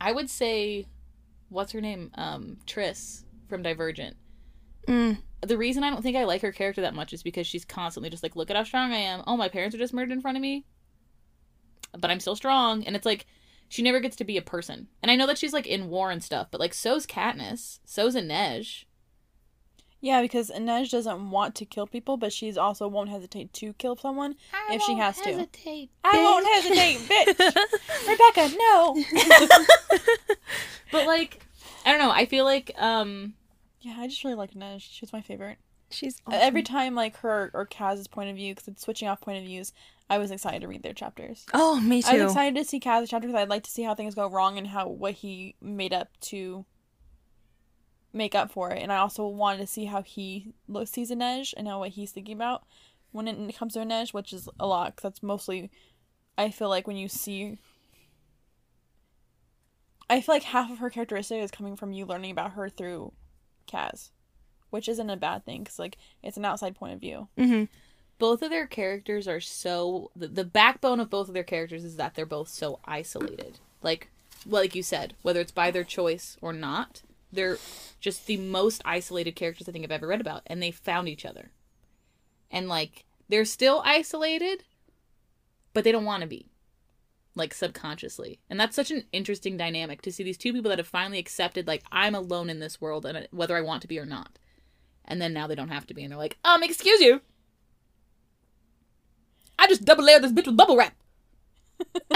i 0.00 0.12
would 0.12 0.28
say 0.30 0.86
what's 1.48 1.72
her 1.72 1.80
name 1.80 2.10
um 2.14 2.58
tris 2.66 3.24
from 3.48 3.62
divergent 3.62 4.16
Mm. 4.88 5.18
the 5.40 5.56
reason 5.58 5.82
i 5.82 5.90
don't 5.90 6.02
think 6.02 6.16
i 6.16 6.22
like 6.24 6.42
her 6.42 6.52
character 6.52 6.80
that 6.82 6.94
much 6.94 7.12
is 7.12 7.24
because 7.24 7.44
she's 7.46 7.64
constantly 7.64 8.08
just 8.08 8.22
like 8.22 8.36
look 8.36 8.50
at 8.50 8.56
how 8.56 8.62
strong 8.62 8.92
i 8.92 8.98
am 8.98 9.22
oh 9.26 9.36
my 9.36 9.48
parents 9.48 9.74
are 9.74 9.78
just 9.78 9.92
murdered 9.94 10.12
in 10.12 10.20
front 10.20 10.36
of 10.36 10.42
me 10.42 10.64
but 12.00 12.10
i'm 12.10 12.20
still 12.20 12.36
strong 12.36 12.84
and 12.84 12.94
it's 12.96 13.06
like 13.06 13.26
she 13.68 13.82
never 13.82 14.00
gets 14.00 14.16
to 14.16 14.24
be 14.24 14.36
a 14.36 14.42
person 14.42 14.88
and 15.02 15.10
i 15.10 15.16
know 15.16 15.26
that 15.26 15.38
she's 15.38 15.52
like 15.52 15.66
in 15.66 15.88
war 15.88 16.10
and 16.10 16.22
stuff 16.22 16.48
but 16.50 16.60
like 16.60 16.72
so's 16.74 17.06
katniss 17.06 17.78
so's 17.84 18.14
inej 18.14 18.84
Yeah, 20.00 20.20
because 20.22 20.50
Inej 20.50 20.90
doesn't 20.90 21.30
want 21.30 21.54
to 21.56 21.64
kill 21.64 21.86
people, 21.86 22.16
but 22.18 22.30
she's 22.32 22.56
also 22.58 22.86
won't 22.86 23.08
hesitate 23.08 23.52
to 23.54 23.72
kill 23.72 23.96
someone 23.96 24.36
if 24.70 24.82
she 24.82 24.94
has 24.94 25.16
to. 25.22 25.30
I 26.04 26.22
won't 26.22 26.46
hesitate, 26.54 26.98
bitch. 27.10 28.06
Rebecca, 28.06 28.54
no. 28.56 28.94
but 30.92 31.06
like 31.06 31.40
i 31.84 31.90
don't 31.90 31.98
know 31.98 32.10
i 32.10 32.26
feel 32.26 32.44
like 32.44 32.70
um 32.78 33.34
Yeah, 33.80 33.96
I 33.98 34.06
just 34.06 34.22
really 34.24 34.36
like 34.36 34.52
Inej. 34.52 34.82
She's 34.88 35.12
my 35.12 35.22
favorite. 35.22 35.58
She's 35.90 36.20
Every 36.30 36.62
time, 36.62 36.94
like 36.94 37.16
her 37.18 37.50
or 37.54 37.64
Kaz's 37.66 38.08
point 38.08 38.28
of 38.30 38.36
view, 38.36 38.52
because 38.54 38.68
it's 38.68 38.82
switching 38.82 39.06
off 39.08 39.20
point 39.20 39.38
of 39.38 39.44
views, 39.44 39.72
I 40.08 40.18
was 40.18 40.30
excited 40.30 40.60
to 40.60 40.68
read 40.68 40.82
their 40.82 40.92
chapters. 40.92 41.44
Oh, 41.52 41.80
me 41.80 42.00
too. 42.02 42.08
I 42.08 42.14
was 42.14 42.32
excited 42.32 42.54
to 42.56 42.64
see 42.64 42.78
Kaz's 42.78 43.10
chapter 43.10 43.26
because 43.26 43.40
I'd 43.40 43.48
like 43.48 43.64
to 43.64 43.70
see 43.70 43.82
how 43.82 43.94
things 43.94 44.14
go 44.14 44.28
wrong 44.30 44.56
and 44.56 44.68
how 44.68 44.88
what 44.88 45.14
he 45.14 45.56
made 45.60 45.92
up 45.92 46.08
to 46.22 46.64
make 48.12 48.34
up 48.34 48.52
for 48.52 48.70
it. 48.70 48.80
And 48.82 48.92
I 48.92 48.98
also 48.98 49.26
wanted 49.26 49.58
to 49.58 49.66
see 49.66 49.86
how 49.86 50.02
he 50.02 50.52
sees 50.84 51.10
Inej 51.10 51.54
and 51.56 51.66
how 51.66 51.80
what 51.80 51.90
he's 51.90 52.12
thinking 52.12 52.36
about 52.36 52.64
when 53.10 53.26
it 53.26 53.56
comes 53.56 53.74
to 53.74 53.80
Inej, 53.80 54.14
which 54.14 54.32
is 54.32 54.48
a 54.60 54.66
lot 54.66 54.94
because 54.94 55.02
that's 55.02 55.22
mostly, 55.22 55.70
I 56.38 56.50
feel 56.50 56.68
like 56.68 56.86
when 56.86 56.96
you 56.96 57.08
see. 57.08 57.58
I 60.08 60.20
feel 60.20 60.36
like 60.36 60.44
half 60.44 60.70
of 60.70 60.78
her 60.78 60.88
characteristic 60.90 61.42
is 61.42 61.50
coming 61.50 61.74
from 61.74 61.92
you 61.92 62.06
learning 62.06 62.30
about 62.30 62.52
her 62.52 62.68
through 62.68 63.12
Kaz, 63.66 64.10
which 64.70 64.88
isn't 64.88 65.10
a 65.10 65.16
bad 65.16 65.44
thing 65.44 65.64
because 65.64 65.80
like 65.80 65.96
it's 66.22 66.36
an 66.36 66.44
outside 66.44 66.76
point 66.76 66.94
of 66.94 67.00
view. 67.00 67.26
hmm 67.36 67.64
both 68.18 68.42
of 68.42 68.50
their 68.50 68.66
characters 68.66 69.28
are 69.28 69.40
so 69.40 70.10
the, 70.16 70.28
the 70.28 70.44
backbone 70.44 71.00
of 71.00 71.10
both 71.10 71.28
of 71.28 71.34
their 71.34 71.44
characters 71.44 71.84
is 71.84 71.96
that 71.96 72.14
they're 72.14 72.26
both 72.26 72.48
so 72.48 72.80
isolated. 72.84 73.58
Like 73.82 74.08
like 74.48 74.74
you 74.74 74.82
said 74.82 75.14
whether 75.22 75.40
it's 75.40 75.52
by 75.52 75.70
their 75.70 75.84
choice 75.84 76.36
or 76.40 76.52
not 76.52 77.02
they're 77.32 77.58
just 78.00 78.26
the 78.26 78.36
most 78.36 78.80
isolated 78.84 79.34
characters 79.34 79.68
i 79.68 79.72
think 79.72 79.84
i've 79.84 79.90
ever 79.90 80.06
read 80.06 80.20
about 80.20 80.42
and 80.46 80.62
they 80.62 80.70
found 80.70 81.08
each 81.08 81.24
other. 81.24 81.50
And 82.50 82.68
like 82.68 83.04
they're 83.28 83.44
still 83.44 83.82
isolated 83.84 84.64
but 85.72 85.84
they 85.84 85.92
don't 85.92 86.04
want 86.04 86.22
to 86.22 86.28
be 86.28 86.46
like 87.34 87.52
subconsciously. 87.52 88.38
And 88.48 88.58
that's 88.58 88.74
such 88.74 88.90
an 88.90 89.04
interesting 89.12 89.58
dynamic 89.58 90.00
to 90.02 90.12
see 90.12 90.22
these 90.22 90.38
two 90.38 90.54
people 90.54 90.70
that 90.70 90.78
have 90.78 90.86
finally 90.86 91.18
accepted 91.18 91.66
like 91.66 91.82
i'm 91.92 92.14
alone 92.14 92.48
in 92.48 92.60
this 92.60 92.80
world 92.80 93.04
and 93.04 93.28
whether 93.30 93.56
i 93.56 93.60
want 93.60 93.82
to 93.82 93.88
be 93.88 93.98
or 93.98 94.06
not. 94.06 94.38
And 95.04 95.20
then 95.20 95.32
now 95.32 95.46
they 95.46 95.54
don't 95.54 95.68
have 95.68 95.86
to 95.88 95.94
be 95.94 96.02
and 96.02 96.12
they're 96.12 96.18
like 96.18 96.38
um 96.44 96.62
excuse 96.62 97.00
you 97.00 97.20
I 99.58 99.66
just 99.68 99.84
double 99.84 100.04
layered 100.04 100.22
this 100.22 100.32
bitch 100.32 100.46
with 100.46 100.56
bubble 100.56 100.76
wrap. 100.76 100.94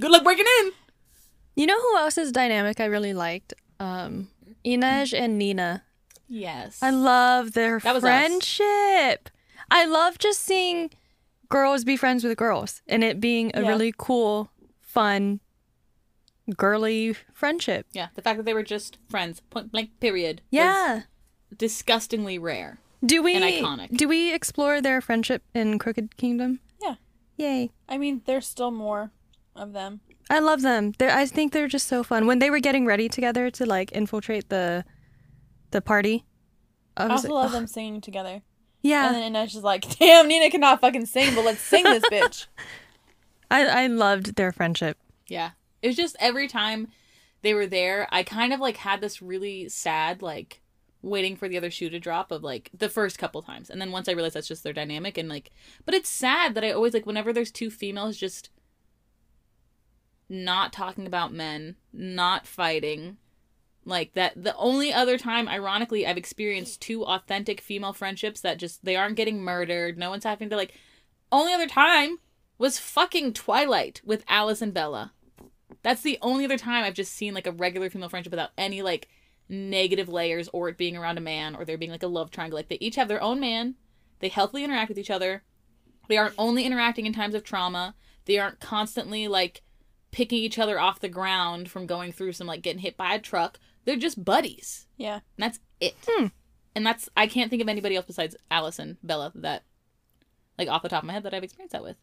Good 0.00 0.10
luck 0.10 0.24
breaking 0.24 0.44
in. 0.60 0.72
You 1.54 1.66
know 1.66 1.80
who 1.80 1.96
else's 1.96 2.32
dynamic 2.32 2.80
I 2.80 2.84
really 2.86 3.14
liked? 3.14 3.54
Um, 3.80 4.28
Inej 4.64 5.18
and 5.18 5.38
Nina. 5.38 5.82
Yes. 6.28 6.78
I 6.82 6.90
love 6.90 7.52
their 7.52 7.78
That 7.80 7.94
was 7.94 8.04
us. 8.04 8.08
friendship. 8.08 9.30
I 9.70 9.86
love 9.86 10.18
just 10.18 10.40
seeing 10.42 10.90
girls 11.48 11.84
be 11.84 11.96
friends 11.96 12.24
with 12.24 12.36
girls 12.36 12.82
and 12.86 13.02
it 13.04 13.20
being 13.20 13.50
a 13.54 13.62
Yeah. 13.62 13.68
really 13.68 13.94
cool, 13.96 14.50
fun, 14.82 15.40
girly 16.56 17.14
friendship. 17.32 17.86
yeah, 17.92 18.08
the 18.14 18.22
fact 18.22 18.36
that 18.36 18.44
they 18.44 18.54
were 18.54 18.62
just 18.62 18.98
friends, 19.08 19.40
point 19.50 19.70
blank, 19.72 19.90
period. 20.00 20.42
was 20.50 20.58
Yeah. 20.58 21.02
disgustingly 21.56 22.38
rare. 22.38 22.78
Do 23.04 23.22
we 23.22 23.34
and 23.36 23.44
iconic. 23.44 23.96
do 23.96 24.08
we 24.08 24.32
explore 24.32 24.80
their 24.80 25.00
friendship 25.00 25.42
in 25.54 25.78
Crooked 25.78 26.16
Kingdom? 26.16 26.60
Yeah. 26.82 26.94
Yay. 27.36 27.70
I 27.88 27.98
mean, 27.98 28.22
there's 28.24 28.46
still 28.46 28.70
more 28.70 29.10
of 29.54 29.72
them. 29.72 30.00
I 30.28 30.40
love 30.40 30.62
them. 30.62 30.92
They're, 30.98 31.10
I 31.16 31.26
think 31.26 31.52
they're 31.52 31.68
just 31.68 31.86
so 31.86 32.02
fun. 32.02 32.26
When 32.26 32.38
they 32.40 32.50
were 32.50 32.58
getting 32.58 32.84
ready 32.86 33.08
together 33.08 33.50
to 33.50 33.66
like 33.66 33.92
infiltrate 33.92 34.48
the 34.48 34.84
the 35.70 35.80
party. 35.80 36.24
I 36.96 37.04
I 37.04 37.08
also 37.08 37.28
like, 37.28 37.34
love 37.34 37.46
"Ugh." 37.46 37.52
them 37.52 37.66
singing 37.66 38.00
together. 38.00 38.42
Yeah. 38.82 39.06
And 39.06 39.16
then 39.16 39.32
Inej 39.34 39.56
is 39.56 39.62
like, 39.62 39.98
damn, 39.98 40.28
Nina 40.28 40.50
cannot 40.50 40.80
fucking 40.80 41.06
sing, 41.06 41.34
but 41.34 41.44
let's 41.44 41.60
sing 41.60 41.84
this 41.84 42.04
bitch. 42.10 42.46
I 43.50 43.84
I 43.84 43.86
loved 43.88 44.36
their 44.36 44.52
friendship. 44.52 44.96
Yeah. 45.28 45.50
It 45.82 45.88
was 45.88 45.96
just 45.96 46.16
every 46.18 46.48
time 46.48 46.88
they 47.42 47.52
were 47.54 47.66
there, 47.66 48.08
I 48.10 48.22
kind 48.22 48.52
of 48.52 48.60
like 48.60 48.78
had 48.78 49.00
this 49.00 49.20
really 49.22 49.68
sad, 49.68 50.22
like, 50.22 50.60
waiting 51.06 51.36
for 51.36 51.48
the 51.48 51.56
other 51.56 51.70
shoe 51.70 51.88
to 51.88 52.00
drop 52.00 52.30
of 52.30 52.42
like 52.42 52.70
the 52.76 52.88
first 52.88 53.18
couple 53.18 53.40
times. 53.40 53.70
And 53.70 53.80
then 53.80 53.92
once 53.92 54.08
I 54.08 54.12
realized 54.12 54.34
that's 54.34 54.48
just 54.48 54.64
their 54.64 54.72
dynamic 54.72 55.16
and 55.16 55.28
like, 55.28 55.50
but 55.84 55.94
it's 55.94 56.08
sad 56.08 56.54
that 56.54 56.64
I 56.64 56.72
always 56.72 56.92
like, 56.92 57.06
whenever 57.06 57.32
there's 57.32 57.52
two 57.52 57.70
females 57.70 58.16
just 58.16 58.50
not 60.28 60.72
talking 60.72 61.06
about 61.06 61.32
men, 61.32 61.76
not 61.92 62.46
fighting, 62.46 63.18
like 63.84 64.14
that 64.14 64.32
the 64.42 64.56
only 64.56 64.92
other 64.92 65.16
time 65.16 65.48
ironically 65.48 66.06
I've 66.06 66.18
experienced 66.18 66.80
two 66.80 67.04
authentic 67.04 67.60
female 67.60 67.92
friendships 67.92 68.40
that 68.40 68.58
just 68.58 68.84
they 68.84 68.96
aren't 68.96 69.16
getting 69.16 69.40
murdered, 69.40 69.96
no 69.96 70.10
one's 70.10 70.24
having 70.24 70.50
to 70.50 70.56
like 70.56 70.74
only 71.30 71.52
other 71.52 71.68
time 71.68 72.18
was 72.58 72.78
fucking 72.78 73.32
Twilight 73.32 74.00
with 74.04 74.24
Alice 74.28 74.62
and 74.62 74.74
Bella. 74.74 75.12
That's 75.82 76.02
the 76.02 76.18
only 76.20 76.44
other 76.44 76.58
time 76.58 76.84
I've 76.84 76.94
just 76.94 77.12
seen 77.12 77.34
like 77.34 77.46
a 77.46 77.52
regular 77.52 77.90
female 77.90 78.08
friendship 78.08 78.32
without 78.32 78.50
any 78.58 78.82
like 78.82 79.08
negative 79.48 80.08
layers 80.08 80.48
or 80.52 80.68
it 80.68 80.76
being 80.76 80.96
around 80.96 81.18
a 81.18 81.22
man 81.22 81.54
or 81.54 81.64
there 81.64 81.78
being 81.78 81.90
like 81.90 82.02
a 82.02 82.08
love 82.08 82.30
triangle. 82.30 82.58
Like 82.58 82.68
they 82.68 82.78
each 82.80 82.96
have 82.96 83.08
their 83.08 83.22
own 83.22 83.40
man. 83.40 83.74
They 84.20 84.28
healthily 84.28 84.64
interact 84.64 84.88
with 84.88 84.98
each 84.98 85.10
other. 85.10 85.42
They 86.08 86.16
aren't 86.16 86.34
only 86.38 86.64
interacting 86.64 87.06
in 87.06 87.12
times 87.12 87.34
of 87.34 87.44
trauma. 87.44 87.94
They 88.24 88.38
aren't 88.38 88.60
constantly 88.60 89.28
like 89.28 89.62
picking 90.10 90.38
each 90.38 90.58
other 90.58 90.80
off 90.80 91.00
the 91.00 91.08
ground 91.08 91.70
from 91.70 91.86
going 91.86 92.12
through 92.12 92.32
some 92.32 92.46
like 92.46 92.62
getting 92.62 92.80
hit 92.80 92.96
by 92.96 93.14
a 93.14 93.20
truck. 93.20 93.58
They're 93.84 93.96
just 93.96 94.24
buddies. 94.24 94.86
Yeah. 94.96 95.14
And 95.14 95.22
that's 95.38 95.60
it. 95.80 95.94
Hmm. 96.06 96.26
And 96.74 96.86
that's 96.86 97.08
I 97.16 97.26
can't 97.26 97.50
think 97.50 97.62
of 97.62 97.68
anybody 97.68 97.96
else 97.96 98.06
besides 98.06 98.36
Allison, 98.50 98.98
Bella 99.02 99.32
that 99.36 99.64
like 100.58 100.68
off 100.68 100.82
the 100.82 100.88
top 100.88 101.02
of 101.02 101.06
my 101.06 101.12
head 101.12 101.22
that 101.22 101.34
I've 101.34 101.44
experienced 101.44 101.72
that 101.72 101.82
with. 101.82 101.96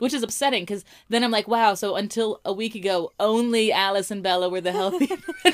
Which 0.00 0.12
is 0.12 0.22
upsetting 0.22 0.64
because 0.64 0.84
then 1.08 1.22
I'm 1.22 1.30
like, 1.30 1.46
wow, 1.46 1.74
so 1.74 1.94
until 1.94 2.40
a 2.44 2.52
week 2.52 2.74
ago, 2.74 3.12
only 3.20 3.70
Alice 3.72 4.10
and 4.10 4.22
Bella 4.22 4.48
were 4.48 4.60
the 4.60 4.72
healthy 4.72 5.10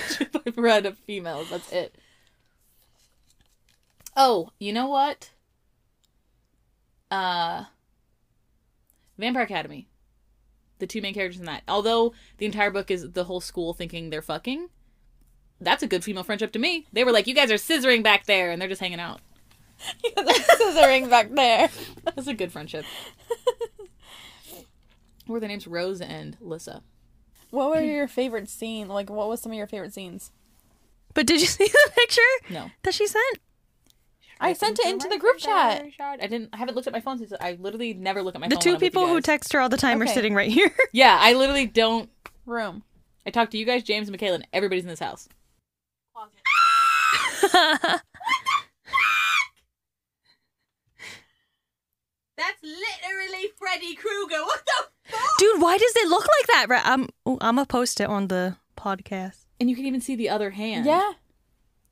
read 0.56 0.86
of 0.86 0.98
females. 0.98 1.50
That's 1.50 1.70
it. 1.72 1.94
Oh, 4.16 4.50
you 4.58 4.72
know 4.72 4.86
what? 4.86 5.30
Uh 7.10 7.64
Vampire 9.18 9.42
Academy. 9.42 9.88
The 10.78 10.86
two 10.86 11.00
main 11.00 11.14
characters 11.14 11.40
in 11.40 11.46
that. 11.46 11.62
Although 11.68 12.12
the 12.38 12.46
entire 12.46 12.70
book 12.70 12.90
is 12.90 13.12
the 13.12 13.24
whole 13.24 13.40
school 13.40 13.72
thinking 13.72 14.10
they're 14.10 14.22
fucking, 14.22 14.68
that's 15.60 15.82
a 15.82 15.86
good 15.86 16.04
female 16.04 16.22
friendship 16.22 16.52
to 16.52 16.58
me. 16.58 16.86
They 16.92 17.04
were 17.04 17.12
like, 17.12 17.26
you 17.26 17.34
guys 17.34 17.50
are 17.50 17.54
scissoring 17.54 18.02
back 18.02 18.26
there, 18.26 18.50
and 18.50 18.60
they're 18.60 18.68
just 18.68 18.80
hanging 18.80 19.00
out. 19.00 19.20
Scissoring 20.16 21.08
back 21.10 21.30
there. 21.30 21.68
That's 22.04 22.26
a 22.26 22.34
good 22.34 22.52
friendship. 22.52 22.84
What 25.26 25.34
were 25.34 25.40
their 25.40 25.48
names? 25.48 25.66
Rose 25.66 26.00
and 26.00 26.36
Lissa. 26.40 26.82
What 27.50 27.70
were 27.70 27.80
your 27.80 28.08
favorite 28.08 28.48
scene? 28.48 28.88
Like, 28.88 29.08
what 29.10 29.28
was 29.28 29.40
some 29.40 29.52
of 29.52 29.58
your 29.58 29.66
favorite 29.66 29.94
scenes? 29.94 30.30
But 31.14 31.26
did 31.26 31.40
you 31.40 31.46
see 31.46 31.66
the 31.66 31.90
picture 31.94 32.20
No. 32.50 32.70
that 32.82 32.94
she 32.94 33.06
sent? 33.06 33.38
I 34.38 34.52
sent 34.52 34.78
it 34.78 34.86
into 34.86 35.08
the 35.08 35.16
group 35.18 35.38
chat. 35.38 35.86
I 35.98 36.16
didn't. 36.26 36.50
I 36.52 36.58
haven't 36.58 36.74
looked 36.74 36.86
at 36.86 36.92
my 36.92 37.00
phone 37.00 37.16
since 37.18 37.32
I 37.40 37.56
literally 37.58 37.94
never 37.94 38.22
look 38.22 38.34
at 38.34 38.40
my 38.40 38.46
phone. 38.46 38.50
The 38.50 38.56
phone. 38.56 38.62
two 38.62 38.68
when 38.70 38.74
I'm 38.74 38.80
with 38.80 38.82
you 38.84 38.90
people 38.90 39.06
who 39.08 39.20
text 39.22 39.52
her 39.54 39.60
all 39.60 39.70
the 39.70 39.78
time 39.78 40.02
are 40.02 40.06
sitting 40.06 40.34
right 40.34 40.50
here. 40.50 40.70
Yeah, 40.92 41.16
I 41.18 41.32
literally 41.32 41.66
don't. 41.66 42.10
Room. 42.44 42.82
I 43.24 43.30
talk 43.30 43.50
to 43.50 43.58
you 43.58 43.64
guys, 43.64 43.82
James 43.82 44.08
and 44.08 44.12
Michaela, 44.12 44.34
and 44.36 44.46
everybody's 44.52 44.84
in 44.84 44.90
this 44.90 45.00
house. 45.00 45.28
That's 52.36 52.62
literally 52.62 53.48
Freddy 53.58 53.94
Krueger. 53.94 54.42
What 54.44 54.64
the 54.66 54.72
Dude, 55.38 55.60
why 55.60 55.78
does 55.78 55.92
it 55.96 56.08
look 56.08 56.22
like 56.24 56.46
that? 56.48 56.66
Right, 56.68 56.82
I'm 56.84 57.08
oh, 57.24 57.38
I'm 57.40 57.56
gonna 57.56 57.66
post 57.66 58.00
it 58.00 58.08
on 58.08 58.28
the 58.28 58.56
podcast. 58.76 59.44
And 59.60 59.70
you 59.70 59.76
can 59.76 59.84
even 59.86 60.00
see 60.00 60.16
the 60.16 60.28
other 60.28 60.50
hand. 60.50 60.86
Yeah. 60.86 61.12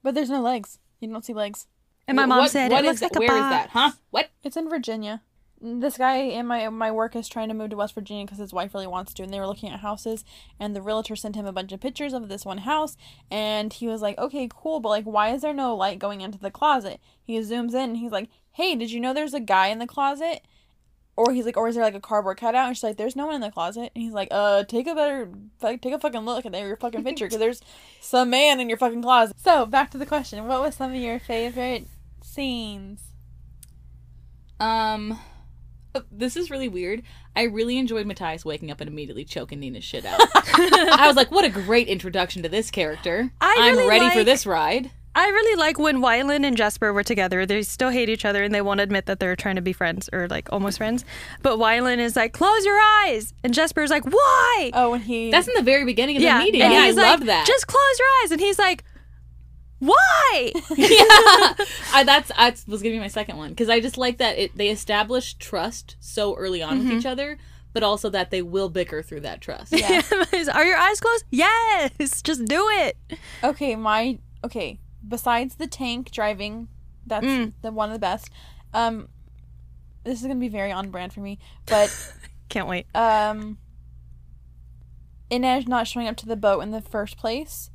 But 0.02 0.14
there's 0.14 0.30
no 0.30 0.40
legs. 0.42 0.78
You 1.00 1.08
don't 1.08 1.24
see 1.24 1.32
legs. 1.34 1.66
And 2.06 2.16
my 2.16 2.26
mom 2.26 2.40
what- 2.40 2.50
said 2.50 2.70
what 2.70 2.84
it 2.84 2.88
is 2.88 3.00
looks 3.00 3.02
like 3.02 3.12
that? 3.12 3.18
a 3.18 3.20
Where 3.20 3.36
is 3.36 3.40
box. 3.42 3.50
that? 3.64 3.70
Huh? 3.70 3.90
What? 4.10 4.30
It's 4.42 4.56
in 4.56 4.68
Virginia. 4.68 5.22
This 5.66 5.96
guy 5.96 6.16
in 6.16 6.46
my 6.46 6.68
my 6.68 6.90
work 6.90 7.16
is 7.16 7.26
trying 7.26 7.48
to 7.48 7.54
move 7.54 7.70
to 7.70 7.76
West 7.76 7.94
Virginia 7.94 8.26
because 8.26 8.38
his 8.38 8.52
wife 8.52 8.74
really 8.74 8.86
wants 8.86 9.14
to, 9.14 9.22
and 9.22 9.32
they 9.32 9.40
were 9.40 9.46
looking 9.46 9.70
at 9.70 9.80
houses. 9.80 10.22
And 10.60 10.76
the 10.76 10.82
realtor 10.82 11.16
sent 11.16 11.36
him 11.36 11.46
a 11.46 11.52
bunch 11.52 11.72
of 11.72 11.80
pictures 11.80 12.12
of 12.12 12.28
this 12.28 12.44
one 12.44 12.58
house, 12.58 12.96
and 13.30 13.72
he 13.72 13.86
was 13.86 14.02
like, 14.02 14.18
"Okay, 14.18 14.46
cool, 14.52 14.80
but 14.80 14.90
like, 14.90 15.04
why 15.04 15.30
is 15.32 15.40
there 15.40 15.54
no 15.54 15.74
light 15.74 15.98
going 15.98 16.20
into 16.20 16.38
the 16.38 16.50
closet?" 16.50 17.00
He 17.22 17.38
zooms 17.38 17.70
in, 17.70 17.76
and 17.90 17.96
he's 17.96 18.12
like, 18.12 18.28
"Hey, 18.52 18.74
did 18.76 18.90
you 18.90 19.00
know 19.00 19.14
there's 19.14 19.32
a 19.32 19.40
guy 19.40 19.68
in 19.68 19.78
the 19.78 19.86
closet?" 19.86 20.42
Or 21.16 21.32
he's 21.32 21.44
like, 21.44 21.56
"Or 21.56 21.68
is 21.68 21.76
there 21.76 21.84
like 21.84 21.94
a 21.94 22.00
cardboard 22.00 22.38
cutout?" 22.38 22.66
And 22.66 22.76
she's 22.76 22.82
like, 22.82 22.96
"There's 22.96 23.14
no 23.14 23.26
one 23.26 23.36
in 23.36 23.40
the 23.40 23.50
closet." 23.50 23.92
And 23.94 24.02
he's 24.02 24.12
like, 24.12 24.28
"Uh, 24.30 24.64
take 24.64 24.86
a 24.86 24.94
better, 24.94 25.30
like, 25.62 25.80
take 25.80 25.94
a 25.94 25.98
fucking 25.98 26.22
look 26.22 26.44
at 26.44 26.52
your 26.52 26.76
fucking 26.76 27.04
picture, 27.04 27.26
because 27.26 27.38
there's 27.38 27.62
some 28.00 28.30
man 28.30 28.60
in 28.60 28.68
your 28.68 28.78
fucking 28.78 29.02
closet." 29.02 29.36
So 29.38 29.66
back 29.66 29.90
to 29.92 29.98
the 29.98 30.06
question: 30.06 30.44
What 30.46 30.60
was 30.60 30.74
some 30.74 30.90
of 30.90 30.96
your 30.96 31.20
favorite 31.20 31.86
scenes? 32.22 33.00
Um, 34.58 35.18
uh, 35.94 36.00
this 36.10 36.36
is 36.36 36.50
really 36.50 36.68
weird. 36.68 37.02
I 37.36 37.42
really 37.44 37.78
enjoyed 37.78 38.06
Matthias 38.06 38.44
waking 38.44 38.70
up 38.70 38.80
and 38.80 38.88
immediately 38.88 39.24
choking 39.24 39.60
Nina's 39.60 39.84
shit 39.84 40.04
out. 40.04 40.20
I 40.34 41.04
was 41.06 41.16
like, 41.16 41.30
what 41.30 41.44
a 41.44 41.48
great 41.48 41.88
introduction 41.88 42.42
to 42.42 42.48
this 42.48 42.70
character. 42.70 43.32
I 43.40 43.56
I'm 43.58 43.76
really 43.76 43.88
ready 43.88 44.10
for 44.10 44.24
this 44.24 44.46
ride. 44.46 44.90
I 45.16 45.28
really 45.28 45.56
like 45.56 45.78
when 45.78 45.98
Wylan 45.98 46.44
and 46.44 46.56
Jesper 46.56 46.92
were 46.92 47.04
together. 47.04 47.46
They 47.46 47.62
still 47.62 47.90
hate 47.90 48.08
each 48.08 48.24
other 48.24 48.42
and 48.42 48.54
they 48.54 48.60
won't 48.60 48.80
admit 48.80 49.06
that 49.06 49.20
they're 49.20 49.36
trying 49.36 49.56
to 49.56 49.62
be 49.62 49.72
friends 49.72 50.10
or 50.12 50.26
like 50.28 50.52
almost 50.52 50.78
friends. 50.78 51.04
But 51.42 51.58
Wylan 51.58 51.98
is 51.98 52.16
like, 52.16 52.32
"Close 52.32 52.64
your 52.64 52.78
eyes," 52.80 53.32
and 53.44 53.54
Jesper's 53.54 53.90
like, 53.90 54.04
"Why?" 54.04 54.70
Oh, 54.74 54.90
when 54.90 55.00
he 55.02 55.30
That's 55.30 55.46
in 55.48 55.54
the 55.56 55.62
very 55.62 55.84
beginning 55.84 56.16
of 56.16 56.22
yeah, 56.22 56.38
the 56.38 56.44
meeting. 56.44 56.62
and 56.62 56.72
Yeah, 56.72 56.80
I 56.80 56.86
he's 56.86 56.96
like, 56.96 57.06
love 57.18 57.26
that. 57.26 57.46
"Just 57.46 57.66
close 57.66 57.98
your 57.98 58.08
eyes," 58.24 58.30
and 58.32 58.40
he's 58.40 58.58
like, 58.58 58.82
"Why?" 59.78 60.52
yeah, 60.76 61.54
I, 61.92 62.02
that's 62.04 62.30
I 62.36 62.50
was 62.66 62.82
gonna 62.82 62.94
be 62.94 62.98
my 63.00 63.08
second 63.08 63.36
one 63.36 63.50
because 63.50 63.68
I 63.68 63.80
just 63.80 63.98
like 63.98 64.18
that 64.18 64.38
it 64.38 64.56
they 64.56 64.68
establish 64.68 65.34
trust 65.34 65.96
so 66.00 66.34
early 66.36 66.62
on 66.62 66.78
Mm-hmm. 66.80 66.88
with 66.88 66.98
each 66.98 67.06
other, 67.06 67.38
but 67.72 67.82
also 67.82 68.08
that 68.10 68.30
they 68.30 68.42
will 68.42 68.68
bicker 68.68 69.02
through 69.02 69.20
that 69.20 69.40
trust. 69.40 69.72
Yeah. 69.78 70.00
Are 70.54 70.64
your 70.64 70.76
eyes 70.76 71.00
closed? 71.00 71.24
Yes, 71.30 72.22
just 72.22 72.44
do 72.46 72.66
it. 72.70 72.96
Okay, 73.42 73.76
my 73.76 74.18
okay. 74.44 74.78
Besides 75.07 75.57
the 75.57 75.66
tank 75.66 76.11
driving, 76.11 76.68
that's 77.07 77.26
Mm. 77.26 77.52
the 77.62 77.70
one 77.72 77.90
of 77.90 77.92
the 77.94 77.98
best. 77.98 78.30
Um, 78.72 79.09
this 80.05 80.20
is 80.20 80.26
gonna 80.26 80.40
be 80.40 80.48
very 80.48 80.72
on 80.72 80.90
brand 80.90 81.12
for 81.12 81.20
me, 81.20 81.38
but 81.66 81.90
Can't 82.48 82.68
wait. 82.68 82.86
um, 82.94 83.59
Inej 85.30 85.66
not 85.66 85.86
showing 85.86 86.07
up 86.09 86.16
to 86.16 86.26
the 86.26 86.36
boat 86.36 86.61
in 86.61 86.70
the 86.70 86.80
first 86.80 87.16
place, 87.16 87.70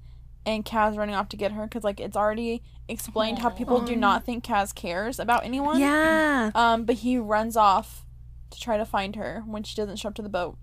and 0.45 0.63
Kaz 0.63 0.97
running 0.97 1.15
off 1.15 1.29
to 1.29 1.37
get 1.37 1.51
her 1.53 1.63
because 1.63 1.83
like 1.83 1.99
it's 1.99 2.15
already 2.15 2.61
explained 2.87 3.39
how 3.39 3.49
people 3.49 3.81
do 3.81 3.95
not 3.95 4.23
think 4.23 4.43
Kaz 4.43 4.73
cares 4.73 5.19
about 5.19 5.43
anyone. 5.43 5.79
Yeah. 5.79 6.51
Um, 6.55 6.85
but 6.85 6.97
he 6.97 7.17
runs 7.17 7.57
off 7.57 8.05
to 8.51 8.59
try 8.59 8.77
to 8.77 8.85
find 8.85 9.15
her 9.15 9.43
when 9.45 9.63
she 9.63 9.75
doesn't 9.75 9.97
show 9.97 10.09
up 10.09 10.15
to 10.15 10.21
the 10.21 10.29
boat. 10.29 10.57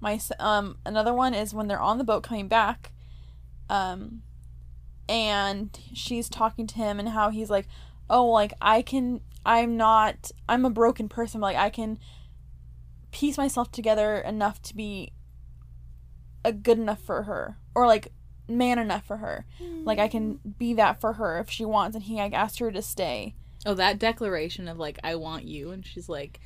My 0.00 0.20
um 0.38 0.78
another 0.84 1.12
one 1.14 1.34
is 1.34 1.52
when 1.54 1.68
they're 1.68 1.80
on 1.80 1.98
the 1.98 2.04
boat 2.04 2.22
coming 2.22 2.48
back, 2.48 2.92
um, 3.68 4.22
and 5.08 5.78
she's 5.92 6.28
talking 6.28 6.66
to 6.66 6.74
him 6.76 6.98
and 6.98 7.10
how 7.10 7.30
he's 7.30 7.50
like, 7.50 7.66
oh, 8.10 8.26
like 8.26 8.52
I 8.60 8.82
can, 8.82 9.20
I'm 9.44 9.76
not, 9.76 10.30
I'm 10.48 10.64
a 10.64 10.70
broken 10.70 11.08
person, 11.08 11.40
but 11.40 11.46
like 11.46 11.56
I 11.56 11.70
can 11.70 11.98
piece 13.12 13.38
myself 13.38 13.70
together 13.72 14.16
enough 14.16 14.60
to 14.62 14.76
be 14.76 15.12
a 16.44 16.52
good 16.52 16.78
enough 16.78 17.00
for 17.00 17.24
her, 17.24 17.58
or 17.74 17.86
like 17.86 18.12
man 18.48 18.78
enough 18.78 19.04
for 19.06 19.16
her, 19.18 19.46
like 19.84 19.98
I 19.98 20.08
can 20.08 20.38
be 20.58 20.74
that 20.74 21.00
for 21.00 21.14
her 21.14 21.38
if 21.38 21.50
she 21.50 21.64
wants, 21.64 21.96
and 21.96 22.04
he 22.04 22.16
like 22.16 22.32
asked 22.34 22.58
her 22.58 22.70
to 22.70 22.82
stay. 22.82 23.34
Oh, 23.64 23.74
that 23.74 23.98
declaration 23.98 24.68
of 24.68 24.78
like 24.78 24.98
I 25.02 25.16
want 25.16 25.44
you, 25.44 25.70
and 25.70 25.84
she's 25.84 26.08
like 26.08 26.40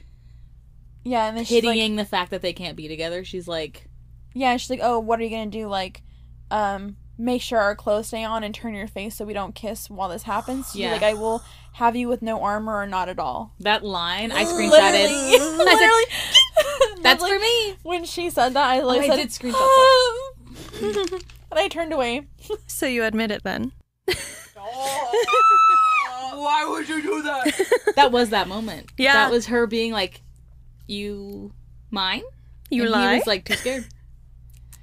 Yeah, 1.04 1.26
and 1.28 1.36
then 1.36 1.44
she's 1.44 1.56
like, 1.64 1.96
the 1.96 2.04
fact 2.04 2.30
that 2.30 2.40
they 2.40 2.52
can't 2.52 2.76
be 2.76 2.88
together. 2.88 3.24
She's 3.24 3.46
like, 3.48 3.88
Yeah, 4.32 4.56
she's 4.56 4.70
like, 4.70 4.80
"Oh, 4.82 4.98
what 5.00 5.20
are 5.20 5.22
you 5.22 5.30
gonna 5.30 5.50
do? 5.50 5.66
Like, 5.66 6.02
um, 6.50 6.96
make 7.20 7.42
sure 7.42 7.58
our 7.60 7.74
clothes 7.76 8.06
stay 8.08 8.24
on 8.24 8.42
and 8.42 8.54
turn 8.54 8.74
your 8.74 8.86
face 8.88 9.14
so 9.16 9.24
we 9.24 9.32
don't 9.34 9.54
kiss 9.54 9.88
while 9.90 10.08
this 10.08 10.22
happens." 10.24 10.68
She's 10.72 10.80
Yeah. 10.82 10.92
like, 10.92 11.02
"I 11.02 11.14
will 11.14 11.42
have 11.74 11.94
you 11.96 12.08
with 12.08 12.22
no 12.22 12.42
armor 12.42 12.74
or 12.76 12.86
not 12.86 13.08
at 13.08 13.18
all." 13.18 13.52
that 13.60 13.84
line 13.84 14.32
I 14.32 14.44
Literally, 14.44 14.68
screenshotted. 14.70 15.58
literally. 15.58 16.04
That's 17.02 17.22
like, 17.22 17.32
for 17.32 17.38
me. 17.38 17.76
When 17.82 18.04
she 18.04 18.30
said 18.30 18.54
that, 18.54 18.68
I 18.70 18.80
Oh, 18.80 18.86
like 18.86 19.02
I 19.02 19.08
said, 19.08 19.16
did 19.16 19.28
screenshot 19.28 21.12
and 21.50 21.58
I 21.58 21.68
turned 21.68 21.92
away. 21.92 22.26
So 22.66 22.86
you 22.86 23.04
admit 23.04 23.30
it 23.30 23.42
then? 23.44 23.72
Why 26.32 26.66
would 26.68 26.88
you 26.88 27.02
do 27.02 27.22
that? 27.22 27.92
That 27.96 28.12
was 28.12 28.30
that 28.30 28.48
moment. 28.48 28.90
Yeah. 28.96 29.12
that 29.14 29.30
was 29.30 29.46
her 29.46 29.66
being 29.66 29.92
like, 29.92 30.22
"You 30.86 31.52
mine?" 31.90 32.22
You 32.70 32.82
and 32.82 32.90
lie. 32.92 33.12
He 33.12 33.18
was 33.18 33.26
like 33.26 33.44
too 33.44 33.54
scared. 33.54 33.86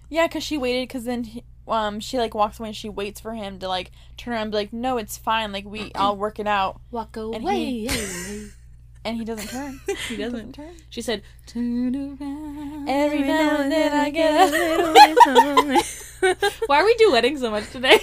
yeah, 0.10 0.28
because 0.28 0.44
she 0.44 0.58
waited. 0.58 0.88
Because 0.88 1.06
then, 1.06 1.24
he, 1.24 1.44
um, 1.68 2.00
she 2.00 2.18
like 2.18 2.34
walks 2.34 2.60
away 2.60 2.70
and 2.70 2.76
she 2.76 2.90
waits 2.90 3.20
for 3.20 3.34
him 3.34 3.60
to 3.60 3.68
like 3.68 3.92
turn 4.18 4.34
around 4.34 4.42
and 4.44 4.52
be 4.52 4.58
like, 4.58 4.74
"No, 4.74 4.98
it's 4.98 5.18
fine. 5.18 5.52
Like 5.52 5.66
we, 5.66 5.92
I'll 5.96 6.16
work 6.18 6.40
it 6.40 6.48
out." 6.48 6.80
Walk 6.92 7.16
And 7.18 7.36
away. 7.36 7.66
he- 7.88 8.48
And 9.06 9.16
he 9.16 9.24
doesn't 9.24 9.48
turn. 9.48 9.80
he 10.10 10.18
doesn't. 10.18 10.52
turn. 10.54 10.76
She 10.90 11.02
said, 11.02 11.22
"Turn 11.46 11.96
around." 11.96 12.90
Every 12.90 13.22
now 13.22 13.62
and 13.62 13.72
then 13.72 13.94
I 13.94 14.10
get 14.10 14.50
a 14.50 14.52
little. 14.52 14.94
Why 16.68 16.82
are 16.82 16.84
we 16.86 16.96
duetting 16.96 17.38
so 17.40 17.50
much 17.50 17.70
today? 17.72 18.00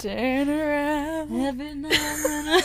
turn 0.00 0.50
around. 0.50 1.40
Every 1.40 1.74
now 1.74 1.88
and 1.88 2.48
then. 2.48 2.62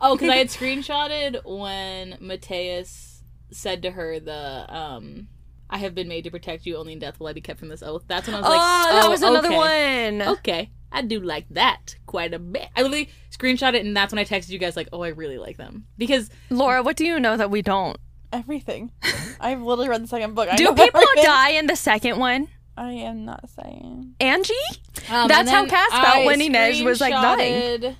oh, 0.00 0.14
because 0.16 0.30
I 0.30 0.36
had 0.36 0.48
screenshotted 0.48 1.44
when 1.44 2.16
Matthias 2.20 3.22
said 3.50 3.82
to 3.82 3.90
her 3.90 4.18
the 4.18 4.64
um. 4.74 5.28
I 5.68 5.78
have 5.78 5.94
been 5.94 6.08
made 6.08 6.24
to 6.24 6.30
protect 6.30 6.66
you. 6.66 6.76
Only 6.76 6.92
in 6.92 6.98
death 6.98 7.18
will 7.18 7.26
I 7.26 7.32
be 7.32 7.40
kept 7.40 7.58
from 7.58 7.68
this 7.68 7.82
oath. 7.82 8.04
That's 8.06 8.26
when 8.26 8.36
I 8.36 8.40
was 8.40 8.46
oh, 8.46 8.50
like, 8.50 8.60
oh, 8.60 8.92
that 8.92 9.04
oh, 9.04 9.10
was 9.10 9.22
another 9.22 9.48
okay. 9.48 10.10
one. 10.18 10.28
Okay, 10.38 10.70
I 10.92 11.02
do 11.02 11.20
like 11.20 11.46
that 11.50 11.96
quite 12.06 12.34
a 12.34 12.38
bit. 12.38 12.68
I 12.76 12.82
literally 12.82 13.10
screenshot 13.30 13.74
it, 13.74 13.84
and 13.84 13.96
that's 13.96 14.12
when 14.12 14.18
I 14.18 14.24
texted 14.24 14.50
you 14.50 14.58
guys 14.58 14.76
like, 14.76 14.88
"Oh, 14.92 15.02
I 15.02 15.08
really 15.08 15.38
like 15.38 15.56
them." 15.56 15.86
Because 15.98 16.30
Laura, 16.50 16.82
what 16.82 16.96
do 16.96 17.04
you 17.04 17.18
know 17.18 17.36
that 17.36 17.50
we 17.50 17.62
don't? 17.62 17.98
Everything. 18.32 18.92
I've 19.40 19.62
literally 19.62 19.88
read 19.88 20.02
the 20.02 20.08
second 20.08 20.34
book. 20.34 20.48
I 20.48 20.56
Do 20.56 20.68
people 20.68 21.00
everything. 21.00 21.24
die 21.24 21.50
in 21.50 21.66
the 21.66 21.76
second 21.76 22.18
one? 22.18 22.48
I 22.76 22.92
am 22.92 23.24
not 23.24 23.48
saying. 23.48 24.14
Angie? 24.20 24.52
um, 25.08 25.28
That's 25.28 25.48
how 25.50 25.64
then 25.64 25.70
Kaz 25.70 25.88
felt 25.88 26.18
I 26.18 26.26
when 26.26 26.40
Inej 26.40 26.84
was, 26.84 27.00
like, 27.00 27.12
dying. 27.12 27.96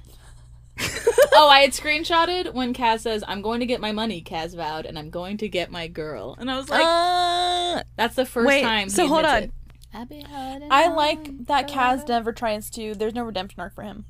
oh, 1.32 1.48
I 1.48 1.60
had 1.60 1.70
screenshotted 1.70 2.52
when 2.52 2.74
Kaz 2.74 3.00
says, 3.00 3.24
"I'm 3.26 3.42
going 3.42 3.60
to 3.60 3.66
get 3.66 3.80
my 3.80 3.92
money." 3.92 4.22
Kaz 4.22 4.54
vowed, 4.54 4.86
and 4.86 4.98
I'm 4.98 5.10
going 5.10 5.38
to 5.38 5.48
get 5.48 5.70
my 5.70 5.88
girl, 5.88 6.36
and 6.38 6.50
I 6.50 6.56
was 6.56 6.68
like, 6.68 6.84
uh, 6.84 7.82
"That's 7.96 8.16
the 8.16 8.26
first 8.26 8.46
wait, 8.46 8.62
time." 8.62 8.88
so 8.88 9.06
hold 9.06 9.24
on. 9.24 9.44
it. 9.44 9.52
I'll 9.94 10.04
be 10.04 10.22
holding 10.22 10.68
I 10.70 10.88
like 10.88 11.46
that 11.46 11.68
Kaz 11.68 12.06
never 12.08 12.32
tries 12.32 12.68
to. 12.70 12.94
There's 12.94 13.14
no 13.14 13.24
redemption 13.24 13.60
arc 13.60 13.74
for 13.74 13.82
him. 13.82 14.04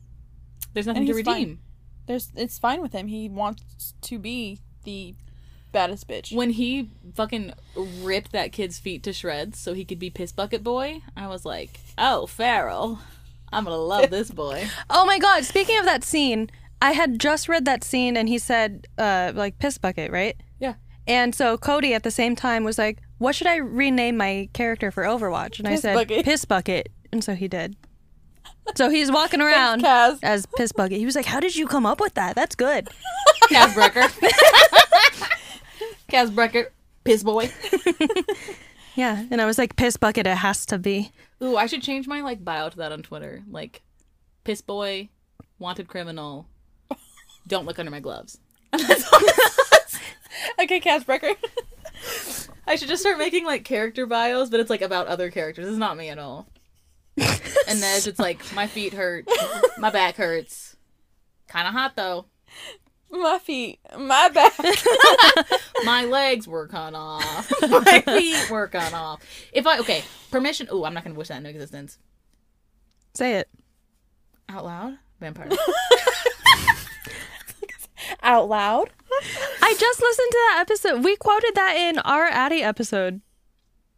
There's 0.72 0.86
nothing 0.86 1.06
to 1.06 1.14
he's 1.14 1.24
fine. 1.24 1.34
redeem. 1.34 1.58
There's. 2.06 2.30
It's 2.34 2.58
fine 2.58 2.82
with 2.82 2.92
him. 2.92 3.06
He 3.06 3.28
wants 3.28 3.94
to 4.00 4.18
be 4.18 4.60
the 4.84 5.14
baddest 5.70 6.08
bitch. 6.08 6.34
When 6.34 6.50
he 6.50 6.90
fucking 7.14 7.52
ripped 7.76 8.32
that 8.32 8.52
kid's 8.52 8.78
feet 8.78 9.02
to 9.04 9.12
shreds 9.12 9.58
so 9.58 9.74
he 9.74 9.84
could 9.84 9.98
be 9.98 10.10
piss 10.10 10.32
bucket 10.32 10.64
boy, 10.64 11.02
I 11.16 11.28
was 11.28 11.44
like, 11.44 11.78
"Oh, 11.96 12.26
Farrell, 12.26 12.98
I'm 13.56 13.64
gonna 13.64 13.76
love 13.76 14.10
this 14.10 14.30
boy." 14.30 14.66
Oh 14.90 15.04
my 15.06 15.18
god, 15.18 15.44
speaking 15.44 15.78
of 15.78 15.84
that 15.86 16.04
scene, 16.04 16.50
I 16.82 16.92
had 16.92 17.18
just 17.18 17.48
read 17.48 17.64
that 17.64 17.82
scene 17.82 18.16
and 18.16 18.28
he 18.28 18.38
said, 18.38 18.86
uh, 18.98 19.32
like 19.34 19.58
piss 19.58 19.78
bucket, 19.78 20.10
right? 20.12 20.36
Yeah. 20.60 20.74
And 21.08 21.34
so 21.34 21.56
Cody 21.56 21.94
at 21.94 22.02
the 22.02 22.10
same 22.10 22.36
time 22.36 22.64
was 22.64 22.78
like, 22.78 22.98
What 23.18 23.34
should 23.34 23.46
I 23.46 23.56
rename 23.56 24.16
my 24.16 24.48
character 24.52 24.90
for 24.90 25.04
Overwatch? 25.04 25.58
And 25.58 25.66
I 25.68 25.76
said 25.76 25.94
Bucket. 25.94 26.24
Piss 26.24 26.44
Bucket. 26.44 26.88
And 27.12 27.22
so 27.24 27.34
he 27.34 27.48
did. 27.48 27.76
So 28.74 28.90
he's 28.90 29.10
walking 29.12 29.40
around 29.46 29.82
Kaz. 29.82 30.18
as 30.22 30.46
Piss 30.56 30.72
Bucket. 30.72 30.98
He 30.98 31.06
was 31.06 31.14
like, 31.16 31.24
How 31.26 31.40
did 31.40 31.54
you 31.56 31.66
come 31.66 31.86
up 31.86 32.00
with 32.00 32.14
that? 32.14 32.34
That's 32.34 32.54
good. 32.56 32.88
Kaz 33.44 33.72
Brekker. 33.74 34.08
Kaz 36.10 36.30
Brekker, 36.30 36.66
piss 37.04 37.22
boy. 37.22 37.50
Yeah. 38.96 39.26
And 39.30 39.40
I 39.40 39.46
was 39.46 39.58
like, 39.58 39.76
Piss 39.76 39.96
Bucket, 39.96 40.26
it 40.26 40.38
has 40.38 40.66
to 40.66 40.78
be. 40.78 41.12
Ooh, 41.42 41.56
I 41.56 41.66
should 41.66 41.82
change 41.82 42.08
my 42.08 42.22
like 42.22 42.44
bio 42.44 42.70
to 42.70 42.76
that 42.78 42.92
on 42.92 43.02
Twitter. 43.02 43.42
Like, 43.48 43.82
piss 44.42 44.62
boy, 44.62 45.10
wanted 45.58 45.86
criminal. 45.86 46.48
Don't 47.46 47.66
look 47.66 47.78
under 47.78 47.90
my 47.90 48.00
gloves. 48.00 48.40
okay, 48.74 48.88
Kaz 50.80 51.04
Brekker. 51.04 51.36
I 52.66 52.74
should 52.76 52.88
just 52.88 53.02
start 53.02 53.18
making 53.18 53.44
like 53.44 53.64
character 53.64 54.06
bios, 54.06 54.50
but 54.50 54.58
it's 54.60 54.70
like 54.70 54.82
about 54.82 55.06
other 55.06 55.30
characters. 55.30 55.68
It's 55.68 55.76
not 55.76 55.96
me 55.96 56.08
at 56.08 56.18
all. 56.18 56.48
and 57.16 57.80
then 57.80 58.00
it's 58.04 58.18
like 58.18 58.40
my 58.54 58.66
feet 58.66 58.92
hurt, 58.92 59.28
my 59.78 59.90
back 59.90 60.16
hurts. 60.16 60.76
Kind 61.48 61.68
of 61.68 61.74
hot 61.74 61.94
though. 61.96 62.26
My 63.22 63.38
feet. 63.38 63.78
My 63.98 64.28
back. 64.28 64.52
My 65.84 66.04
legs 66.04 66.48
were 66.48 66.66
cut 66.66 66.94
off. 66.94 67.52
My 67.68 68.00
feet 68.00 68.50
were 68.50 68.68
cut 68.68 68.92
off. 68.92 69.22
If 69.52 69.66
I 69.66 69.78
okay, 69.80 70.04
permission. 70.30 70.68
Oh, 70.70 70.84
I'm 70.84 70.94
not 70.94 71.04
gonna 71.04 71.16
wish 71.16 71.28
that 71.28 71.38
into 71.38 71.50
existence. 71.50 71.98
Say 73.14 73.34
it. 73.34 73.48
Out 74.48 74.64
loud, 74.64 74.98
vampire. 75.20 75.48
Out 78.22 78.48
loud. 78.48 78.90
I 79.62 79.74
just 79.78 80.00
listened 80.00 80.30
to 80.30 80.38
that 80.50 80.58
episode. 80.60 81.04
We 81.04 81.16
quoted 81.16 81.52
that 81.54 81.76
in 81.76 81.98
our 82.00 82.24
Addie 82.24 82.62
episode. 82.62 83.20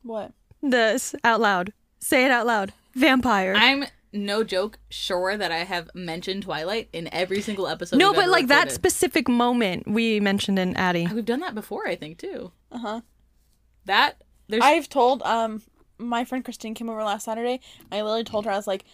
What? 0.02 0.32
This 0.62 1.14
out 1.24 1.40
loud. 1.40 1.72
Say 1.98 2.24
it 2.24 2.30
out 2.30 2.46
loud. 2.46 2.72
Vampire. 2.94 3.54
I'm 3.56 3.84
no 4.12 4.44
joke 4.44 4.78
sure 4.90 5.36
that 5.36 5.52
I 5.52 5.58
have 5.58 5.90
mentioned 5.94 6.44
Twilight 6.44 6.88
in 6.92 7.08
every 7.12 7.40
single 7.40 7.66
episode. 7.68 7.98
no, 7.98 8.08
we've 8.08 8.16
but 8.16 8.22
ever 8.22 8.30
like 8.32 8.48
that 8.48 8.72
specific 8.72 9.28
moment 9.28 9.86
we 9.86 10.20
mentioned 10.20 10.58
in 10.58 10.76
Addie. 10.76 11.08
We've 11.12 11.24
done 11.24 11.40
that 11.40 11.54
before, 11.54 11.86
I 11.86 11.96
think 11.96 12.18
too. 12.18 12.52
Uh 12.72 12.78
huh. 12.78 13.00
That 13.84 14.22
there's 14.48 14.62
I've 14.64 14.88
told 14.88 15.22
um 15.22 15.62
my 15.98 16.24
friend 16.24 16.44
Christine 16.44 16.74
came 16.74 16.88
over 16.88 17.02
last 17.02 17.24
Saturday. 17.24 17.60
I 17.90 18.02
literally 18.02 18.24
told 18.24 18.44
her 18.44 18.50
I 18.50 18.56
was 18.56 18.66
like, 18.66 18.84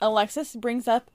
Alexis 0.00 0.54
brings 0.56 0.86
up 0.86 1.10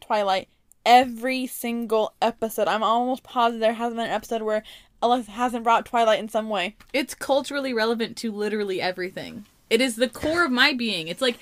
Twilight 0.00 0.48
every 0.84 1.46
single 1.46 2.14
episode. 2.20 2.68
I'm 2.68 2.82
almost 2.82 3.22
positive 3.22 3.60
there 3.60 3.72
hasn't 3.74 3.96
been 3.96 4.06
an 4.06 4.12
episode 4.12 4.42
where 4.42 4.62
Alexis 5.00 5.34
hasn't 5.34 5.64
brought 5.64 5.86
Twilight 5.86 6.20
in 6.20 6.28
some 6.28 6.48
way. 6.48 6.76
it's 6.92 7.14
culturally 7.14 7.72
relevant 7.72 8.16
to 8.18 8.30
literally 8.32 8.80
everything. 8.80 9.46
It 9.72 9.80
is 9.80 9.96
the 9.96 10.08
core 10.08 10.44
of 10.44 10.50
my 10.52 10.74
being. 10.74 11.08
It's 11.08 11.22
like 11.22 11.38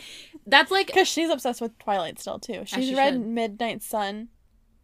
that's 0.47 0.70
like 0.70 0.87
Because 0.87 1.09
she's 1.09 1.31
obsessed 1.31 1.61
with 1.61 1.76
Twilight 1.81 2.20
still 2.20 2.39
too. 2.39 2.62
She's 2.64 2.87
she 2.87 2.95
read 2.95 3.14
should. 3.14 3.26
Midnight 3.26 3.83
Sun 3.83 4.28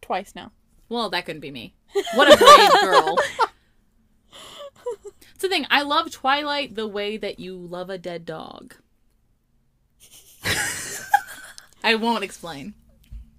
twice 0.01 0.33
now. 0.35 0.51
well, 0.89 1.09
that 1.09 1.25
couldn't 1.25 1.39
be 1.39 1.51
me. 1.51 1.73
What 2.15 2.31
a 2.33 2.37
brave 2.37 2.81
girl. 2.83 3.17
It's 5.33 5.41
the 5.41 5.49
thing. 5.49 5.65
I 5.69 5.83
love 5.83 6.11
Twilight 6.11 6.75
the 6.75 6.87
way 6.87 7.15
that 7.17 7.39
you 7.39 7.55
love 7.55 7.89
a 7.89 7.97
dead 7.97 8.25
dog. 8.25 8.75
I 11.83 11.95
won't 11.95 12.23
explain. 12.23 12.73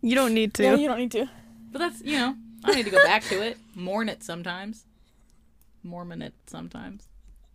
You 0.00 0.14
don't 0.14 0.32
need 0.32 0.54
to. 0.54 0.62
Yeah, 0.62 0.76
you 0.76 0.88
don't 0.88 0.98
need 0.98 1.10
to. 1.12 1.28
But 1.72 1.80
that's, 1.80 2.00
you 2.02 2.16
know, 2.16 2.36
I 2.64 2.74
need 2.74 2.84
to 2.84 2.90
go 2.90 3.02
back 3.04 3.24
to 3.24 3.42
it. 3.42 3.58
Mourn 3.74 4.08
it 4.08 4.22
sometimes. 4.22 4.84
Mormon 5.82 6.22
it 6.22 6.34
sometimes. 6.46 7.08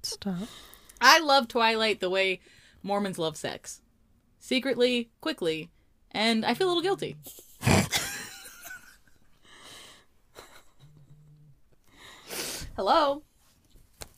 Stop. 0.03 0.49
I 1.01 1.19
love 1.19 1.47
Twilight 1.47 1.99
the 1.99 2.09
way 2.09 2.39
Mormons 2.81 3.19
love 3.19 3.37
sex. 3.37 3.81
Secretly, 4.39 5.09
quickly, 5.21 5.69
and 6.11 6.45
I 6.45 6.53
feel 6.53 6.67
a 6.67 6.69
little 6.69 6.81
guilty. 6.83 7.15
Hello? 12.75 13.23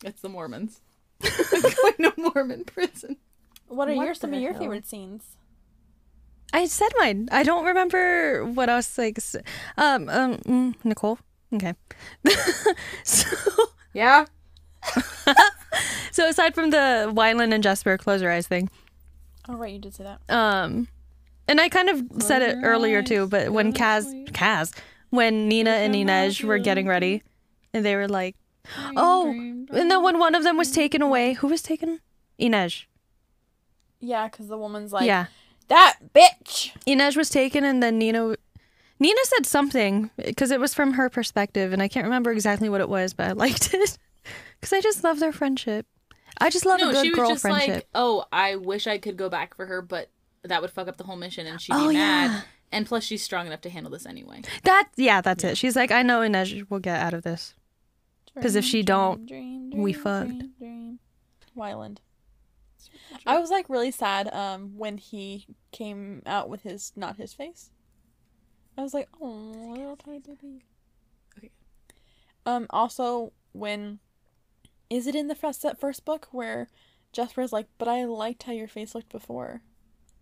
It's 0.03 0.21
the 0.21 0.29
Mormons. 0.29 0.81
I'm 1.23 1.61
going 1.61 2.11
to 2.11 2.13
Mormon 2.17 2.63
prison. 2.65 3.17
What 3.67 3.89
are 3.89 3.95
What 3.95 4.05
your 4.05 4.13
some 4.13 4.31
the 4.31 4.37
of 4.37 4.43
your 4.43 4.53
hell? 4.53 4.61
favorite 4.61 4.85
scenes? 4.87 5.37
I 6.53 6.65
said 6.67 6.89
mine. 6.99 7.27
I 7.31 7.43
don't 7.43 7.65
remember 7.65 8.45
what 8.45 8.69
I 8.69 8.75
was 8.75 8.97
like. 8.97 9.19
Um, 9.77 10.07
um, 10.09 10.37
mm, 10.37 10.75
Nicole. 10.83 11.19
Okay. 11.53 11.73
so, 13.03 13.27
Yeah? 13.93 14.25
so 16.11 16.27
aside 16.27 16.55
from 16.55 16.69
the 16.69 17.11
Wylan 17.13 17.53
and 17.53 17.63
Jasper 17.63 17.97
close 17.97 18.21
your 18.21 18.31
eyes 18.31 18.47
thing, 18.47 18.69
Oh 19.47 19.55
right, 19.55 19.73
you 19.73 19.79
did 19.79 19.93
say 19.93 20.03
that. 20.03 20.21
um, 20.33 20.87
and 21.47 21.61
I 21.61 21.69
kind 21.69 21.89
of 21.89 22.23
said 22.23 22.41
it 22.41 22.57
earlier 22.63 22.99
eyes, 22.99 23.07
too, 23.07 23.27
but 23.27 23.51
when 23.51 23.73
Kaz. 23.73 24.27
Kaz, 24.29 24.73
when 25.11 25.47
Nina 25.47 25.69
and 25.69 25.93
Inej 25.93 26.43
were 26.43 26.57
getting 26.57 26.87
ready, 26.87 27.21
and 27.73 27.85
they 27.85 27.95
were 27.95 28.07
like, 28.07 28.35
oh, 28.95 29.29
and 29.29 29.69
then 29.69 30.01
when 30.03 30.17
one 30.19 30.35
of 30.35 30.43
them 30.43 30.57
was 30.57 30.71
taken 30.71 31.01
away, 31.01 31.33
who 31.33 31.47
was 31.47 31.61
taken? 31.61 31.99
Inej. 32.39 32.85
Yeah, 33.99 34.27
because 34.27 34.47
the 34.47 34.57
woman's 34.57 34.91
like, 34.91 35.05
yeah. 35.05 35.27
that 35.67 35.97
bitch. 36.13 36.71
Inej 36.87 37.15
was 37.15 37.29
taken, 37.29 37.63
and 37.63 37.81
then 37.81 37.97
Nina. 37.97 38.35
Nina 38.97 39.19
said 39.23 39.45
something 39.45 40.09
because 40.15 40.51
it 40.51 40.59
was 40.59 40.73
from 40.73 40.93
her 40.93 41.09
perspective, 41.09 41.73
and 41.73 41.81
I 41.81 41.87
can't 41.87 42.05
remember 42.05 42.31
exactly 42.31 42.69
what 42.69 42.81
it 42.81 42.89
was, 42.89 43.13
but 43.13 43.27
I 43.27 43.31
liked 43.33 43.73
it 43.73 43.97
because 44.59 44.73
I 44.73 44.81
just 44.81 45.03
love 45.03 45.19
their 45.19 45.31
friendship. 45.31 45.85
I 46.39 46.49
just 46.49 46.65
love 46.65 46.81
a 46.81 46.85
good 46.91 47.03
she 47.03 47.09
was 47.11 47.15
girl 47.19 47.29
just 47.29 47.41
friendship. 47.43 47.73
like, 47.75 47.87
oh, 47.95 48.25
I 48.31 48.55
wish 48.57 48.87
I 48.87 48.97
could 48.97 49.15
go 49.17 49.29
back 49.29 49.55
for 49.55 49.65
her, 49.67 49.81
but 49.81 50.09
that 50.43 50.61
would 50.61 50.71
fuck 50.71 50.87
up 50.87 50.97
the 50.97 51.03
whole 51.05 51.15
mission 51.15 51.47
and 51.47 51.59
she'd 51.61 51.73
be 51.73 51.79
Oh, 51.79 51.87
mad. 51.87 51.93
yeah. 52.31 52.41
And 52.71 52.85
plus, 52.85 53.03
she's 53.05 53.23
strong 53.23 53.47
enough 53.47 53.61
to 53.61 53.69
handle 53.69 53.91
this 53.91 54.05
anyway. 54.05 54.41
that 54.63 54.89
yeah, 54.97 55.21
that's 55.21 55.43
it. 55.45 55.57
She's 55.57 55.75
like, 55.75 55.91
I 55.91 56.01
know 56.01 56.19
Inej 56.21 56.69
will 56.69 56.79
get 56.79 56.99
out 57.01 57.13
of 57.13 57.23
this. 57.23 57.53
Because 58.33 58.55
if 58.57 58.65
she 58.65 58.83
Dream, 58.83 58.85
don't, 58.85 59.25
dream, 59.27 59.69
we 59.71 59.93
fucked. 59.93 60.27
dream, 60.29 60.51
dream. 60.59 60.99
Wylan. 61.55 61.97
I 63.25 63.39
was 63.39 63.49
like 63.49 63.69
really 63.69 63.91
sad 63.91 64.27
um 64.33 64.77
when 64.77 64.97
he 64.97 65.45
came 65.71 66.21
out 66.25 66.49
with 66.49 66.63
his 66.63 66.91
not 66.97 67.15
his 67.15 67.33
face. 67.33 67.69
I 68.77 68.81
was 68.81 68.93
like, 68.93 69.07
oh, 69.21 69.25
little 69.69 69.95
tiny 69.95 70.19
baby. 70.19 70.65
Okay. 71.37 71.51
Um. 72.45 72.67
Also, 72.71 73.31
when 73.53 73.99
is 74.89 75.07
it 75.07 75.15
in 75.15 75.27
the 75.27 75.35
first 75.35 75.61
that 75.63 75.79
first 75.79 76.05
book 76.05 76.27
where 76.31 76.67
Jasper's 77.11 77.53
like, 77.53 77.67
but 77.77 77.87
I 77.87 78.05
liked 78.05 78.43
how 78.43 78.51
your 78.51 78.67
face 78.67 78.93
looked 78.93 79.11
before. 79.11 79.61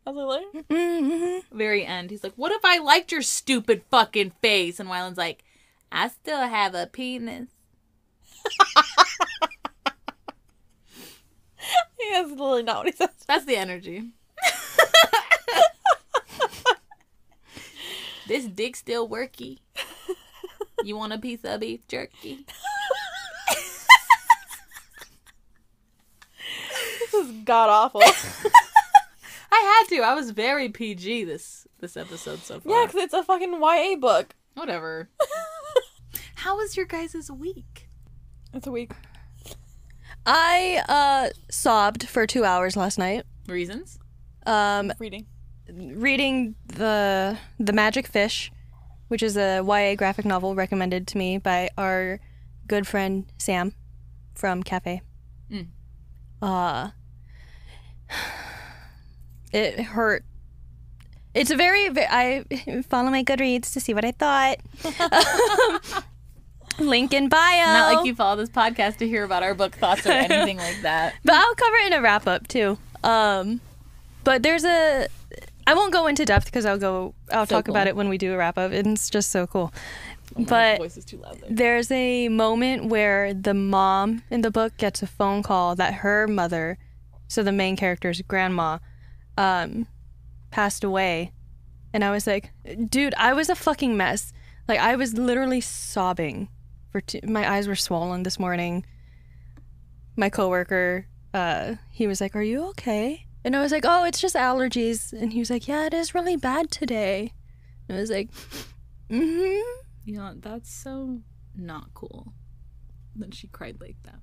I 0.05 0.11
was 0.11 0.41
like, 0.53 0.67
Mm-hmm. 0.69 1.57
Very 1.57 1.85
end, 1.85 2.11
he's 2.11 2.23
like, 2.23 2.33
what 2.35 2.51
if 2.51 2.63
I 2.63 2.77
liked 2.77 3.11
your 3.11 3.21
stupid 3.21 3.83
fucking 3.89 4.31
face? 4.41 4.79
And 4.79 4.89
Wylan's 4.89 5.17
like, 5.17 5.43
I 5.91 6.09
still 6.09 6.47
have 6.47 6.75
a 6.75 6.87
penis. 6.87 7.49
yeah, 11.99 12.11
that's 12.11 12.29
literally 12.31 12.63
not 12.63 12.77
what 12.77 12.85
he 12.87 12.91
says. 12.91 13.09
That's 13.27 13.45
the 13.45 13.55
energy. 13.55 14.11
this 18.27 18.45
dick 18.45 18.75
still 18.75 19.07
worky. 19.07 19.59
You 20.83 20.97
want 20.97 21.13
a 21.13 21.17
piece 21.17 21.45
of 21.45 21.61
beef 21.61 21.87
jerky? 21.87 22.45
Is 27.23 27.31
god 27.43 27.69
awful. 27.69 28.01
I 29.51 29.83
had 29.89 29.95
to. 29.95 30.01
I 30.01 30.13
was 30.15 30.31
very 30.31 30.69
PG 30.69 31.25
this 31.25 31.67
this 31.79 31.95
episode 31.97 32.39
so 32.39 32.59
far. 32.59 32.71
yeah, 32.71 32.85
because 32.87 33.03
it's 33.03 33.13
a 33.13 33.23
fucking 33.23 33.53
YA 33.61 33.95
book. 33.99 34.35
Whatever. 34.55 35.09
How 36.35 36.57
was 36.57 36.75
your 36.75 36.85
guys' 36.85 37.29
week? 37.31 37.89
It's 38.53 38.67
a 38.67 38.71
week. 38.71 38.91
I 40.25 40.83
uh 40.87 41.29
sobbed 41.51 42.07
for 42.07 42.25
two 42.25 42.45
hours 42.45 42.75
last 42.77 42.97
night. 42.97 43.23
Reasons? 43.47 43.99
Um, 44.45 44.91
Reading. 44.99 45.25
reading 45.69 46.55
the 46.67 47.37
the 47.59 47.73
Magic 47.73 48.07
Fish, 48.07 48.51
which 49.09 49.21
is 49.23 49.37
a 49.37 49.61
YA 49.65 49.95
graphic 49.95 50.25
novel 50.25 50.55
recommended 50.55 51.07
to 51.09 51.17
me 51.17 51.37
by 51.37 51.69
our 51.77 52.19
good 52.67 52.87
friend 52.87 53.25
Sam 53.37 53.73
from 54.35 54.63
Cafe. 54.63 55.01
Mm. 55.51 55.67
Uh, 56.41 56.89
it 59.53 59.79
hurt. 59.79 60.23
It's 61.33 61.49
a 61.51 61.55
very, 61.55 61.89
ve- 61.89 62.05
I 62.09 62.43
follow 62.89 63.09
my 63.09 63.23
Goodreads 63.23 63.73
to 63.73 63.79
see 63.79 63.93
what 63.93 64.05
I 64.05 64.11
thought. 64.11 64.57
Link 66.79 67.13
in 67.13 67.29
bio. 67.29 67.65
Not 67.65 67.95
like 67.95 68.05
you 68.05 68.15
follow 68.15 68.35
this 68.35 68.49
podcast 68.49 68.97
to 68.97 69.07
hear 69.07 69.23
about 69.23 69.43
our 69.43 69.53
book 69.53 69.75
thoughts 69.75 70.05
or 70.07 70.11
anything 70.11 70.57
like 70.57 70.81
that. 70.81 71.13
But 71.23 71.35
I'll 71.35 71.55
cover 71.55 71.75
it 71.77 71.87
in 71.87 71.93
a 71.93 72.01
wrap 72.01 72.25
up 72.27 72.47
too. 72.47 72.77
Um, 73.03 73.61
but 74.23 74.41
there's 74.43 74.65
a. 74.65 75.07
I 75.67 75.75
won't 75.75 75.93
go 75.93 76.07
into 76.07 76.25
depth 76.25 76.45
because 76.45 76.65
I'll 76.65 76.77
go. 76.79 77.13
I'll 77.31 77.45
So 77.45 77.55
talk 77.55 77.67
about 77.67 77.85
it 77.87 77.95
when 77.95 78.09
we 78.09 78.17
do 78.17 78.33
a 78.33 78.37
wrap 78.37 78.57
up. 78.57 78.71
It's 78.71 79.09
just 79.09 79.29
so 79.31 79.45
cool. 79.45 79.71
My 80.35 80.43
But 80.45 80.77
voice 80.79 80.97
is 80.97 81.05
too 81.05 81.17
loud 81.17 81.39
there. 81.41 81.49
there's 81.51 81.91
a 81.91 82.27
moment 82.29 82.85
where 82.85 83.33
the 83.35 83.53
mom 83.53 84.23
in 84.31 84.41
the 84.41 84.49
book 84.51 84.75
gets 84.77 85.03
a 85.03 85.07
phone 85.07 85.43
call 85.43 85.75
that 85.75 85.95
her 85.95 86.27
mother, 86.27 86.79
so 87.33 87.41
the 87.41 87.51
main 87.51 87.75
character's 87.75 88.21
grandma, 88.21 88.77
um, 89.37 89.87
passed 90.51 90.83
away, 90.83 91.31
and 91.91 92.03
I 92.03 92.11
was 92.11 92.27
like, 92.27 92.51
dude, 92.89 93.15
I 93.15 93.33
was 93.33 93.49
a 93.49 93.55
fucking 93.55 93.97
mess. 93.97 94.31
Like 94.67 94.79
I 94.79 94.95
was 94.95 95.15
literally 95.15 95.61
sobbing. 95.61 96.49
For 96.91 97.01
two, 97.01 97.21
my 97.23 97.51
eyes 97.51 97.67
were 97.67 97.75
swollen 97.75 98.21
this 98.21 98.39
morning. 98.39 98.85
My 100.15 100.29
coworker, 100.29 101.07
uh, 101.33 101.75
he 101.89 102.05
was 102.05 102.21
like, 102.21 102.35
"Are 102.35 102.43
you 102.43 102.67
okay?" 102.69 103.25
And 103.43 103.55
I 103.55 103.61
was 103.61 103.71
like, 103.71 103.83
"Oh, 103.83 104.05
it's 104.05 104.21
just 104.21 104.35
allergies." 104.35 105.11
And 105.11 105.33
he 105.33 105.39
was 105.39 105.49
like, 105.49 105.67
"Yeah, 105.67 105.87
it 105.87 105.93
is 105.93 106.13
really 106.13 106.37
bad 106.37 106.69
today." 106.69 107.33
And 107.89 107.97
I 107.97 108.01
was 108.01 108.11
like, 108.11 108.29
"Mm-hmm." 109.09 109.79
You 110.05 110.17
know, 110.17 110.33
that's 110.37 110.71
so 110.71 111.21
not 111.55 111.93
cool. 111.95 112.33
That 113.15 113.33
she 113.33 113.47
cried 113.47 113.81
like 113.81 113.97
that. 114.03 114.19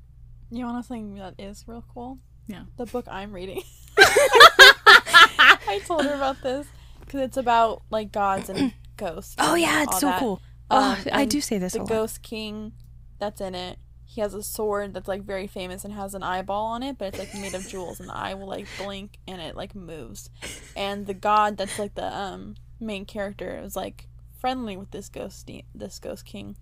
You 0.50 0.64
want 0.64 0.84
to 0.84 0.88
think 0.88 1.18
that 1.18 1.34
is 1.38 1.64
real 1.66 1.84
cool? 1.92 2.18
Yeah. 2.50 2.62
The 2.76 2.86
book 2.86 3.06
I'm 3.08 3.32
reading. 3.32 3.62
I 3.98 5.80
told 5.86 6.04
her 6.04 6.14
about 6.14 6.42
this 6.42 6.66
because 7.00 7.20
it's 7.20 7.36
about 7.36 7.82
like 7.90 8.10
gods 8.12 8.48
and 8.48 8.72
ghosts. 8.96 9.36
Oh 9.38 9.52
and 9.52 9.62
yeah, 9.62 9.82
it's 9.84 10.00
so 10.00 10.06
that. 10.06 10.18
cool. 10.18 10.42
Um, 10.70 10.96
oh, 11.06 11.10
I 11.12 11.24
do 11.24 11.40
say 11.40 11.58
this 11.58 11.72
The 11.74 11.84
ghost 11.84 12.22
king 12.22 12.72
that's 13.18 13.40
in 13.40 13.54
it. 13.54 13.78
he 14.04 14.20
has 14.20 14.34
a 14.34 14.42
sword 14.42 14.94
that's 14.94 15.06
like 15.06 15.22
very 15.22 15.46
famous 15.46 15.84
and 15.84 15.94
has 15.94 16.14
an 16.14 16.22
eyeball 16.22 16.66
on 16.66 16.82
it, 16.82 16.98
but 16.98 17.08
it's 17.08 17.18
like 17.18 17.34
made 17.34 17.54
of 17.54 17.66
jewels, 17.68 18.00
and 18.00 18.08
the 18.08 18.16
eye 18.16 18.34
will 18.34 18.48
like 18.48 18.66
blink 18.78 19.18
and 19.28 19.40
it 19.40 19.54
like 19.54 19.74
moves. 19.74 20.30
And 20.74 21.06
the 21.06 21.14
god 21.14 21.56
that's 21.56 21.78
like 21.78 21.94
the 21.94 22.16
um 22.16 22.56
main 22.80 23.04
character 23.04 23.60
is 23.64 23.76
like 23.76 24.08
friendly 24.40 24.76
with 24.76 24.90
this 24.90 25.08
ghost 25.08 25.48
this 25.74 25.98
ghost 26.00 26.24
king, 26.24 26.56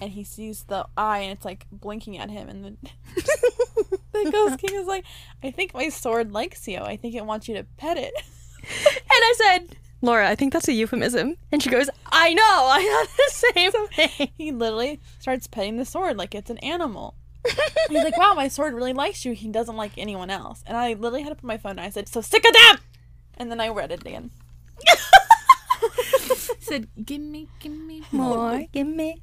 and 0.00 0.12
he 0.12 0.24
sees 0.24 0.64
the 0.64 0.86
eye 0.96 1.18
and 1.18 1.32
it's 1.32 1.44
like 1.44 1.66
blinking 1.70 2.16
at 2.16 2.30
him, 2.30 2.48
and 2.48 2.64
the 2.64 3.93
the 4.14 4.30
ghost 4.30 4.58
king 4.58 4.74
is 4.74 4.86
like, 4.86 5.04
I 5.42 5.50
think 5.50 5.74
my 5.74 5.88
sword 5.88 6.32
likes 6.32 6.66
you. 6.66 6.78
I 6.78 6.96
think 6.96 7.14
it 7.14 7.24
wants 7.24 7.48
you 7.48 7.54
to 7.56 7.64
pet 7.76 7.96
it. 7.96 8.14
And 8.66 9.02
I 9.10 9.34
said, 9.36 9.76
Laura, 10.00 10.26
I 10.26 10.34
think 10.34 10.54
that's 10.54 10.68
a 10.68 10.72
euphemism. 10.72 11.36
And 11.52 11.62
she 11.62 11.68
goes, 11.68 11.90
I 12.10 12.32
know, 12.32 12.42
I 12.42 13.06
thought 13.06 13.16
the 13.16 13.52
same 13.52 13.86
thing. 13.88 14.30
he 14.38 14.52
literally 14.52 15.00
starts 15.18 15.46
petting 15.46 15.76
the 15.76 15.84
sword 15.84 16.16
like 16.16 16.34
it's 16.34 16.48
an 16.48 16.56
animal. 16.58 17.14
He's 17.90 18.02
like, 18.02 18.16
wow, 18.16 18.32
my 18.32 18.48
sword 18.48 18.72
really 18.72 18.94
likes 18.94 19.26
you. 19.26 19.32
He 19.32 19.48
doesn't 19.48 19.76
like 19.76 19.98
anyone 19.98 20.30
else. 20.30 20.64
And 20.66 20.78
I 20.78 20.94
literally 20.94 21.22
had 21.22 21.28
to 21.28 21.34
put 21.34 21.44
my 21.44 21.58
phone 21.58 21.76
down. 21.76 21.84
I 21.84 21.90
said, 21.90 22.08
so 22.08 22.22
sick 22.22 22.46
of 22.46 22.54
them! 22.54 22.78
And 23.36 23.50
then 23.50 23.60
I 23.60 23.68
read 23.68 23.92
it 23.92 24.00
again. 24.00 24.30
said, 26.60 26.88
"Give 27.04 27.20
me, 27.20 27.48
give 27.60 27.72
me 27.72 28.02
More, 28.10 28.64
give 28.72 28.86
me. 28.86 29.22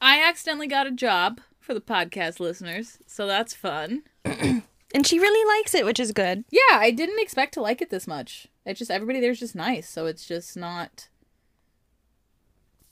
I 0.00 0.22
accidentally 0.22 0.66
got 0.66 0.86
a 0.86 0.90
job 0.90 1.40
for 1.68 1.74
the 1.74 1.80
podcast 1.82 2.40
listeners, 2.40 2.96
so 3.06 3.26
that's 3.26 3.52
fun. 3.52 4.02
And 4.94 5.06
she 5.06 5.18
really 5.18 5.58
likes 5.58 5.74
it, 5.74 5.84
which 5.84 6.00
is 6.00 6.12
good. 6.12 6.44
Yeah, 6.50 6.78
I 6.78 6.90
didn't 6.90 7.20
expect 7.20 7.52
to 7.52 7.60
like 7.60 7.82
it 7.82 7.90
this 7.90 8.06
much. 8.06 8.46
It's 8.64 8.78
just 8.78 8.90
everybody 8.90 9.20
there's 9.20 9.38
just 9.38 9.54
nice, 9.54 9.86
so 9.86 10.06
it's 10.06 10.24
just 10.24 10.56
not. 10.56 11.08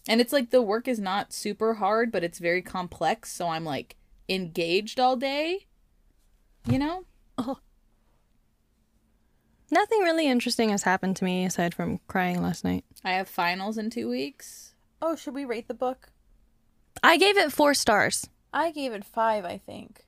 And 0.07 0.21
it's 0.21 0.31
like 0.31 0.51
the 0.51 0.61
work 0.61 0.89
is 0.89 1.01
not 1.01 1.33
super 1.33 1.73
hard, 1.75 2.13
but 2.13 2.23
it's 2.23 2.39
very 2.39 2.61
complex, 2.61 3.33
so 3.33 3.49
I'm 3.49 3.65
like 3.65 3.97
engaged 4.29 5.01
all 5.01 5.17
day. 5.17 5.69
You 6.69 6.79
know? 6.79 7.07
Oh. 7.39 7.61
Nothing 9.71 10.01
really 10.01 10.29
interesting 10.29 10.69
has 10.69 10.83
happened 10.83 11.17
to 11.17 11.25
me 11.25 11.47
aside 11.47 11.73
from 11.73 12.01
crying 12.09 12.43
last 12.43 12.63
night. 12.63 12.85
I 13.03 13.13
have 13.13 13.27
finals 13.27 13.79
in 13.79 13.89
two 13.89 14.11
weeks. 14.11 14.75
Oh, 15.01 15.17
should 15.17 15.35
we 15.35 15.47
rate 15.47 15.67
the 15.67 15.73
book? 15.73 16.11
I 17.03 17.17
gave 17.17 17.39
it 17.39 17.53
four 17.53 17.73
stars. 17.73 18.29
I 18.57 18.71
gave 18.71 18.93
it 18.93 19.05
five, 19.05 19.45
I 19.45 19.59
think. 19.59 20.05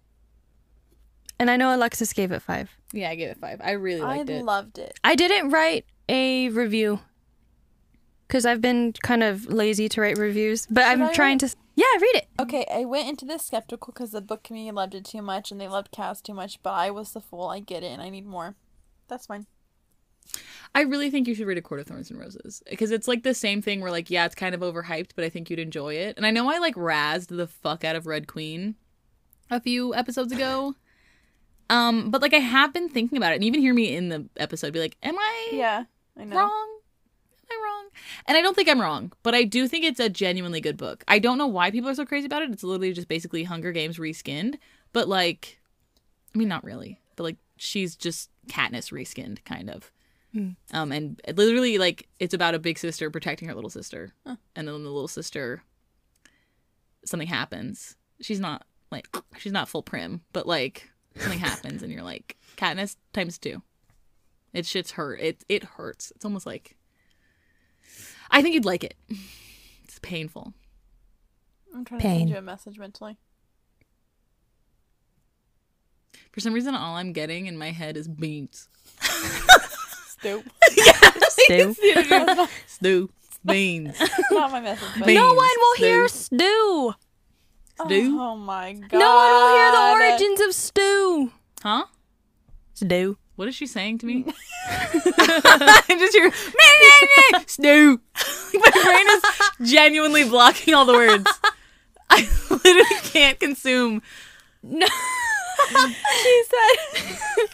And 1.38 1.50
I 1.50 1.56
know 1.56 1.74
Alexis 1.74 2.12
gave 2.12 2.32
it 2.32 2.40
five. 2.42 2.70
Yeah, 2.92 3.10
I 3.10 3.14
gave 3.14 3.28
it 3.28 3.36
five. 3.38 3.60
I 3.62 3.72
really 3.72 4.00
I 4.00 4.16
liked 4.18 4.30
it. 4.30 4.44
loved 4.44 4.78
it. 4.78 4.98
I 5.04 5.14
didn't 5.14 5.50
write 5.50 5.84
a 6.08 6.48
review 6.48 7.00
because 8.26 8.44
I've 8.46 8.60
been 8.60 8.92
kind 9.02 9.22
of 9.22 9.46
lazy 9.46 9.88
to 9.90 10.00
write 10.00 10.18
reviews, 10.18 10.66
but 10.66 10.82
Should 10.82 10.90
I'm 10.90 11.02
I 11.02 11.12
trying 11.12 11.38
write 11.38 11.50
to. 11.50 11.56
Yeah, 11.76 11.84
read 12.00 12.16
it. 12.16 12.26
Okay, 12.40 12.66
I 12.74 12.84
went 12.86 13.08
into 13.08 13.24
this 13.24 13.44
skeptical 13.46 13.92
because 13.92 14.10
the 14.10 14.20
book 14.20 14.42
community 14.42 14.74
loved 14.74 14.94
it 14.94 15.04
too 15.04 15.22
much 15.22 15.52
and 15.52 15.60
they 15.60 15.68
loved 15.68 15.92
Kaz 15.92 16.20
too 16.20 16.34
much, 16.34 16.60
but 16.62 16.70
I 16.72 16.90
was 16.90 17.12
the 17.12 17.20
fool. 17.20 17.46
I 17.46 17.60
get 17.60 17.84
it 17.84 17.92
and 17.92 18.02
I 18.02 18.08
need 18.08 18.26
more. 18.26 18.56
That's 19.06 19.26
fine. 19.26 19.46
I 20.74 20.82
really 20.82 21.10
think 21.10 21.26
you 21.26 21.34
should 21.34 21.46
read 21.46 21.58
A 21.58 21.62
Court 21.62 21.80
of 21.80 21.86
Thorns 21.86 22.10
and 22.10 22.20
Roses 22.20 22.62
because 22.68 22.90
it's 22.90 23.08
like 23.08 23.22
the 23.22 23.34
same 23.34 23.62
thing 23.62 23.80
where 23.80 23.90
like 23.90 24.10
yeah, 24.10 24.26
it's 24.26 24.34
kind 24.34 24.54
of 24.54 24.60
overhyped, 24.60 25.10
but 25.16 25.24
I 25.24 25.28
think 25.28 25.48
you'd 25.50 25.58
enjoy 25.58 25.94
it. 25.94 26.16
And 26.16 26.26
I 26.26 26.30
know 26.30 26.48
I 26.50 26.58
like 26.58 26.74
razzed 26.74 27.28
the 27.28 27.46
fuck 27.46 27.84
out 27.84 27.96
of 27.96 28.06
Red 28.06 28.26
Queen 28.26 28.74
a 29.50 29.60
few 29.60 29.94
episodes 29.94 30.32
ago. 30.32 30.74
Um, 31.70 32.10
but 32.10 32.22
like 32.22 32.32
I 32.32 32.38
have 32.38 32.72
been 32.72 32.88
thinking 32.88 33.18
about 33.18 33.32
it, 33.32 33.34
and 33.34 33.44
even 33.44 33.60
hear 33.60 33.74
me 33.74 33.94
in 33.94 34.08
the 34.08 34.26
episode 34.38 34.72
be 34.72 34.80
like, 34.80 34.96
"Am 35.02 35.18
I 35.18 35.48
Yeah, 35.52 35.84
I 36.18 36.24
know. 36.24 36.36
wrong? 36.36 36.78
Am 37.50 37.50
I 37.50 37.62
wrong?" 37.62 37.88
And 38.24 38.38
I 38.38 38.40
don't 38.40 38.56
think 38.56 38.70
I'm 38.70 38.80
wrong, 38.80 39.12
but 39.22 39.34
I 39.34 39.44
do 39.44 39.68
think 39.68 39.84
it's 39.84 40.00
a 40.00 40.08
genuinely 40.08 40.62
good 40.62 40.78
book. 40.78 41.04
I 41.08 41.18
don't 41.18 41.36
know 41.36 41.46
why 41.46 41.70
people 41.70 41.90
are 41.90 41.94
so 41.94 42.06
crazy 42.06 42.24
about 42.24 42.40
it. 42.40 42.50
It's 42.52 42.64
literally 42.64 42.94
just 42.94 43.06
basically 43.06 43.44
Hunger 43.44 43.70
Games 43.72 43.98
reskinned, 43.98 44.54
but 44.94 45.08
like, 45.08 45.60
I 46.34 46.38
mean, 46.38 46.48
not 46.48 46.64
really, 46.64 47.00
but 47.16 47.24
like 47.24 47.36
she's 47.58 47.94
just 47.96 48.30
Katniss 48.48 48.90
reskinned, 48.90 49.44
kind 49.44 49.68
of. 49.68 49.92
Um, 50.36 50.92
and 50.92 51.20
literally, 51.34 51.78
like, 51.78 52.08
it's 52.20 52.34
about 52.34 52.54
a 52.54 52.58
big 52.58 52.78
sister 52.78 53.10
protecting 53.10 53.48
her 53.48 53.54
little 53.54 53.70
sister, 53.70 54.12
and 54.24 54.36
then 54.54 54.66
the 54.66 54.72
little 54.74 55.08
sister, 55.08 55.62
something 57.04 57.26
happens. 57.28 57.96
She's 58.20 58.38
not 58.40 58.64
like 58.92 59.08
she's 59.38 59.52
not 59.52 59.68
full 59.68 59.82
prim, 59.82 60.20
but 60.32 60.46
like 60.46 60.90
something 61.16 61.38
happens, 61.40 61.82
and 61.82 61.92
you're 61.92 62.02
like 62.02 62.36
Katniss 62.56 62.96
times 63.12 63.38
two. 63.38 63.62
It 64.52 64.64
shit's 64.66 64.92
hurt. 64.92 65.20
It 65.20 65.44
it 65.48 65.64
hurts. 65.64 66.12
It's 66.14 66.24
almost 66.24 66.46
like 66.46 66.76
I 68.30 68.42
think 68.42 68.54
you'd 68.54 68.64
like 68.64 68.84
it. 68.84 68.94
It's 69.84 69.98
painful. 70.00 70.52
I'm 71.74 71.84
trying 71.84 72.00
to 72.00 72.06
Pain. 72.06 72.18
send 72.20 72.30
you 72.30 72.36
a 72.36 72.42
message 72.42 72.78
mentally. 72.78 73.18
For 76.32 76.40
some 76.40 76.52
reason, 76.52 76.74
all 76.74 76.96
I'm 76.96 77.12
getting 77.12 77.46
in 77.46 77.56
my 77.58 77.70
head 77.70 77.96
is 77.96 78.06
beans. 78.08 78.68
Stoop. 80.20 80.44
Stew. 81.30 81.74
Stew. 82.66 83.10
Beans. 83.46 83.96
Not 84.32 84.50
my 84.50 84.60
message. 84.60 84.88
But 84.98 85.06
Beans. 85.06 85.18
no 85.20 85.26
one 85.32 85.36
will 85.36 85.74
Stew. 85.76 85.84
hear 85.84 86.08
stew. 86.08 86.94
Stew? 87.86 88.18
Oh, 88.20 88.32
oh 88.32 88.36
my 88.36 88.72
god. 88.74 88.98
No 88.98 89.14
one 89.14 89.30
will 89.32 89.48
hear 89.54 89.70
the 89.72 90.12
origins 90.12 90.40
of 90.40 90.54
stew. 90.54 91.32
Huh? 91.62 91.84
Stew. 92.74 93.16
What 93.36 93.46
is 93.46 93.54
she 93.54 93.66
saying 93.68 93.98
to 93.98 94.06
me? 94.06 94.24
I 94.66 95.84
just 95.88 96.14
hear 96.14 96.24
"Meh, 96.24 96.32
meh, 96.32 97.38
meh." 97.38 97.44
Stew. 97.46 98.00
My 98.54 98.70
brain 98.82 99.06
is 99.08 99.70
genuinely 99.72 100.24
blocking 100.28 100.74
all 100.74 100.84
the 100.84 100.92
words. 100.94 101.30
I 102.10 102.28
literally 102.50 103.00
can't 103.04 103.38
consume. 103.38 104.02
No. 104.64 104.86
she 106.22 106.44
said 106.50 107.46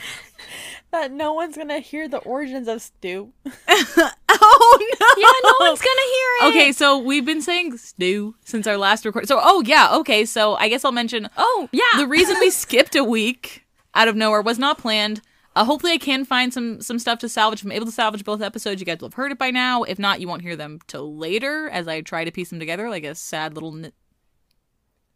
that 0.95 1.13
no 1.13 1.33
one's 1.35 1.57
gonna 1.57 1.81
hear 1.81 2.09
the 2.09 2.19
origins 2.19 2.69
of 2.69 2.81
stew. 2.83 3.33
Oh 4.37 4.79
no! 5.01 5.07
Yeah, 5.23 5.33
no 5.51 5.67
one's 5.69 5.81
gonna 5.81 5.91
hear 5.91 6.29
it. 6.41 6.45
Okay, 6.49 6.73
so 6.73 6.99
we've 6.99 7.25
been 7.25 7.41
saying 7.41 7.77
stew 7.79 8.35
since 8.45 8.67
our 8.67 8.77
last 8.77 9.05
record. 9.05 9.29
So, 9.29 9.39
oh 9.41 9.63
yeah, 9.65 9.95
okay. 9.99 10.25
So 10.25 10.57
I 10.57 10.69
guess 10.69 10.85
I'll 10.85 10.93
mention 10.93 11.29
Oh 11.37 11.69
yeah. 11.73 11.83
the 11.99 12.07
reason 12.09 12.37
we 12.41 12.51
skipped 12.51 12.97
a 12.97 13.05
week 13.05 13.65
out 13.95 14.09
of 14.09 14.17
nowhere 14.17 14.43
was 14.43 14.59
not 14.59 14.77
planned. 14.79 15.21
Uh, 15.57 15.65
hopefully, 15.65 15.93
I 15.93 15.99
can 15.99 16.25
find 16.25 16.53
some 16.53 16.81
some 16.81 16.99
stuff 16.99 17.21
to 17.21 17.29
salvage. 17.29 17.63
I'm 17.63 17.71
able 17.73 17.87
to 17.87 17.93
salvage 17.93 18.25
both 18.25 18.43
episodes, 18.43 18.81
you 18.81 18.87
guys 18.87 18.99
will 19.01 19.09
have 19.09 19.15
heard 19.15 19.31
it 19.33 19.39
by 19.39 19.51
now. 19.53 19.83
If 19.85 19.99
not, 20.01 20.21
you 20.21 20.27
won't 20.27 20.43
hear 20.43 20.57
them 20.57 20.81
till 20.89 21.17
later 21.17 21.69
as 21.71 21.87
I 21.87 22.01
try 22.01 22.25
to 22.25 22.33
piece 22.33 22.51
them 22.51 22.59
together 22.59 22.91
like 22.91 23.05
a 23.05 23.15
sad 23.15 23.55
little. 23.55 23.75
N- 23.77 23.93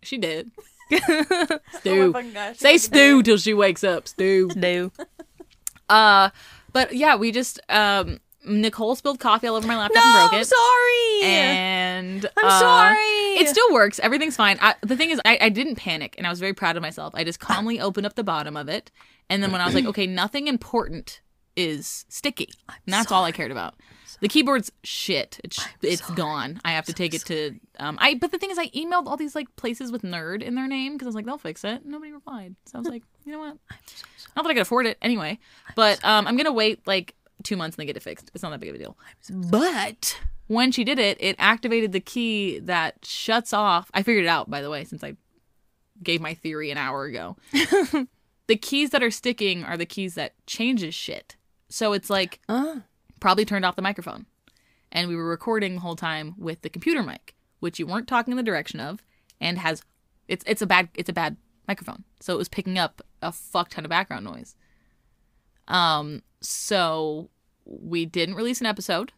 she 0.02 0.16
did. 0.18 0.50
Oh 0.90 1.58
stew. 1.80 2.06
my 2.12 2.12
fucking 2.20 2.32
gosh. 2.32 2.56
Say 2.58 2.78
Fucking 2.78 2.78
stew 2.78 3.22
till 3.22 3.36
she 3.36 3.52
wakes 3.52 3.84
up. 3.84 4.08
Stew. 4.08 4.48
stew. 4.52 4.90
Uh, 5.88 6.30
but 6.72 6.94
yeah, 6.94 7.16
we 7.16 7.32
just 7.32 7.60
um 7.68 8.18
Nicole 8.44 8.94
spilled 8.94 9.20
coffee 9.20 9.46
all 9.46 9.56
over 9.56 9.66
my 9.66 9.76
laptop 9.76 10.02
No, 10.02 10.10
and 10.10 10.14
broke 10.14 10.32
I'm 10.32 10.40
it. 10.40 10.46
sorry. 10.46 11.22
And 11.22 12.26
I'm 12.36 12.44
uh, 12.46 12.60
sorry. 12.60 12.96
It 13.40 13.48
still 13.48 13.72
works. 13.72 13.98
Everything's 13.98 14.36
fine. 14.36 14.58
I, 14.60 14.74
the 14.82 14.96
thing 14.96 15.10
is, 15.10 15.20
I, 15.24 15.38
I 15.40 15.48
didn't 15.48 15.76
panic, 15.76 16.14
and 16.18 16.26
I 16.26 16.30
was 16.30 16.40
very 16.40 16.54
proud 16.54 16.76
of 16.76 16.82
myself. 16.82 17.14
I 17.14 17.24
just 17.24 17.40
calmly 17.40 17.80
opened 17.80 18.06
up 18.06 18.14
the 18.14 18.24
bottom 18.24 18.56
of 18.56 18.68
it, 18.68 18.90
and 19.28 19.42
then 19.42 19.52
when 19.52 19.60
I 19.60 19.66
was 19.66 19.74
like, 19.74 19.84
okay, 19.92 20.06
nothing 20.06 20.46
important 20.46 21.20
is 21.56 22.04
sticky, 22.08 22.48
and 22.68 22.92
that's 22.92 23.12
all 23.12 23.24
I 23.24 23.32
cared 23.32 23.50
about. 23.50 23.74
The 24.20 24.28
keyboard's 24.28 24.72
shit. 24.82 25.40
It's 25.44 25.64
it's 25.82 26.08
gone. 26.10 26.60
I 26.64 26.72
have 26.72 26.86
to 26.86 26.92
take 26.92 27.14
it 27.14 27.24
to 27.26 27.54
um. 27.78 27.98
I 28.00 28.14
but 28.14 28.32
the 28.32 28.38
thing 28.38 28.50
is, 28.50 28.58
I 28.58 28.68
emailed 28.68 29.06
all 29.06 29.16
these 29.16 29.34
like 29.34 29.54
places 29.56 29.92
with 29.92 30.02
nerd 30.02 30.42
in 30.42 30.54
their 30.54 30.66
name 30.66 30.94
because 30.94 31.06
I 31.06 31.10
was 31.10 31.14
like, 31.14 31.24
they'll 31.26 31.38
fix 31.38 31.62
it. 31.64 31.84
Nobody 31.86 32.12
replied, 32.12 32.56
so 32.66 32.78
I 32.78 32.80
was 32.80 32.88
like, 32.88 33.02
you 33.24 33.32
know 33.32 33.38
what? 33.38 33.56
Not 34.36 34.42
that 34.42 34.50
I 34.50 34.54
could 34.54 34.62
afford 34.62 34.86
it 34.86 34.98
anyway, 35.02 35.38
but 35.76 36.04
um, 36.04 36.26
I'm 36.26 36.36
gonna 36.36 36.52
wait 36.52 36.86
like 36.86 37.14
two 37.44 37.56
months 37.56 37.76
and 37.76 37.82
they 37.82 37.86
get 37.86 37.96
it 37.96 38.02
fixed. 38.02 38.30
It's 38.34 38.42
not 38.42 38.50
that 38.50 38.60
big 38.60 38.70
of 38.70 38.74
a 38.74 38.78
deal. 38.78 38.96
But 39.30 40.18
when 40.48 40.72
she 40.72 40.82
did 40.82 40.98
it, 40.98 41.16
it 41.20 41.36
activated 41.38 41.92
the 41.92 42.00
key 42.00 42.58
that 42.60 43.04
shuts 43.04 43.52
off. 43.52 43.90
I 43.94 44.02
figured 44.02 44.24
it 44.24 44.28
out, 44.28 44.50
by 44.50 44.60
the 44.62 44.70
way, 44.70 44.82
since 44.84 45.04
I 45.04 45.14
gave 46.02 46.20
my 46.20 46.34
theory 46.34 46.70
an 46.70 46.78
hour 46.78 47.04
ago. 47.04 47.36
the 48.46 48.56
keys 48.56 48.90
that 48.90 49.02
are 49.02 49.10
sticking 49.10 49.64
are 49.64 49.76
the 49.76 49.86
keys 49.86 50.14
that 50.14 50.34
changes 50.46 50.94
shit. 50.94 51.36
So 51.68 51.92
it's 51.92 52.08
like 52.10 52.40
Ah. 52.48 52.82
Probably 53.20 53.44
turned 53.44 53.64
off 53.64 53.76
the 53.76 53.82
microphone. 53.82 54.26
And 54.90 55.08
we 55.08 55.16
were 55.16 55.28
recording 55.28 55.74
the 55.74 55.80
whole 55.80 55.96
time 55.96 56.34
with 56.38 56.62
the 56.62 56.70
computer 56.70 57.02
mic, 57.02 57.34
which 57.60 57.78
you 57.78 57.86
weren't 57.86 58.08
talking 58.08 58.32
in 58.32 58.36
the 58.36 58.42
direction 58.42 58.80
of, 58.80 59.02
and 59.40 59.58
has 59.58 59.82
it's 60.28 60.44
it's 60.46 60.62
a 60.62 60.66
bad 60.66 60.88
it's 60.94 61.08
a 61.08 61.12
bad 61.12 61.36
microphone. 61.66 62.04
So 62.20 62.34
it 62.34 62.38
was 62.38 62.48
picking 62.48 62.78
up 62.78 63.02
a 63.20 63.32
fuck 63.32 63.70
ton 63.70 63.84
of 63.84 63.90
background 63.90 64.24
noise. 64.24 64.56
Um 65.66 66.22
so 66.40 67.28
we 67.64 68.06
didn't 68.06 68.36
release 68.36 68.60
an 68.60 68.66
episode. 68.66 69.12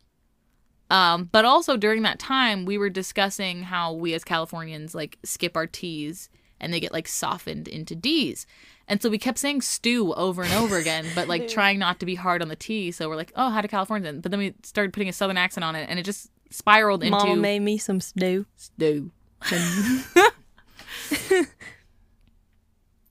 Um, 0.91 1.29
but 1.31 1.45
also 1.45 1.77
during 1.77 2.03
that 2.03 2.19
time 2.19 2.65
we 2.65 2.77
were 2.77 2.91
discussing 2.91 3.63
how 3.63 3.93
we 3.93 4.13
as 4.13 4.25
Californians 4.25 4.93
like 4.95 5.19
skip 5.23 5.57
our 5.57 5.69
T's 5.69 6.29
and 6.61 6.73
they 6.73 6.81
get 6.81 6.93
like 6.93 7.09
softened 7.09 7.69
into 7.69 7.95
D's. 7.95 8.47
And 8.91 9.01
so 9.01 9.09
we 9.09 9.17
kept 9.17 9.39
saying 9.39 9.63
stew 9.63 10.13
over 10.15 10.43
and 10.43 10.53
over 10.53 10.77
again, 10.77 11.07
but 11.15 11.29
like 11.29 11.49
trying 11.49 11.79
not 11.79 12.01
to 12.01 12.07
be 12.07 12.17
hard 12.17 12.43
on 12.43 12.49
the 12.49 12.57
T. 12.57 12.91
So 12.91 13.09
we're 13.09 13.17
like, 13.17 13.33
oh, 13.37 13.49
how 13.49 13.63
do 13.63 13.69
Californians? 13.69 14.21
But 14.21 14.31
then 14.33 14.41
we 14.41 14.55
started 14.63 14.93
putting 14.93 15.09
a 15.09 15.13
southern 15.13 15.39
accent 15.39 15.65
on 15.65 15.77
it 15.77 15.89
and 15.89 15.99
it 15.99 16.03
just 16.03 16.29
spiraled 16.51 17.03
into 17.03 17.17
Mama 17.17 17.37
made 17.37 17.61
me 17.61 17.79
some 17.79 18.01
stew. 18.01 18.45
stew. 18.57 19.11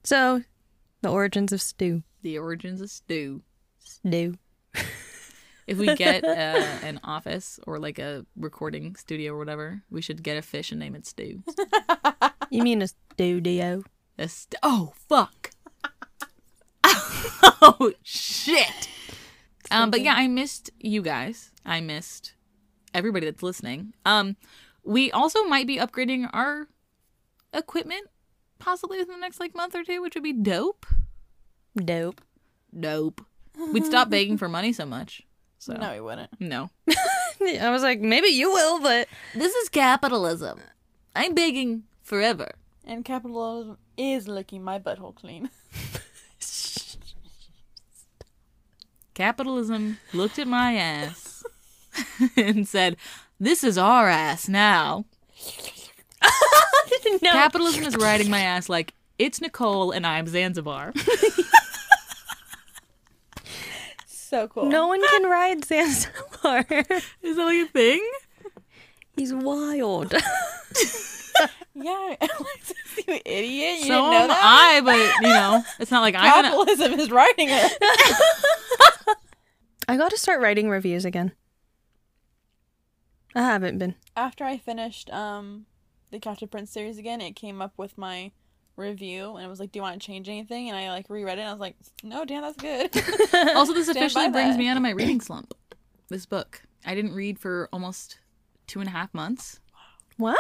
So, 0.10 0.42
the 1.04 1.10
origins 1.10 1.52
of 1.54 1.62
stew. 1.62 2.02
The 2.24 2.40
origins 2.40 2.82
of 2.82 2.90
stew. 2.90 3.44
Stew. 3.78 4.40
If 5.68 5.78
we 5.78 5.94
get 5.96 6.24
uh, 6.24 6.66
an 6.82 7.00
office 7.04 7.60
or 7.68 7.78
like 7.78 8.00
a 8.00 8.26
recording 8.36 8.96
studio 8.96 9.34
or 9.34 9.38
whatever, 9.38 9.84
we 9.92 10.02
should 10.02 10.24
get 10.24 10.36
a 10.36 10.42
fish 10.42 10.72
and 10.72 10.80
name 10.80 10.96
it 10.96 11.06
Stew. 11.06 11.44
You 12.52 12.64
mean 12.64 12.82
a 12.82 12.88
studio? 12.88 13.84
A 14.18 14.28
st- 14.28 14.60
oh 14.64 14.94
fuck! 15.08 15.52
oh 17.62 17.94
shit! 18.04 18.90
Um, 19.72 19.92
but 19.92 20.02
yeah, 20.02 20.16
I 20.16 20.28
missed 20.28 20.72
you 20.80 21.02
guys. 21.02 21.52
I 21.66 21.82
missed 21.82 22.34
everybody 22.94 23.26
that's 23.26 23.44
listening. 23.44 23.94
Um, 24.06 24.36
we 24.84 25.12
also 25.12 25.44
might 25.44 25.68
be 25.68 25.78
upgrading 25.78 26.30
our 26.34 26.68
equipment 27.54 28.08
possibly 28.60 29.00
within 29.00 29.16
the 29.16 29.22
next 29.22 29.40
like 29.40 29.56
month 29.56 29.76
or 29.76 29.84
two, 29.84 30.02
which 30.02 30.16
would 30.16 30.24
be 30.24 30.34
dope. 30.34 30.86
Dope. 31.76 32.22
Dope. 32.78 33.22
We'd 33.74 33.86
stop 33.86 34.10
begging 34.10 34.38
for 34.38 34.48
money 34.48 34.74
so 34.74 34.86
much. 34.86 35.24
So 35.58 35.74
No, 35.74 35.94
we 35.94 36.00
wouldn't. 36.02 36.30
no. 36.40 36.70
I 37.42 37.70
was 37.70 37.84
like, 37.84 38.00
maybe 38.00 38.28
you 38.28 38.52
will, 38.52 38.80
but 38.82 39.08
This 39.34 39.54
is 39.54 39.70
capitalism. 39.70 40.60
I'm 41.16 41.34
begging 41.34 41.84
forever. 42.02 42.52
And 42.86 43.04
capitalism 43.04 43.78
is 43.98 44.28
licking 44.28 44.64
my 44.64 44.80
butthole 44.80 45.16
clean. 45.16 45.50
Capitalism 49.20 49.98
looked 50.14 50.40
at 50.40 50.48
my 50.48 50.76
ass 50.76 51.44
and 52.38 52.66
said, 52.66 52.96
This 53.38 53.66
is 53.66 53.78
our 53.78 54.08
ass 54.08 54.48
now. 54.48 55.04
no. 57.22 57.30
Capitalism 57.30 57.84
is 57.84 57.98
riding 57.98 58.30
my 58.30 58.40
ass 58.40 58.70
like 58.70 58.94
it's 59.18 59.42
Nicole 59.42 59.92
and 59.92 60.08
I'm 60.08 60.26
Zanzibar. 60.28 60.94
So 64.06 64.48
cool. 64.48 64.66
no 64.68 64.88
one 64.88 65.02
can 65.02 65.24
ride 65.24 65.66
Zanzibar. 65.66 66.60
Is 66.70 67.36
that 67.36 67.46
like 67.46 67.68
a 67.68 67.72
thing? 67.72 68.08
He's 69.18 69.34
wild. 69.34 70.14
Yeah, 71.76 72.16
Alexis, 72.22 72.98
you 73.08 73.20
idiot. 73.26 73.80
You 73.80 73.86
so 73.86 73.88
didn't 73.88 74.12
know 74.12 74.18
am 74.18 74.28
that? 74.30 74.42
I, 74.44 74.82
but 74.82 75.28
you 75.28 75.34
know, 75.34 75.64
it's 75.80 75.92
not 75.92 76.02
like 76.02 76.16
I'm 76.16 76.24
gonna. 76.24 76.50
Capitalism 76.50 77.00
is 77.00 77.12
writing 77.12 77.48
it. 77.52 77.78
I 79.88 79.98
got 79.98 80.12
to 80.12 80.18
start 80.18 80.42
writing 80.42 80.70
reviews 80.70 81.06
again. 81.06 81.32
I 83.36 83.42
haven't 83.42 83.78
been. 83.78 83.96
After 84.16 84.44
I 84.44 84.58
finished 84.58 85.10
um 85.12 85.66
the 86.12 86.20
Captive 86.20 86.50
Prince 86.52 86.72
series 86.72 86.98
again, 86.98 87.22
it 87.22 87.36
came 87.36 87.62
up 87.62 87.74
with 87.78 87.98
my 87.98 88.32
review 88.76 89.36
and 89.36 89.46
it 89.46 89.50
was 89.50 89.60
like, 89.60 89.72
"Do 89.72 89.80
you 89.80 89.84
want 89.84 90.02
to 90.02 90.06
change 90.06 90.28
anything?" 90.28 90.70
And 90.70 90.78
I 90.78 90.90
like 90.90 91.10
reread 91.10 91.38
it 91.38 91.42
and 91.42 91.50
I 91.50 91.54
was 91.54 91.60
like, 91.60 91.76
"No, 92.04 92.26
damn, 92.26 92.42
that's 92.42 92.58
good." 92.58 92.92
Also, 93.56 93.74
this 93.74 93.86
Stand 93.86 93.98
officially 93.98 94.30
brings 94.30 94.56
that. 94.56 94.60
me 94.60 94.68
out 94.68 94.78
of 94.78 94.84
my 94.84 94.92
reading 94.92 95.22
slump. 95.22 95.54
This 96.10 96.26
book. 96.26 96.62
I 96.86 96.96
didn't 96.96 97.14
read 97.14 97.40
for 97.40 97.70
almost 97.72 98.20
two 98.68 98.80
and 98.80 98.88
a 98.88 98.92
half 98.92 99.14
months. 99.14 99.60
Wow. 100.20 100.36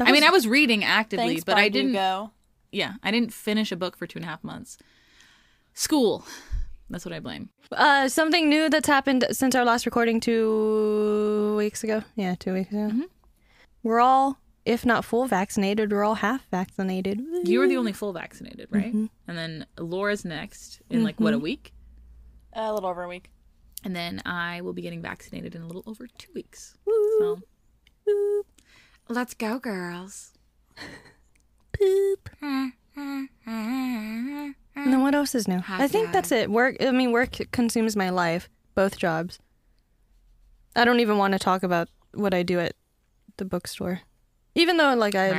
I 0.00 0.12
mean, 0.12 0.24
I 0.24 0.30
was 0.30 0.46
reading 0.46 0.84
actively, 0.84 1.26
Thanks, 1.28 1.44
but 1.44 1.56
I 1.56 1.68
didn't. 1.70 1.92
go. 1.92 2.32
Yeah, 2.72 2.94
I 3.02 3.10
didn't 3.10 3.32
finish 3.32 3.72
a 3.72 3.76
book 3.76 3.96
for 3.96 4.06
two 4.06 4.18
and 4.18 4.24
a 4.26 4.28
half 4.28 4.44
months. 4.44 4.76
School. 5.74 6.24
That's 6.90 7.04
what 7.04 7.12
I 7.14 7.20
blame. 7.20 7.48
Uh, 7.72 8.08
something 8.08 8.48
new 8.48 8.68
that's 8.68 8.86
happened 8.88 9.24
since 9.30 9.54
our 9.54 9.64
last 9.64 9.86
recording 9.86 10.20
two 10.20 11.54
weeks 11.56 11.82
ago. 11.84 12.02
Yeah, 12.16 12.34
two 12.34 12.52
weeks 12.54 12.70
ago. 12.70 12.88
Mhm. 12.92 13.02
We're 13.82 14.00
all, 14.00 14.38
if 14.64 14.84
not 14.84 15.04
full 15.04 15.26
vaccinated, 15.26 15.92
we're 15.92 16.04
all 16.04 16.16
half 16.16 16.46
vaccinated. 16.50 17.20
You 17.44 17.60
were 17.60 17.68
the 17.68 17.76
only 17.76 17.92
full 17.92 18.12
vaccinated, 18.12 18.68
right? 18.70 18.86
Mm-hmm. 18.88 19.06
And 19.28 19.38
then 19.38 19.66
Laura's 19.78 20.24
next 20.24 20.80
in 20.90 21.04
like 21.04 21.20
what 21.20 21.34
a 21.34 21.38
week, 21.38 21.72
A 22.54 22.72
little 22.72 22.88
over 22.90 23.02
a 23.04 23.08
week. 23.08 23.30
and 23.84 23.94
then 23.94 24.20
I 24.26 24.60
will 24.62 24.72
be 24.72 24.82
getting 24.82 25.00
vaccinated 25.02 25.54
in 25.54 25.62
a 25.62 25.66
little 25.66 25.84
over 25.86 26.06
two 26.18 26.32
weeks. 26.34 26.76
So 27.18 27.38
let's 29.08 29.34
go, 29.34 29.58
girls. 29.58 30.32
Poop. 31.72 32.30
And 34.80 34.92
then 34.92 35.02
what 35.02 35.14
else 35.14 35.34
is 35.34 35.48
new? 35.48 35.58
Hot 35.58 35.80
I 35.80 35.88
think 35.88 36.06
dog. 36.06 36.14
that's 36.14 36.30
it. 36.32 36.50
Work. 36.50 36.76
I 36.80 36.92
mean, 36.92 37.10
work 37.12 37.36
consumes 37.50 37.96
my 37.96 38.10
life. 38.10 38.48
Both 38.74 38.96
jobs. 38.96 39.38
I 40.76 40.84
don't 40.84 41.00
even 41.00 41.18
want 41.18 41.32
to 41.32 41.38
talk 41.38 41.62
about 41.64 41.88
what 42.14 42.32
I 42.32 42.42
do 42.44 42.60
at 42.60 42.74
the 43.38 43.44
bookstore, 43.44 44.02
even 44.54 44.76
though 44.76 44.94
like 44.94 45.14
I 45.16 45.30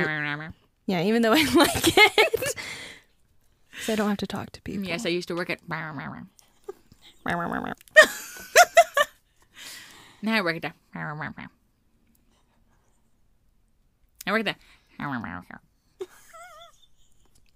yeah, 0.86 1.02
even 1.02 1.22
though 1.22 1.32
I 1.36 1.42
like 1.54 1.96
it, 1.96 2.54
so 3.82 3.92
I 3.94 3.96
don't 3.96 4.08
have 4.08 4.18
to 4.18 4.26
talk 4.26 4.50
to 4.52 4.62
people. 4.62 4.84
yes, 4.86 5.06
I 5.06 5.08
used 5.08 5.28
to 5.28 5.34
work 5.34 5.48
at. 5.48 5.60
Now 10.22 10.36
I 10.36 10.42
work 10.42 10.56
at 10.56 10.62
the. 10.62 10.72
I 14.26 14.32
work 14.32 14.46
at 14.46 14.56
the. 14.98 15.04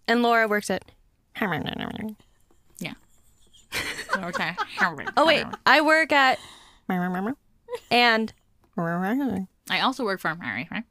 And 0.07 0.23
Laura 0.23 0.47
works 0.49 0.71
at. 0.71 0.85
Yeah. 2.79 2.95
I 4.15 4.25
work 4.25 4.39
at- 4.41 4.57
Oh 5.17 5.27
wait, 5.27 5.45
I 5.67 5.81
work 5.81 6.12
at. 6.12 6.39
And. 7.91 8.33
I 9.71 9.81
also 9.81 10.05
work 10.05 10.21
for 10.21 10.35
Mary 10.35 10.69
Right. 10.71 10.85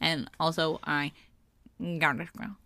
and 0.00 0.28
also 0.38 0.80
I 0.84 1.12
got 1.98 2.18
this 2.18 2.28
girl. 2.36 2.56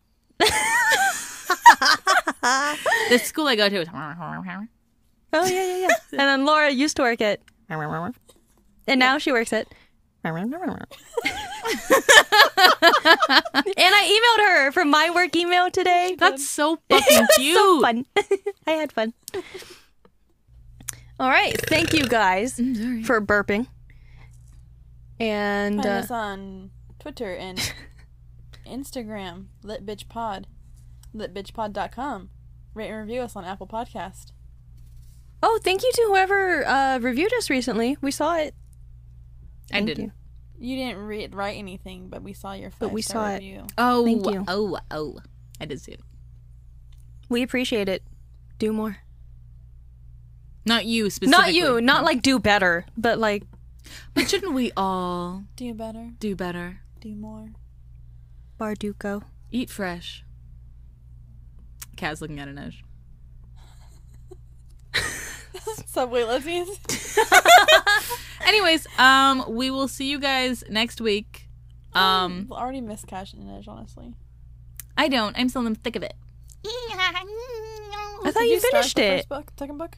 the 3.11 3.19
school 3.19 3.47
I 3.47 3.55
go 3.57 3.69
to 3.69 3.81
is 3.81 3.89
Oh 5.33 5.47
yeah, 5.47 5.67
yeah, 5.67 5.77
yeah. 5.77 5.89
and 6.13 6.21
then 6.21 6.45
Laura 6.45 6.71
used 6.71 6.97
to 6.97 7.03
work 7.03 7.21
at. 7.21 7.41
And 8.87 8.99
now 8.99 9.19
she 9.19 9.31
works 9.33 9.53
at. 9.53 9.69
And 10.25 10.35
I 13.95 14.37
emailed 14.39 14.45
her 14.47 14.73
from 14.73 14.91
my 14.91 15.11
work 15.11 15.35
email 15.37 15.70
today. 15.70 16.16
That's 16.18 16.49
so 16.49 16.79
fucking 16.89 17.27
cute. 17.37 17.57
so 17.57 17.81
fun. 17.81 18.07
I 18.66 18.70
had 18.73 18.93
fun. 18.93 19.12
All 21.20 21.29
right, 21.29 21.57
thank 21.68 21.93
you 21.93 22.07
guys 22.07 22.55
for 23.05 23.20
burping. 23.20 23.66
And 25.20 25.77
Find 25.77 25.87
uh, 25.87 25.99
us 25.99 26.11
on 26.11 26.70
Twitter 26.99 27.33
and 27.35 27.73
Instagram, 28.66 29.47
litbitchpod, 29.62 30.45
litbitchpod.com. 31.14 32.31
Rate 32.75 32.89
and 32.89 33.01
review 33.01 33.20
us 33.20 33.37
on 33.37 33.45
Apple 33.45 33.66
Podcast. 33.66 34.33
oh, 35.43 35.61
thank 35.62 35.83
you 35.83 35.91
to 35.95 36.03
whoever 36.09 36.66
uh, 36.66 36.99
reviewed 37.01 37.33
us 37.35 37.51
recently. 37.51 37.99
We 38.01 38.11
saw 38.11 38.37
it. 38.37 38.55
I 39.73 39.81
didn't. 39.83 40.05
you. 40.05 40.13
You 40.59 40.77
didn't 40.77 40.99
read 41.05 41.35
write 41.35 41.57
anything, 41.59 42.09
but 42.09 42.23
we 42.23 42.33
saw 42.33 42.53
your 42.53 42.71
five 42.71 42.79
But 42.79 42.93
we 42.93 43.03
star 43.03 43.29
saw 43.29 43.31
it. 43.33 43.35
review. 43.39 43.67
Oh, 43.77 44.05
Thank 44.05 44.27
you. 44.31 44.45
oh, 44.49 44.79
oh. 44.91 45.19
I 45.61 45.67
did 45.67 45.81
see 45.81 45.93
it. 45.93 46.01
We 47.29 47.43
appreciate 47.43 47.89
it. 47.89 48.03
Do 48.59 48.73
more. 48.73 48.99
Not 50.65 50.85
you 50.87 51.11
specifically. 51.11 51.31
Not 51.43 51.55
you. 51.55 51.81
Not 51.81 52.05
like 52.05 52.23
do 52.23 52.39
better, 52.39 52.87
but 52.97 53.19
like 53.19 53.43
But 54.15 54.29
shouldn't 54.29 54.53
we 54.55 54.71
all 54.77 55.45
Do 55.57 55.75
better, 55.75 56.11
do 56.21 56.37
better? 56.37 56.81
do 57.01 57.15
more. 57.17 57.49
Bardugo. 58.61 59.23
Eat 59.51 59.69
fresh. 59.71 60.23
Kaz 61.97 62.21
looking 62.21 62.39
at 62.39 62.47
Inej. 62.49 62.77
Subway 65.87 66.23
lesbians. 66.25 66.69
Anyways, 68.47 68.86
um, 68.99 69.45
we 69.49 69.70
will 69.70 69.88
see 69.88 70.11
you 70.11 70.18
guys 70.18 70.64
next 70.68 71.01
week. 71.01 71.49
Um, 71.95 72.49
I 72.51 72.61
already 72.61 72.80
missed 72.80 73.07
Kaz 73.07 73.34
and 73.34 73.51
Edge, 73.51 73.68
honestly. 73.68 74.14
I 74.97 75.09
don't. 75.09 75.36
I'm 75.38 75.49
still 75.49 75.66
in 75.66 75.72
the 75.72 75.78
thick 75.78 75.97
of 75.97 76.03
it. 76.03 76.14
I 76.64 78.30
thought 78.30 78.40
Did 78.40 78.51
you 78.51 78.61
start 78.61 78.72
finished 78.72 78.97
the 78.97 79.03
it. 79.03 79.16
First 79.16 79.28
book, 79.28 79.53
second 79.59 79.78
book. 79.78 79.97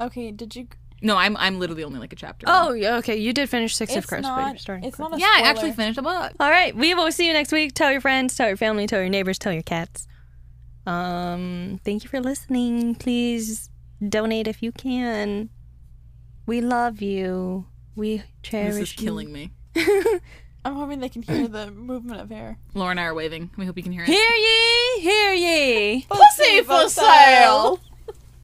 Okay, 0.00 0.32
did 0.32 0.56
you? 0.56 0.66
No, 1.00 1.16
I'm 1.16 1.36
I'm 1.36 1.58
literally 1.58 1.84
only 1.84 2.00
like 2.00 2.12
a 2.12 2.16
chapter. 2.16 2.46
Oh, 2.48 2.72
yeah, 2.72 2.96
okay. 2.96 3.16
You 3.16 3.32
did 3.32 3.48
finish 3.48 3.74
Six 3.76 3.92
of 3.92 3.98
It's 3.98 4.06
Crows, 4.06 4.22
but 4.22 4.48
you're 4.48 4.58
starting. 4.58 4.84
It's 4.84 4.98
not 4.98 5.14
a 5.14 5.18
yeah, 5.18 5.26
I 5.26 5.38
spoiler. 5.38 5.50
actually 5.50 5.72
finished 5.72 5.98
a 5.98 6.02
book. 6.02 6.32
All 6.40 6.50
right, 6.50 6.74
we 6.74 6.94
will 6.94 7.10
see 7.12 7.26
you 7.26 7.32
next 7.32 7.52
week. 7.52 7.74
Tell 7.74 7.90
your 7.90 8.00
friends, 8.00 8.36
tell 8.36 8.48
your 8.48 8.56
family, 8.56 8.86
tell 8.86 9.00
your 9.00 9.08
neighbors, 9.08 9.38
tell 9.38 9.52
your 9.52 9.62
cats. 9.62 10.06
Um, 10.86 11.80
thank 11.84 12.02
you 12.04 12.08
for 12.08 12.20
listening. 12.20 12.94
Please 12.96 13.70
donate 14.06 14.48
if 14.48 14.62
you 14.62 14.72
can. 14.72 15.50
We 16.52 16.60
love 16.60 17.00
you. 17.00 17.64
We 17.96 18.24
cherish 18.42 18.74
you. 18.74 18.80
This 18.80 18.90
is 18.90 19.00
you. 19.00 19.06
killing 19.06 19.32
me. 19.32 19.52
I'm 20.66 20.74
hoping 20.74 21.00
they 21.00 21.08
can 21.08 21.22
hear 21.22 21.48
the 21.48 21.70
movement 21.70 22.20
of 22.20 22.28
hair. 22.28 22.58
Laura 22.74 22.90
and 22.90 23.00
I 23.00 23.04
are 23.04 23.14
waving. 23.14 23.48
We 23.56 23.64
hope 23.64 23.78
you 23.78 23.82
can 23.82 23.90
hear 23.90 24.02
it. 24.02 24.08
Hear 24.08 24.18
ye, 24.18 25.00
hear 25.00 25.32
ye. 25.32 26.06
Pussy 26.10 26.60
for 26.60 26.90
sale. 26.90 27.80